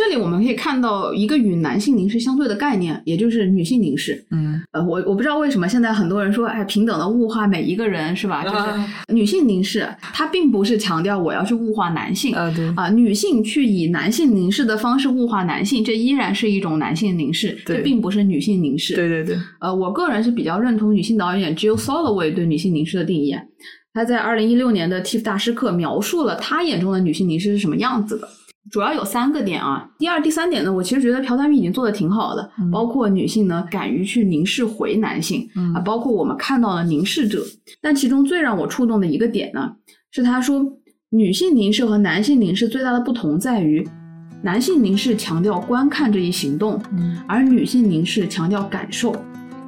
[0.01, 4.25] 这里我们可以看到一个与男性凝视相对的概念，也就是女性凝视。
[4.31, 8.43] 嗯，呃，我我不知道为什么现在很多人说，哎，平等的物化每一个人是吧？
[8.43, 12.33] 就是啊女性凝视，它并不是强调我要去物化男性。
[12.33, 18.95] 啊，对，啊、女性去以男性凝视的方式物化男性，这依然是一种男性凝视，对这并不是女性凝视。
[18.95, 23.35] 对对对，呃，我个人是比较认同女性导演 Jill Soloway 对女性凝视的定义。
[23.93, 28.27] 她在二零一六年的 TIFF 大师课描述了她眼中的女性凝视是什么样子的。
[28.69, 29.89] 主要有三个点啊。
[29.97, 37.43] 第二、第三点呢，我其实觉得朴赞玉已经做的挺好的，嗯包括女性呢敢于去凝视回男性、嗯啊，包括我们看到了凝视者。
[37.81, 39.71] 但其中最让我触动的一个点呢，
[40.11, 40.63] 是他说
[41.09, 43.87] 女性凝视和男性凝视最大的不同在于，
[44.43, 49.15] 男性凝视强调观看这一行动，嗯而女性凝视强调感受。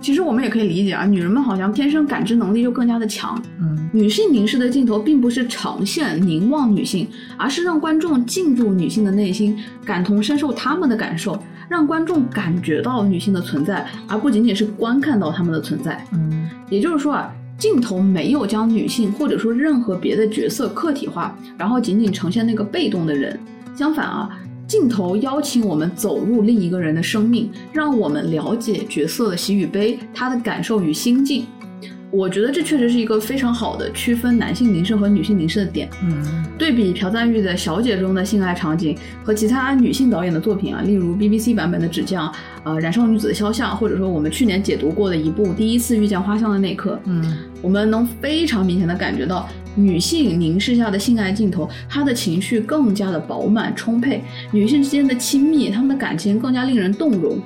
[0.03, 3.41] 其实我们也可以理解啊，女人们好像天生感知能力就更加的强。
[3.61, 7.07] 嗯女性凝视的镜头并不是长线凝望女性，
[7.37, 9.55] 而是让观众进入女性的内心，
[9.85, 16.03] 感同身受她们的感受，让观众感觉到女性的存在，而不仅仅是观看到她们的存在。
[16.11, 23.39] 嗯也就是说啊，镜头没有将女性或者说任何别的角色客体化，然后仅仅呈现那个被动的人。
[23.75, 24.29] 相反啊，
[24.67, 31.45] 镜头邀请我们走入另一个人的生命，让我们了解角色的喜与悲，他的感受与心境。
[32.09, 35.89] 我觉得这确实是一个非常好的区分男性凝视和女性凝视的点。
[36.03, 42.27] 嗯对比朴赞郁的《小姐》中的性爱场景和其他女性导演的作品啊，例如 BBC 版本的《纸匠》、
[42.63, 57.37] 呃《燃烧女子的肖像》，或者说我们去年解读过的一部《第一次遇见花香的那一刻》，嗯我们能非常明显的感觉到女性凝视下的性爱镜头，她的情绪更加的饱满充沛，女性之间的亲密，她们的感情更加令人动容。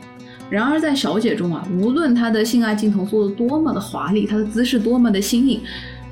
[0.49, 5.61] 然而在小姐中啊，无论她的性爱镜头做的多么的华丽，她的姿势多么的新颖，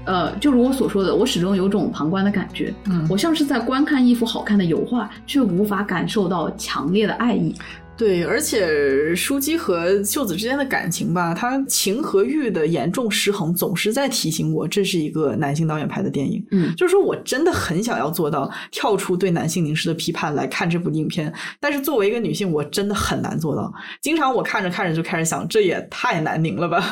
[0.05, 7.55] 呃，就如我所说的，我始终有种旁观的感觉，嗯，我像是在观看一幅好看的油画，却无法感受到强烈的爱意。
[7.97, 16.45] 对，而且书姬和秀子之间的感情吧，他情和欲的严重失衡，总是在提醒我，这是一个男性导演拍的电影。
[16.51, 23.73] 嗯就是说我真的很想要做到跳出对男性凝视的批判来看这部影片，但是作为一个女性，我真的很难做到。
[24.01, 26.83] 经常我看着看着就开始想，这也太难拧了吧？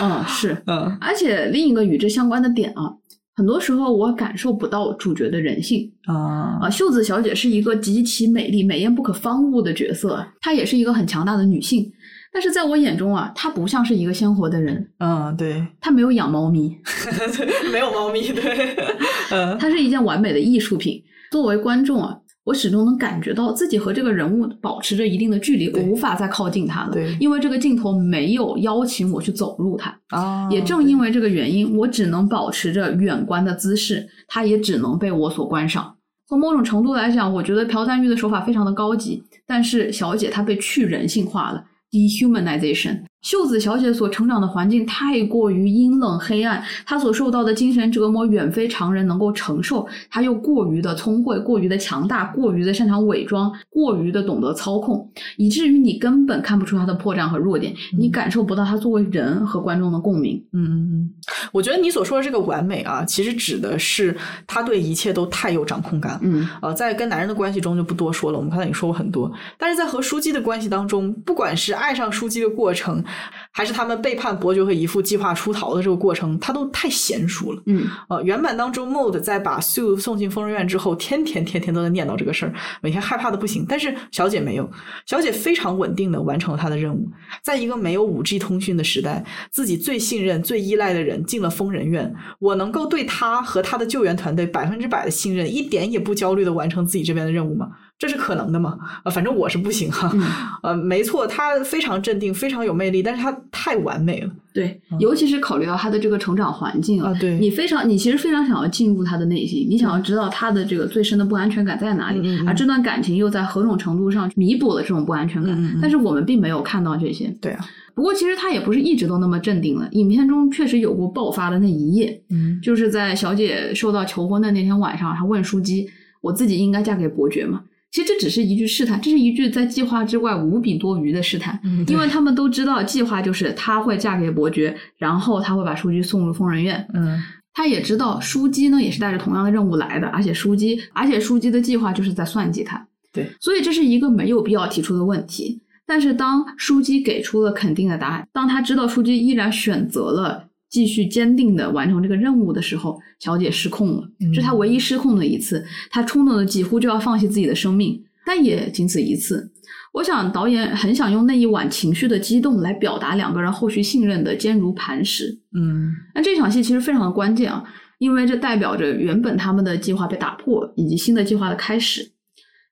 [0.00, 0.56] 嗯，是。
[0.66, 2.90] 嗯而且另一个与之相关的点啊，
[3.38, 6.68] 很多时候我感受不到主角的人性啊啊。
[6.68, 11.88] 秀子小姐是一个极其美丽、美艳不可方物的角色，她也是一个很强大的女性。
[12.32, 16.76] 但是在我眼中啊，她不像是一个鲜活的人，嗯，对，她没有养猫咪，
[17.72, 18.74] 没有猫咪，对，
[19.30, 21.00] 嗯它是一件完美的艺术品。
[21.30, 22.18] 作为观众啊，
[22.48, 29.94] 我始终能感觉到自己和这个人物保持着一定的距离，我无法再靠近他了对，因为这个镜头没有邀请我去走入他。
[30.08, 35.94] 啊，也正因为这个原因，我只能保持着远观的姿势，它也只能被我所观赏。
[36.26, 41.62] 从某种程度来讲，我觉得朴赞郁的手法非常的高级，但是小姐她被去人性化了。
[41.90, 43.02] dehumanization。
[43.28, 49.86] 秀子小姐所成长的环境太过于阴冷黑暗，她所受到的精神折磨远非常人能够承受。
[50.08, 55.06] 她又过于的聪慧，过于的强大，过于的擅长伪装，过于的懂得操控，
[55.36, 60.42] 以至于你根本看不出她的破绽和弱点，你感受不到她作为人和观众的共鸣。
[60.54, 61.10] 嗯嗯嗯，
[61.52, 66.18] 我觉得你所说的这个完美啊，其实指的是她对一切都太有掌控感。
[66.22, 69.30] 嗯呃，在跟男人的关系中就不多说了，我们刚才也说过很多。
[69.58, 73.04] 但是在和书姬的关系当中，不管是爱上书姬的过程，
[73.50, 77.62] 还是他们背叛伯爵和姨父计划出逃的这个过程，他都太娴熟了。
[77.66, 83.66] 嗯呃，原版当中，Mode 在把 Sue 送进疯人院之后，天天天天都在念叨这个事儿，每天害怕的不行。
[83.68, 84.70] 但是小姐没有，
[85.06, 87.08] 小姐非常稳定的完成了她的任务。
[87.42, 97.68] 在一个没有五 G 通讯的时代，自己最信任、最依赖的人进了疯人院，我能够对他和他的救援团队百分之百的信任，一点也不焦虑的完成自己这边的任务吗？
[97.98, 98.78] 这是可能的吗？
[99.04, 100.08] 呃，反正我是不行哈。
[100.14, 100.22] 嗯，
[100.62, 107.12] 呃，没错，他非常镇定，非常有魅力，但是他太完美了对，尤其是考虑到他的这个成长环境啊！
[107.20, 115.78] 对，你非常，你其实非常想要进入他的内心，你想要知道他的这个最深的不安全感在哪里，而这段感情又在何种程度上弥补了这种不安全感。
[115.82, 117.26] 但是我们并没有看到这些。
[117.40, 125.90] 对啊，不过其实他也不是一直都那么镇定了，影片中确实有过爆发的那一夜，嗯就是在小姐受到求婚的那天晚上，她问书姬
[126.22, 127.62] ：“我自己应该嫁给伯爵吗？
[127.98, 136.86] 其实这只是一句试探，这是一句在计划之外无比多余的试探，嗯因为他们都知道计划就是她会嫁给伯爵，然后他会把书姬送入疯人院。
[136.94, 137.20] 嗯
[137.52, 142.86] 他也知道书姬呢也是带着同样的任务来的，而且书姬，而且书姬的计划就是在算计他。
[143.12, 145.60] 对，所以这是一个没有必要提出的问题。
[145.84, 159.52] 但是当书姬给出了肯定的答案，当他知道书姬依然选择了继续坚定的完成这个任务的时候，小姐失控了，是她唯一失控的一次，她冲动的几乎就要放弃自己的生命，但也仅此一次。
[159.94, 165.40] 我想导演很想用那一晚情绪的激动来表达两个人后续信任的坚如磐石。
[165.54, 167.64] 嗯那这场戏其实非常的关键啊，
[167.98, 172.12] 因为这代表着原本他们的计划被打破，以及新的计划的开始。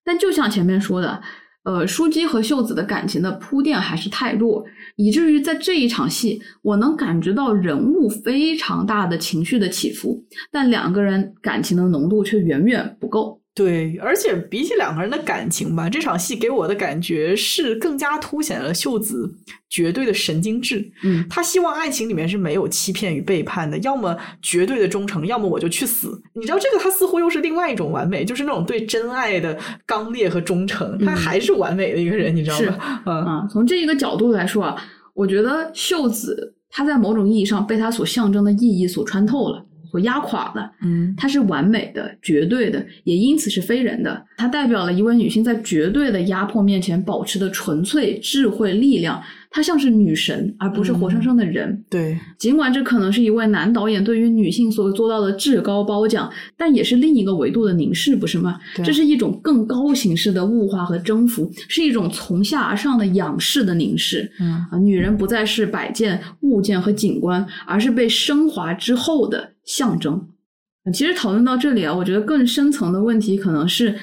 [0.04, 1.20] 但就像前面说的，
[1.64, 4.64] 呃，书姬和秀子的感情的铺垫还是太弱，
[4.96, 13.40] 以至于在这一场戏，我能感觉到人物非常大的情绪的起伏，但两个人感情的浓度却远远不够。
[13.56, 19.34] 对，而且比起两个人的感情吧，这场戏给我的感觉是更加凸显了秀子
[19.70, 20.86] 绝对的神经质。
[21.02, 26.20] 嗯，他希望爱情里面是没有欺骗与背叛的，要么绝对的忠诚，要么我就去死。
[26.34, 30.98] 你知道这个，他似乎又是另外一种完美，就是那种对真爱的刚烈和忠诚。
[30.98, 33.02] 他嗯还是完美的一个人，你知道吗？
[33.06, 34.76] 嗯啊，从这一个角度来说啊，
[35.14, 39.64] 我觉得秀子他在某种意义上被他所象征的意义所穿透了，
[39.96, 40.70] 所压垮了。
[40.82, 44.22] 嗯它是完美的、绝对的，也因此是非人的。
[44.36, 49.22] 它代表了一位女性在绝对的压迫面前保持的纯粹、智慧、力量。
[49.56, 51.82] 她像是女神，而不是活生生的人。
[51.88, 58.60] 对，尽管这可能是一位男导演对于女性所做到的至高褒奖，但也是另一个维度的凝视，不是吗？
[58.84, 64.30] 这是一种更高形式的物化和征服，是一种从下而上的仰视的凝视。
[64.38, 70.22] 嗯啊，女人不再是摆件、物件和景观，而是被升华之后的象征。
[70.84, 73.94] 呃其实讨论到这里啊，我觉得更深层的问题可能是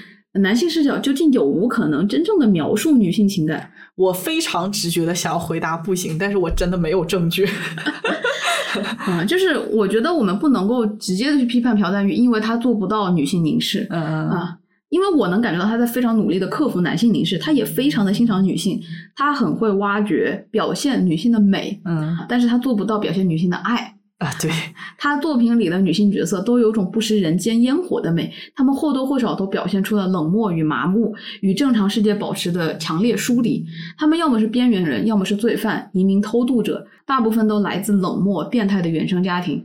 [0.41, 3.69] 男性视角究竟有无可能真正的描述女性情感？
[3.95, 7.47] 我非常直觉的想要回答不行，但是我真的没有证据。
[9.07, 14.57] 嗯、就是我觉得我们不能够直接的去批判朴赞玉，因为他做不到女性凝视嗯嗯啊。
[14.89, 18.79] 因为我能感觉到他在非常努力的克服男性凝视，他也非常的欣赏女性，
[19.15, 23.92] 他很会挖掘、表现女性的美，嗯但是他做不到表现女性的爱。
[24.23, 24.49] 啊，对，
[24.97, 33.65] 他作品里的女性角色都有种不食人间烟火的美，她们或多或少都表现出了冷漠与麻木，与正常世界保持的强烈疏离。
[33.97, 39.57] 她们要么是边缘人，要么是罪犯、移民偷渡者，大部分都来自冷漠、变态的原生家庭。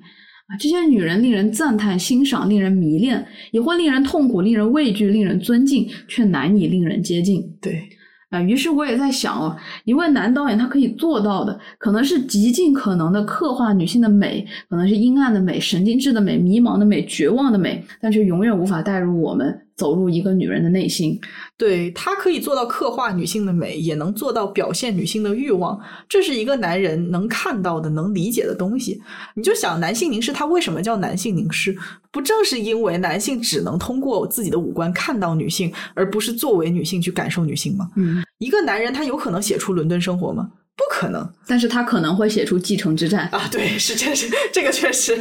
[0.48, 7.42] 啊，这些女人令人赞叹、欣赏，令人迷恋，也会令人痛苦、令人畏惧、令人尊敬，却难以令人接近。
[7.60, 7.88] 对，
[8.30, 21.18] 啊，于是我也在想哦，一位男导演他可以做到的，可能是极尽可能的刻画女性的美，可能是阴暗的美、神经质的美、迷茫的美、绝望的美，但却永远无法带入我们走入一个女人的内心。
[21.56, 29.00] 对他可以做到刻画女性的美，也能做到表现女性的欲望，这是一个男人能看到的、能理解的东西。
[29.34, 31.76] 你就想，男性凝视，它为什么叫男性凝视？
[32.10, 37.88] 不正是因为男性只能通过自己的五官看到女性，而不是作为女性去感受女性吗？
[37.96, 40.50] 嗯，一个男人他有可能写出伦敦生活吗？
[40.78, 43.28] 不可能但是他可能会写出《继承之战》。
[43.36, 43.48] 啊！
[43.50, 45.18] 对，是这是这个确实，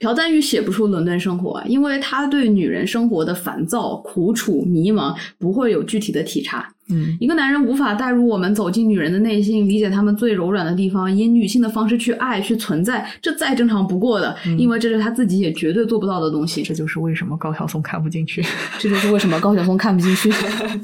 [0.00, 6.73] 朴赞玉写不出伦敦生活啊，因为他对女人生活的烦躁、苦楚、迷茫不会有具体的体察。
[6.88, 16.62] 嗯一个男人无法带入我们走进女人的内心，理解她们最柔软的地方，以女性的方式去爱、去存在，这再正常不过的，嗯因为这是他自己也绝对做不到的东西。
[16.64, 18.44] 这就是为什么高晓松看不进去。
[18.78, 20.30] 这就是为什么高晓松看不进去。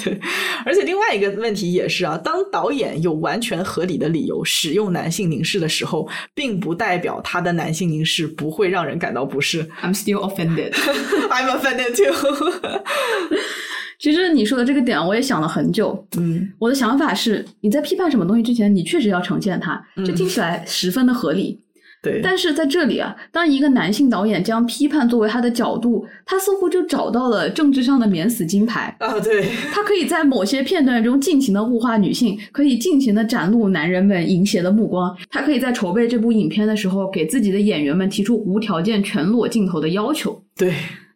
[0.03, 0.19] 对，
[0.65, 9.69] 而且另外一个问题也是啊，当导演有完全合理的理由使用男性凝视的时候，并不代表他的男性凝视不会让人感到不适。
[9.83, 10.73] I'm still offended。
[11.31, 12.13] I'm offended too。
[14.01, 16.07] 其实你说的这个点，我也想了很久。
[16.17, 21.61] 嗯我的想法是，你在批判什么东西之前，你确实要呈现它，这嗯听起来十分的合理。
[22.03, 28.97] 对，但是在这里啊，当一个男性导演将批判作为他的角度，他似乎就找到了政治上的免死金牌。
[29.01, 35.15] 啊，对，他可以在某些片段中尽情的物化女性，可以尽情的展露男人们淫邪的目光。
[35.29, 40.43] 他可以在筹备这部影片的时候，给自己的演员们提出无条件全裸镜头的要求。
[40.57, 40.73] 对，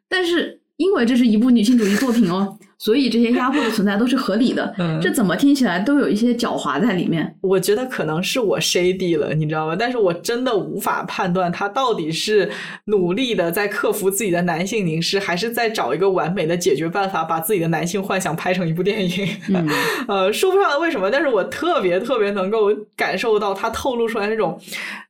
[0.06, 4.72] 但是因为这是一部女性主义作品哦，所以这些压迫的存在都是合理的。
[4.78, 7.36] 嗯这怎么听起来都有一些狡猾在里面。
[7.40, 9.76] 我觉得可能是我 shady 了，你知道吗？
[9.78, 12.50] 但是我真的无法判断他到底是
[12.86, 19.28] 努力的在克服自己的男性凝视，还是在找一个完美的解决办法，把自己的男性幻想拍成一部电影。
[19.48, 19.68] 嗯
[20.08, 24.58] 呃，说不上来为什么，但是我特别特别能够感受到他透露出来那种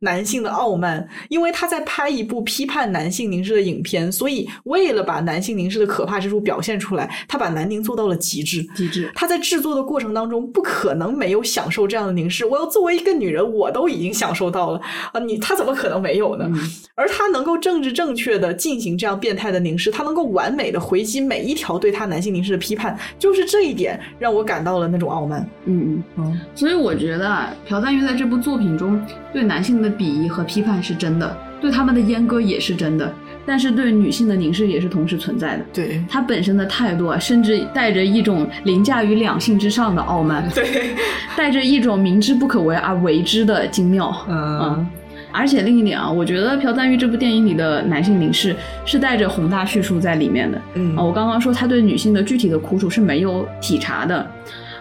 [0.00, 8.62] 男性的傲慢，因为他在拍一部批判男性凝视的影片，所以为了把男性凝视的可怕之处表现出来，他把南宁做到了极致。
[8.74, 9.10] 极致。
[9.14, 12.44] 他在制作的过程当中，不可能没有享受这样的凝视。
[12.44, 14.80] 我要作为一个女人，我都已经享受到了
[15.12, 15.20] 啊！
[15.20, 16.44] 你他怎么可能没有呢？
[16.52, 16.58] 嗯
[16.96, 25.44] 而他能够政治正确的进行这样变态的凝视，他能够完美的回击每一条对他男性凝视的批判，就是这一点让我感到了那种傲慢。
[25.64, 26.04] 嗯嗯。
[26.18, 33.12] 嗯所以我觉得啊，朴赞玉在这部作品中对男性的鄙夷和批判是真的，对他们的阉割也是真的，
[33.46, 35.64] 但是对女性的凝视也是同时存在的。
[35.72, 40.94] 对他本身的态度啊，甚至带着一种凌驾于两性之上的傲慢， 对，
[41.36, 44.14] 带着一种明知不可为而为之的精妙。
[44.28, 44.86] 嗯
[45.36, 48.54] 而且另一点啊，我觉得朴赞玉这部电影里的男性凝视
[48.84, 50.62] 是带着宏大叙述在里面的。
[50.74, 54.24] 嗯啊，我刚刚说他对女性的具体的苦楚是没有体察的，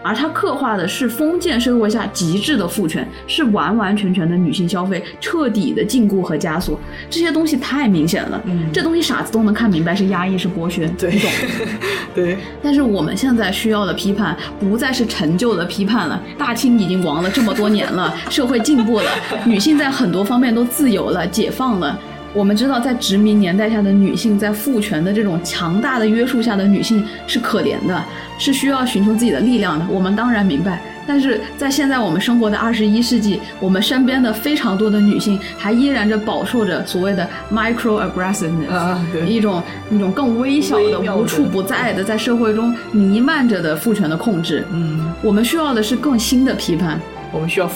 [0.04, 6.80] 而它刻画的是封建社会下极致的父权，是完完全全的女性消费，彻底的禁锢和枷锁。
[7.10, 11.30] 这些东西太明显了，嗯这东西傻子都能看明白是压抑是剥削，对你懂。
[12.14, 19.10] 对，但是我们现在需要的批判不再是陈旧的批判了，大清已经亡了这么多年了，社会进步了，
[19.46, 21.98] 女性在很多方面都自由了、解放了。
[22.34, 28.04] 我们知道，在殖民年代下的女性，在父权的这种强大的约束下的女性是可怜的，
[28.40, 29.86] 是需要寻求自己的力量的。
[29.90, 39.62] 我们当然明白，但是在现在我们生活的二十一世纪，我们身边的非常多的女性还依然着饱受着所谓的 microaggressiveness，、啊一种
[39.92, 44.66] 一种更微小的、无处不在的，在社会中弥漫着的父权的控制。
[44.72, 47.00] 嗯，我们需要的是更新的批判。
[47.32, 47.68] 我们需要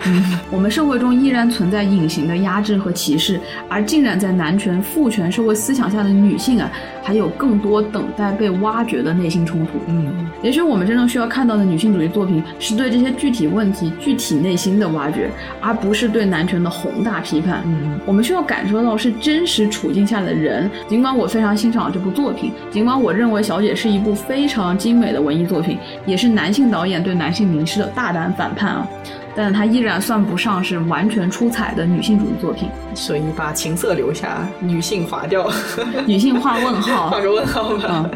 [0.00, 0.38] Fleabag。
[0.50, 6.70] 我们社会中依然存在隐形的压制和歧视，而竟然在男权、父权社会思想下的女性啊，
[7.02, 9.72] 还有更多等待被挖掘的内心冲突。
[9.86, 17.62] 嗯也许我们真正需要看到的女性主义作品，是对这些具体问题、具体内心的挖掘，而不是对男权的宏大批判。
[17.66, 20.70] 嗯我们需要感受到是真实处境下的人。
[20.88, 28.88] 尽管我非常欣赏这部作品，尽管我认为《小姐》是一部非常精美的文艺作品，也是男性导演对男性凝视的大胆反叛啊，
[29.34, 32.68] 但它依然算不上是完全出彩的女性主义作品。
[32.94, 35.50] 所以把情色留下，女性划掉，
[36.06, 37.82] 女性画问号画，个问号吧。
[37.88, 38.10] 嗯，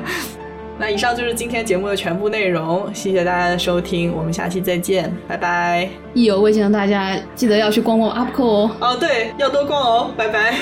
[0.79, 5.89] 那以上就是今天节目的全部内容，谢谢大家的收听，我们下期再见，拜拜。
[6.15, 8.71] 意犹未尽的大家记得要去逛逛 UPCO 哦。
[8.81, 10.57] 哦，对，要多逛哦，拜拜。